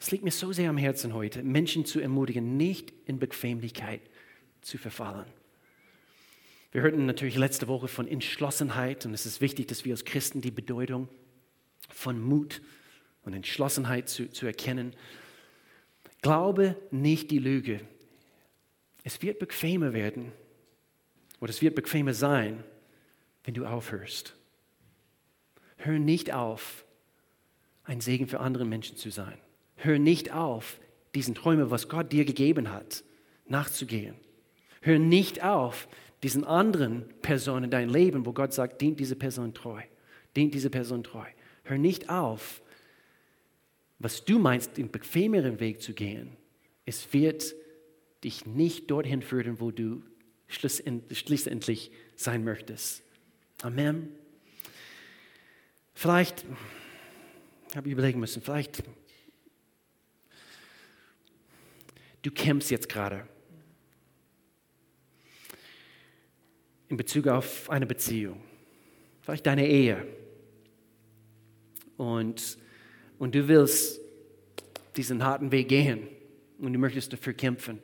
Es 0.00 0.10
liegt 0.10 0.24
mir 0.24 0.32
so 0.32 0.52
sehr 0.52 0.68
am 0.68 0.76
Herzen 0.78 1.14
heute, 1.14 1.44
Menschen 1.44 1.84
zu 1.84 2.00
ermutigen, 2.00 2.56
nicht 2.56 2.92
in 3.06 3.20
Bequemlichkeit 3.20 4.00
zu 4.62 4.78
verfallen. 4.78 5.26
Wir 6.74 6.82
hörten 6.82 7.06
natürlich 7.06 7.36
letzte 7.36 7.68
Woche 7.68 7.86
von 7.86 8.08
Entschlossenheit 8.08 9.06
und 9.06 9.14
es 9.14 9.26
ist 9.26 9.40
wichtig, 9.40 9.68
dass 9.68 9.84
wir 9.84 9.92
als 9.92 10.04
Christen 10.04 10.40
die 10.40 10.50
Bedeutung 10.50 11.08
von 11.88 12.20
Mut 12.20 12.62
und 13.22 13.32
Entschlossenheit 13.32 14.08
zu, 14.08 14.28
zu 14.28 14.44
erkennen. 14.44 14.92
Glaube 16.20 16.76
nicht 16.90 17.30
die 17.30 17.38
Lüge. 17.38 17.80
Es 19.04 19.22
wird 19.22 19.38
bequemer 19.38 19.92
werden 19.92 20.32
oder 21.38 21.50
es 21.50 21.62
wird 21.62 21.76
bequemer 21.76 22.12
sein, 22.12 22.64
wenn 23.44 23.54
du 23.54 23.66
aufhörst. 23.66 24.34
Hör 25.76 26.00
nicht 26.00 26.32
auf, 26.32 26.84
ein 27.84 28.00
Segen 28.00 28.26
für 28.26 28.40
andere 28.40 28.64
Menschen 28.64 28.96
zu 28.96 29.10
sein. 29.10 29.38
Hör 29.76 30.00
nicht 30.00 30.32
auf, 30.32 30.80
diesen 31.14 31.36
Träumen, 31.36 31.70
was 31.70 31.88
Gott 31.88 32.10
dir 32.10 32.24
gegeben 32.24 32.72
hat, 32.72 33.04
nachzugehen. 33.46 34.16
Hör 34.80 34.98
nicht 34.98 35.44
auf, 35.44 35.86
diesen 36.24 36.44
anderen 36.44 37.04
Personen 37.20 37.64
in 37.64 37.70
dein 37.70 37.90
Leben, 37.90 38.24
wo 38.24 38.32
Gott 38.32 38.54
sagt, 38.54 38.80
dient 38.80 38.98
diese 38.98 39.14
Person 39.14 39.52
treu, 39.52 39.82
dient 40.34 40.54
diese 40.54 40.70
Person 40.70 41.04
treu. 41.04 41.26
Hör 41.64 41.76
nicht 41.76 42.08
auf, 42.08 42.62
was 43.98 44.24
du 44.24 44.38
meinst, 44.38 44.78
den 44.78 44.90
bequemeren 44.90 45.60
Weg 45.60 45.82
zu 45.82 45.92
gehen, 45.92 46.36
es 46.86 47.12
wird 47.12 47.54
dich 48.24 48.46
nicht 48.46 48.90
dorthin 48.90 49.20
führen, 49.20 49.60
wo 49.60 49.70
du 49.70 50.02
schließlich 50.48 51.90
sein 52.16 52.42
möchtest. 52.42 53.02
Amen. 53.62 54.08
Vielleicht, 55.92 56.46
ich 57.68 57.76
habe 57.76 57.90
überlegen 57.90 58.18
müssen, 58.18 58.40
vielleicht, 58.42 58.82
du 62.22 62.30
kämpfst 62.30 62.70
jetzt 62.70 62.88
gerade 62.88 63.28
in 66.88 66.96
Bezug 66.96 67.26
auf 67.28 67.70
eine 67.70 67.86
Beziehung, 67.86 68.40
vielleicht 69.22 69.46
deine 69.46 69.68
Ehe. 69.68 70.06
Und, 71.96 72.58
und 73.18 73.34
du 73.34 73.48
willst 73.48 74.00
diesen 74.96 75.24
harten 75.24 75.52
Weg 75.52 75.68
gehen 75.68 76.08
und 76.58 76.72
du 76.72 76.78
möchtest 76.78 77.12
dafür 77.12 77.32
kämpfen. 77.32 77.78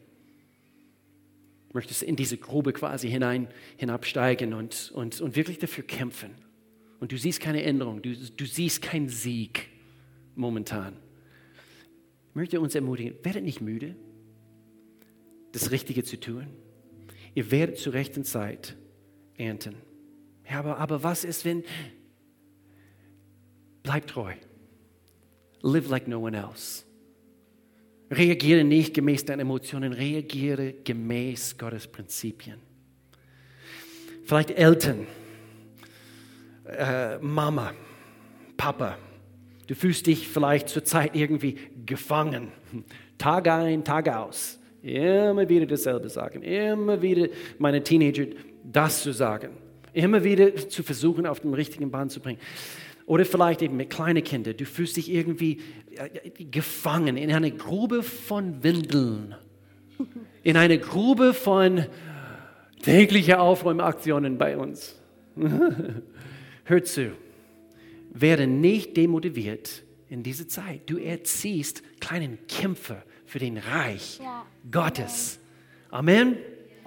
Du 1.69 1.77
möchtest 1.77 2.03
in 2.03 2.17
diese 2.17 2.37
Grube 2.37 2.73
quasi 2.73 3.09
hinein, 3.09 3.49
hinabsteigen 3.77 4.55
und, 4.55 4.91
und, 4.95 5.21
und 5.21 5.37
wirklich 5.37 5.59
dafür 5.59 5.85
kämpfen. 5.85 6.31
Und 6.99 7.13
du 7.13 7.19
siehst 7.19 7.41
keine 7.41 7.63
Änderung, 7.63 8.03
du, 8.03 8.15
du 8.15 8.45
siehst 8.45 8.83
keinen 8.83 9.09
Sieg 9.09 9.69
momentan. 10.35 10.97
Ich 12.29 12.35
möchte 12.35 12.61
uns 12.61 12.75
ermutigen, 12.75 13.15
werdet 13.23 13.45
nicht 13.45 13.61
müde, 13.61 13.97
das 15.53 15.71
Richtige 15.71 16.05
zu 16.05 16.19
tun. 16.19 16.47
Ihr 17.35 17.51
werdet 17.51 17.79
zur 17.79 17.93
rechten 17.93 18.25
Zeit 18.25 18.77
ernten. 19.41 19.75
Ja, 20.49 20.59
aber, 20.61 20.79
aber 20.79 21.03
was 21.03 21.25
ist, 21.25 21.45
wenn... 21.45 21.65
Bleib 23.83 24.07
treu. 24.07 24.35
Live 25.63 25.89
like 25.89 26.07
no 26.07 26.21
one 26.21 26.37
else. 26.37 26.85
Reagiere 28.11 28.65
nicht 28.65 28.95
gemäß 28.95 29.25
deinen 29.25 29.41
Emotionen, 29.41 29.93
reagiere 29.93 30.75
gemäß 30.85 31.57
Gottes 31.57 31.87
Prinzipien. 31.87 32.57
Vielleicht 34.25 34.51
Eltern, 34.51 35.07
äh, 36.67 37.19
Mama, 37.19 37.73
Papa, 38.57 38.99
du 39.67 39.75
fühlst 39.75 40.07
dich 40.07 40.29
vielleicht 40.29 40.69
zurzeit 40.69 41.15
irgendwie 41.15 41.57
gefangen. 41.87 42.49
Tag 43.17 43.49
ein, 43.49 43.85
Tag 43.85 44.09
aus. 44.09 44.59
Immer 44.83 45.49
wieder 45.49 45.67
dasselbe 45.67 46.09
sagen. 46.09 46.43
Immer 46.43 47.01
wieder 47.03 47.29
meine 47.59 47.83
Teenager 47.83 48.27
das 48.65 49.03
zu 49.03 49.13
sagen. 49.13 49.51
Immer 49.93 50.23
wieder 50.25 50.55
zu 50.57 50.83
versuchen, 50.83 51.27
auf 51.27 51.41
den 51.41 51.55
richtigen 51.55 51.91
Bahn 51.91 52.11
zu 52.11 52.21
bringen. 52.21 52.39
Oder 53.07 53.25
vielleicht 53.25 53.63
eben 53.63 53.77
mit 53.77 53.91
kleinen 53.91 54.23
Kindern. 54.23 54.57
Du 54.57 54.65
fühlst 54.65 54.97
dich 54.97 55.11
irgendwie 55.11 55.59
äh, 55.97 56.31
gefangen 56.45 57.17
in 57.17 57.33
eine 57.33 57.51
Grube 57.51 58.03
von 58.03 58.63
Windeln. 58.63 59.35
In 60.43 60.57
eine 60.57 60.79
Grube 60.79 61.35
von 61.35 61.87
täglichen 62.83 63.35
Aufräumaktionen 63.35 64.39
bei 64.39 64.57
uns. 64.57 64.97
Hör 66.65 66.85
zu. 66.85 67.13
Werde 68.13 68.47
nicht 68.47 68.97
demotiviert 68.97 69.83
in 70.09 70.23
dieser 70.23 70.49
Zeit. 70.49 70.83
Du 70.87 70.97
erziehst 70.97 71.83
kleinen 72.01 72.39
Kämpfer 72.49 73.03
für 73.27 73.39
den 73.39 73.59
Reich 73.59 74.19
ja. 74.23 74.45
Gottes. 74.71 75.39
Amen. 75.91 76.37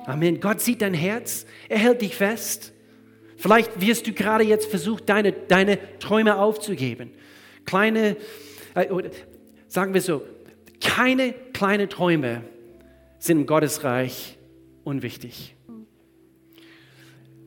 Amen. 0.05 0.39
Gott 0.39 0.61
sieht 0.61 0.81
dein 0.81 0.93
Herz. 0.93 1.45
Er 1.69 1.79
hält 1.79 2.01
dich 2.01 2.15
fest. 2.15 2.73
Vielleicht 3.37 3.81
wirst 3.81 4.07
du 4.07 4.13
gerade 4.13 4.43
jetzt 4.43 4.69
versucht, 4.69 5.09
deine, 5.09 5.31
deine 5.33 5.77
Träume 5.99 6.37
aufzugeben. 6.37 7.11
Kleine, 7.65 8.17
äh, 8.75 8.87
sagen 9.67 9.93
wir 9.93 10.01
so, 10.01 10.23
keine 10.79 11.33
kleinen 11.53 11.89
Träume 11.89 12.43
sind 13.19 13.39
im 13.39 13.45
Gottesreich 13.45 14.37
unwichtig. 14.83 15.55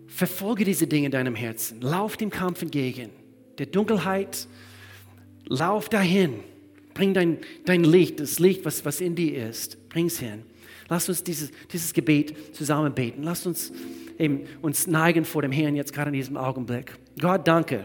Verfolge 0.07 0.65
diese 0.65 0.87
Dinge 0.87 1.07
in 1.07 1.13
deinem 1.13 1.35
Herzen. 1.35 1.81
Lauf 1.83 2.17
dem 2.17 2.31
Kampf 2.31 2.63
entgegen. 2.63 3.11
Der 3.59 3.67
Dunkelheit, 3.67 4.49
lauf 5.47 5.89
dahin. 5.89 6.41
Bring 6.95 7.13
dein, 7.13 7.39
dein 7.67 7.85
Licht, 7.85 8.21
das 8.21 8.39
Licht, 8.39 8.65
was, 8.65 8.87
was 8.87 9.03
in 9.03 9.15
dir 9.15 9.49
ist, 9.49 9.89
bring 9.91 10.07
es 10.07 10.19
hin. 10.19 10.45
Lass 10.89 11.09
uns 11.09 11.25
dieses, 11.25 11.51
dieses 11.73 11.93
Gebet 11.93 12.55
zusammen 12.55 12.95
beten. 12.95 13.23
Lass 13.23 13.47
uns 13.47 13.73
eben 14.19 14.45
uns 14.63 14.87
neigen 14.87 15.25
vor 15.25 15.43
dem 15.43 15.53
Herrn 15.53 15.75
jetzt 15.75 15.93
gerade 15.93 16.09
in 16.09 16.15
diesem 16.15 16.37
Augenblick. 16.37 16.97
Gott, 17.21 17.47
danke, 17.47 17.85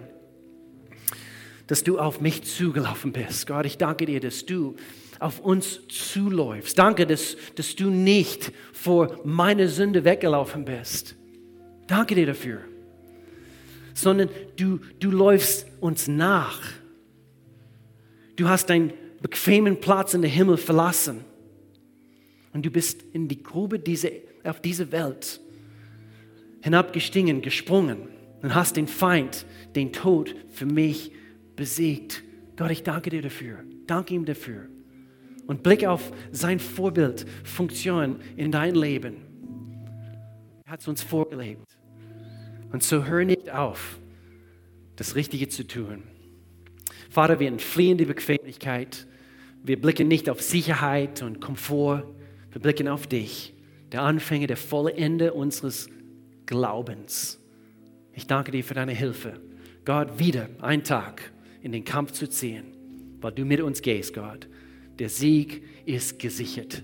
dass 1.68 1.84
du 1.84 2.00
auf 2.00 2.22
mich 2.22 2.44
zugelaufen 2.44 3.12
bist. 3.12 3.48
Gott, 3.48 3.66
ich 3.66 3.78
danke 3.78 4.06
dir, 4.06 4.20
dass 4.20 4.46
du 4.46 4.76
auf 5.20 5.40
uns 5.40 5.80
zuläufst. 5.88 6.78
Danke, 6.78 7.06
dass, 7.06 7.38
dass 7.56 7.76
du 7.76 7.90
nicht 7.90 8.52
vor 8.74 9.20
meiner 9.24 9.68
Sünde 9.68 10.04
weggelaufen 10.04 10.66
bist. 10.66 11.16
Danke 11.88 12.16
dir 12.16 12.26
dafür. 12.26 12.60
Sondern 13.94 14.30
du, 14.58 14.80
du 15.00 15.12
läufst 15.12 15.68
uns 15.80 16.08
nach. 16.08 16.60
Du 18.36 18.50
hast 18.50 18.70
deinen 18.70 18.94
bequemen 19.22 19.80
Platz 19.80 20.14
in 20.16 20.22
der 20.22 20.32
Himmel 20.32 20.58
verlassen. 20.58 21.24
Und 22.54 22.66
du 22.66 22.70
bist 22.70 23.04
in 23.14 23.28
die 23.28 23.42
Grube 23.42 23.80
diese, 23.80 24.12
auf 24.44 24.62
diese 24.62 24.92
Welt 24.92 25.40
hinabgestiegen, 26.62 27.42
gesprungen 27.42 28.10
und 28.42 28.54
hast 28.56 28.78
den 28.78 28.88
Feind, 28.88 29.46
den 29.76 29.94
Tod 29.94 30.36
für 30.50 30.66
mich 30.66 31.12
besiegt. 31.56 32.24
Gott, 32.56 32.72
ich 32.72 32.84
danke 32.84 33.10
dir 33.10 33.22
dafür. 33.22 33.60
Danke 33.88 34.14
ihm 34.14 34.26
dafür. 34.26 34.68
Und 35.48 35.64
blick 35.64 35.86
auf 35.86 36.12
sein 36.32 36.60
Vorbild, 36.60 37.26
Funktion 37.44 38.20
in 38.38 38.52
dein 38.52 38.76
Leben. 38.76 39.18
Er 40.66 40.74
hat 40.74 40.82
es 40.82 40.88
uns 40.88 41.02
vorgelebt. 41.02 41.78
Und 42.72 42.84
so 42.84 43.06
hör 43.06 43.26
nicht 43.26 43.50
auf, 43.52 44.00
das 44.96 45.16
Richtige 45.16 45.50
zu 45.50 45.68
tun. 45.68 46.04
Vater, 47.10 47.40
wir 47.40 47.48
entfliehen 47.48 47.98
die 47.98 48.06
Bequemlichkeit. 48.06 49.08
Wir 49.64 49.80
blicken 49.80 50.08
nicht 50.08 50.30
auf 50.30 50.42
Sicherheit 50.42 51.22
und 51.22 51.42
Komfort. 51.42 52.04
Wir 52.52 52.62
blicken 52.62 52.88
auf 52.88 53.08
dich, 53.08 53.54
der 53.92 54.02
Anfänger, 54.02 54.48
der 54.48 54.58
volle 54.58 54.94
Ende 54.94 55.34
unseres 55.34 55.90
Glaubens. 56.46 57.40
Ich 58.14 58.28
danke 58.28 58.52
dir 58.52 58.64
für 58.64 58.74
deine 58.74 58.92
Hilfe. 58.92 59.40
Gott, 59.86 60.20
wieder 60.20 60.50
einen 60.60 60.84
Tag 60.84 61.32
in 61.62 61.72
den 61.72 61.86
Kampf 61.86 62.12
zu 62.12 62.28
ziehen, 62.28 62.66
weil 63.22 63.32
du 63.32 63.46
mit 63.46 63.62
uns 63.62 63.82
gehst, 63.82 64.14
Gott. 64.14 64.48
Der 65.00 65.10
Sieg 65.10 65.64
ist 65.86 66.20
gesichert. 66.20 66.84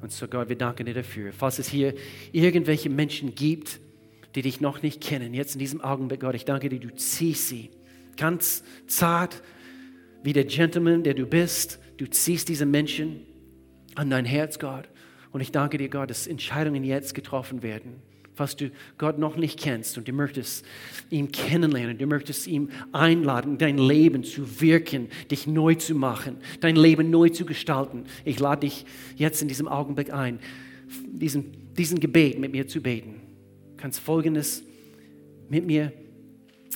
Und 0.00 0.12
so, 0.12 0.28
Gott, 0.28 0.48
wir 0.48 0.56
danken 0.56 0.86
dir 0.86 0.94
dafür. 0.94 1.32
Falls 1.32 1.58
es 1.58 1.68
hier 1.68 1.94
irgendwelche 2.30 2.88
Menschen 2.88 3.34
gibt, 3.34 3.80
die 4.34 4.42
dich 4.42 4.60
noch 4.60 4.82
nicht 4.82 5.00
kennen, 5.00 5.34
jetzt 5.34 5.54
in 5.54 5.58
diesem 5.58 5.80
Augenblick, 5.80 6.20
Gott, 6.20 6.36
ich 6.36 6.44
danke 6.44 6.68
dir, 6.68 6.78
du 6.78 6.94
ziehst 6.94 7.48
sie 7.48 7.70
ganz 8.16 8.62
zart, 8.86 9.42
wie 10.22 10.32
der 10.32 10.44
Gentleman, 10.44 11.02
der 11.02 11.14
du 11.14 11.26
bist. 11.26 11.80
Du 11.96 12.06
ziehst 12.06 12.48
diese 12.48 12.66
Menschen 12.66 13.26
an 13.94 14.10
dein 14.10 14.24
Herz, 14.24 14.58
Gott. 14.58 14.88
Und 15.32 15.40
ich 15.40 15.52
danke 15.52 15.78
dir, 15.78 15.88
Gott, 15.88 16.10
dass 16.10 16.26
Entscheidungen 16.26 16.84
jetzt 16.84 17.14
getroffen 17.14 17.62
werden 17.62 18.02
was 18.38 18.56
du 18.56 18.70
Gott 18.96 19.18
noch 19.18 19.36
nicht 19.36 19.58
kennst 19.58 19.98
und 19.98 20.08
du 20.08 20.12
möchtest 20.12 20.64
ihn 21.10 21.30
kennenlernen, 21.30 21.98
du 21.98 22.06
möchtest 22.06 22.46
ihn 22.46 22.70
einladen, 22.92 23.58
dein 23.58 23.78
Leben 23.78 24.24
zu 24.24 24.60
wirken, 24.60 25.08
dich 25.30 25.46
neu 25.46 25.74
zu 25.74 25.94
machen, 25.94 26.36
dein 26.60 26.76
Leben 26.76 27.10
neu 27.10 27.28
zu 27.28 27.44
gestalten. 27.44 28.04
Ich 28.24 28.38
lade 28.38 28.60
dich 28.60 28.84
jetzt 29.16 29.42
in 29.42 29.48
diesem 29.48 29.68
Augenblick 29.68 30.12
ein, 30.12 30.38
diesen, 31.12 31.74
diesen 31.74 32.00
Gebet 32.00 32.38
mit 32.38 32.52
mir 32.52 32.66
zu 32.66 32.80
beten. 32.80 33.20
Du 33.76 33.82
kannst 33.82 34.00
Folgendes 34.00 34.62
mit 35.48 35.66
mir 35.66 35.92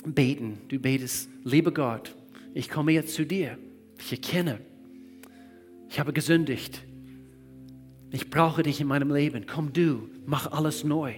beten. 0.05 0.59
Du 0.67 0.79
betest, 0.79 1.29
lieber 1.43 1.71
Gott, 1.71 2.15
ich 2.53 2.69
komme 2.69 2.91
jetzt 2.91 3.13
zu 3.13 3.25
dir. 3.25 3.57
Ich 3.99 4.11
erkenne, 4.11 4.59
ich 5.89 5.99
habe 5.99 6.13
gesündigt. 6.13 6.81
Ich 8.13 8.29
brauche 8.29 8.61
dich 8.61 8.79
in 8.79 8.85
meinem 8.85 9.11
Leben. 9.11 9.47
Komm 9.47 9.73
du, 9.73 10.07
mach 10.27 10.51
alles 10.51 10.83
neu. 10.83 11.15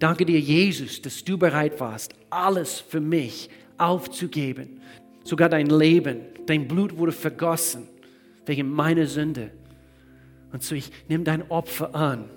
Danke 0.00 0.26
dir, 0.26 0.40
Jesus, 0.40 1.00
dass 1.00 1.22
du 1.22 1.38
bereit 1.38 1.78
warst, 1.78 2.12
alles 2.28 2.80
für 2.80 3.00
mich 3.00 3.48
aufzugeben. 3.78 4.80
Sogar 5.22 5.48
dein 5.48 5.68
Leben, 5.68 6.22
dein 6.46 6.66
Blut 6.66 6.98
wurde 6.98 7.12
vergossen 7.12 7.86
wegen 8.46 8.68
meiner 8.68 9.06
Sünde. 9.06 9.52
Und 10.52 10.64
so, 10.64 10.74
ich 10.74 10.90
nehme 11.08 11.22
dein 11.22 11.48
Opfer 11.52 11.94
an. 11.94 12.30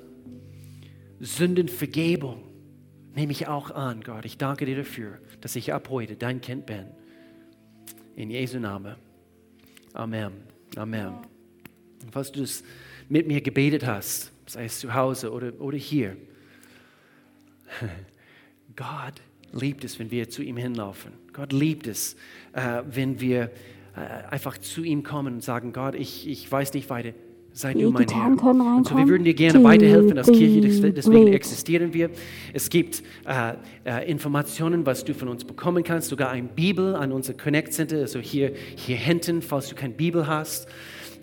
Sündenvergebung 1.20 2.43
nehme 3.16 3.32
ich 3.32 3.47
auch 3.47 3.72
an, 3.72 4.02
Gott. 4.02 4.26
Ich 4.26 4.38
danke 4.38 4.68
dir 4.68 4.78
dafür, 4.78 5.18
dass 5.41 5.56
ich 5.56 5.74
ab 5.74 5.89
heute 5.89 6.16
dein 6.16 6.39
Kind 6.39 6.68
bin. 6.68 6.86
In 8.16 8.30
Jesu 8.30 8.60
Namen. 8.60 8.95
Amen. 9.93 10.34
Amen. 10.76 11.14
Falls 12.12 12.32
du 12.32 12.43
es 12.43 12.64
mit 13.10 13.28
mir 13.28 13.41
gebetet 13.41 13.86
hast, 13.86 14.32
sei 14.45 14.66
es 14.66 14.80
zu 14.80 14.93
Hause 14.93 15.32
oder, 15.32 15.51
oder 15.60 15.78
hier, 15.78 16.16
Gott 18.76 19.22
liebt 19.51 19.84
es, 19.84 19.99
wenn 19.99 20.12
wir 20.12 20.30
zu 20.30 20.41
ihm 20.41 20.57
hinlaufen. 20.57 21.12
Gott 21.34 21.51
liebt 21.51 21.88
es, 21.88 22.16
äh, 22.53 22.82
wenn 22.89 23.20
wir 23.20 23.51
äh, 23.95 24.30
einfach 24.30 24.57
zu 24.57 24.84
ihm 24.84 25.03
kommen 25.03 25.36
und 25.36 25.43
sagen, 25.43 25.74
Gott, 25.74 25.95
ich, 25.95 26.28
ich 26.28 26.51
weiß 26.51 26.74
nicht 26.74 26.89
weiter. 26.89 27.14
Sei 27.51 27.74
du 27.74 27.89
mein 27.89 28.07
Herr. 28.07 28.28
Und 28.28 28.88
so, 28.88 28.95
wir 28.95 29.07
würden 29.07 29.24
dir 29.24 29.34
gerne 29.34 29.64
weiterhelfen 29.64 30.18
als 30.18 30.32
Kirche, 30.32 30.62
deswegen 30.91 31.28
existieren 31.28 31.93
wir. 31.93 32.12
Es 32.53 32.70
gibt 32.70 33.03
äh, 33.26 33.53
äh, 33.86 34.10
Informationen, 34.10 34.86
was 34.86 35.03
du 35.03 35.14
von 35.14 35.28
uns 35.28 35.43
bekommen 35.43 35.84
kannst, 35.84 36.10
sogar 36.10 36.30
eine 36.30 36.47
Bibel 36.47 36.95
an 36.95 37.12
unser 37.12 37.34
Connect 37.34 37.74
Center, 37.74 37.97
also 37.97 38.20
hier, 38.20 38.53
hier 38.76 38.97
hinten, 38.97 39.41
falls 39.41 39.68
du 39.68 39.76
keine 39.76 39.95
Bibel 39.95 40.28
hast. 40.28 40.68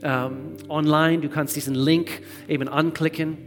Ähm, 0.02 0.36
online, 0.68 1.22
du 1.22 1.28
kannst 1.28 1.56
diesen 1.56 1.74
Link 1.74 2.22
eben 2.48 2.68
anklicken 2.68 3.38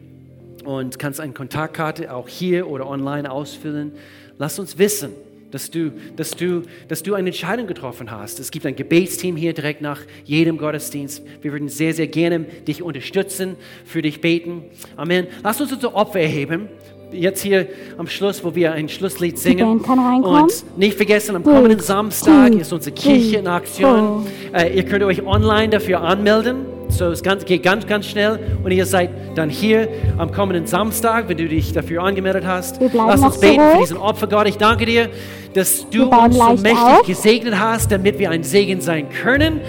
und 0.65 0.99
kannst 0.99 1.19
eine 1.19 1.33
Kontaktkarte 1.33 2.13
auch 2.13 2.27
hier 2.27 2.67
oder 2.67 2.87
online 2.87 3.29
ausfüllen. 3.29 3.93
Lass 4.37 4.59
uns 4.59 4.77
wissen, 4.77 5.11
dass 5.51 5.71
du, 5.71 5.91
dass, 6.15 6.31
du, 6.31 6.63
dass 6.87 7.03
du 7.03 7.13
eine 7.13 7.29
Entscheidung 7.29 7.67
getroffen 7.67 8.11
hast. 8.11 8.39
Es 8.39 8.51
gibt 8.51 8.65
ein 8.65 8.75
Gebetsteam 8.75 9.35
hier 9.35 9.53
direkt 9.53 9.81
nach 9.81 10.01
jedem 10.25 10.57
Gottesdienst. 10.57 11.23
Wir 11.41 11.51
würden 11.51 11.69
sehr, 11.69 11.93
sehr 11.93 12.07
gerne 12.07 12.41
dich 12.41 12.83
unterstützen, 12.83 13.55
für 13.85 14.01
dich 14.01 14.21
beten. 14.21 14.63
Amen. 14.95 15.27
Lass 15.43 15.59
uns 15.61 15.71
unser 15.71 15.95
Opfer 15.95 16.19
erheben. 16.19 16.69
Jetzt 17.11 17.41
hier 17.41 17.67
am 17.97 18.07
Schluss, 18.07 18.43
wo 18.43 18.53
wir 18.53 18.73
ein 18.73 18.87
Schlusslied 18.87 19.39
singen. 19.39 19.79
Und 19.79 20.77
nicht 20.77 20.95
vergessen, 20.95 21.35
am 21.35 21.43
kommenden 21.43 21.79
Samstag 21.79 22.53
ist 22.53 22.71
unsere 22.71 22.93
Kirche 22.95 23.37
in 23.37 23.47
Aktion. 23.47 24.27
Äh, 24.53 24.75
ihr 24.75 24.83
könnt 24.83 25.03
euch 25.03 25.25
online 25.25 25.69
dafür 25.69 26.01
anmelden. 26.01 26.65
So, 26.89 27.05
es 27.05 27.21
geht 27.23 27.63
ganz, 27.63 27.85
ganz 27.87 28.07
schnell. 28.07 28.39
Und 28.63 28.71
ihr 28.71 28.85
seid 28.85 29.09
dann 29.35 29.49
hier 29.49 29.87
am 30.17 30.31
kommenden 30.31 30.65
Samstag, 30.67 31.29
wenn 31.29 31.37
du 31.37 31.47
dich 31.47 31.71
dafür 31.71 32.03
angemeldet 32.03 32.45
hast. 32.45 32.79
Lass 32.93 33.21
uns 33.21 33.39
beten 33.39 33.55
für 33.55 33.67
zurück. 33.69 33.81
diesen 33.81 33.97
Opfer. 33.97 34.27
Gott, 34.27 34.47
ich 34.47 34.57
danke 34.57 34.85
dir, 34.85 35.09
dass 35.53 35.89
du 35.89 36.05
uns 36.09 36.35
so 36.35 36.53
mächtig 36.57 36.77
auf. 36.77 37.05
gesegnet 37.05 37.59
hast, 37.59 37.91
damit 37.91 38.19
wir 38.19 38.29
ein 38.31 38.43
Segen 38.43 38.81
sein 38.81 39.07
können. 39.09 39.61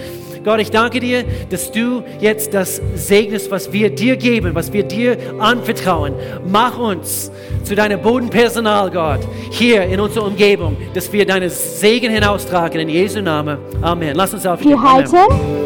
Gott, 0.43 0.59
ich 0.59 0.71
danke 0.71 0.99
dir, 0.99 1.23
dass 1.49 1.71
du 1.71 2.03
jetzt 2.19 2.53
das 2.53 2.81
segnest, 2.95 3.51
was 3.51 3.71
wir 3.71 3.89
dir 3.89 4.17
geben, 4.17 4.55
was 4.55 4.73
wir 4.73 4.83
dir 4.83 5.17
anvertrauen. 5.39 6.13
Mach 6.47 6.79
uns 6.79 7.31
zu 7.63 7.75
deinem 7.75 8.01
Bodenpersonal, 8.01 8.89
Gott, 8.89 9.19
hier 9.51 9.83
in 9.83 9.99
unserer 9.99 10.25
Umgebung, 10.25 10.77
dass 10.93 11.11
wir 11.13 11.25
deinen 11.25 11.49
Segen 11.49 12.11
hinaustragen. 12.11 12.81
In 12.81 12.89
Jesu 12.89 13.21
Namen. 13.21 13.57
Amen. 13.81 14.15
Lass 14.15 14.33
uns 14.33 14.45
aufstehen. 14.45 14.71
Wir 14.71 14.81
halten 14.81 15.15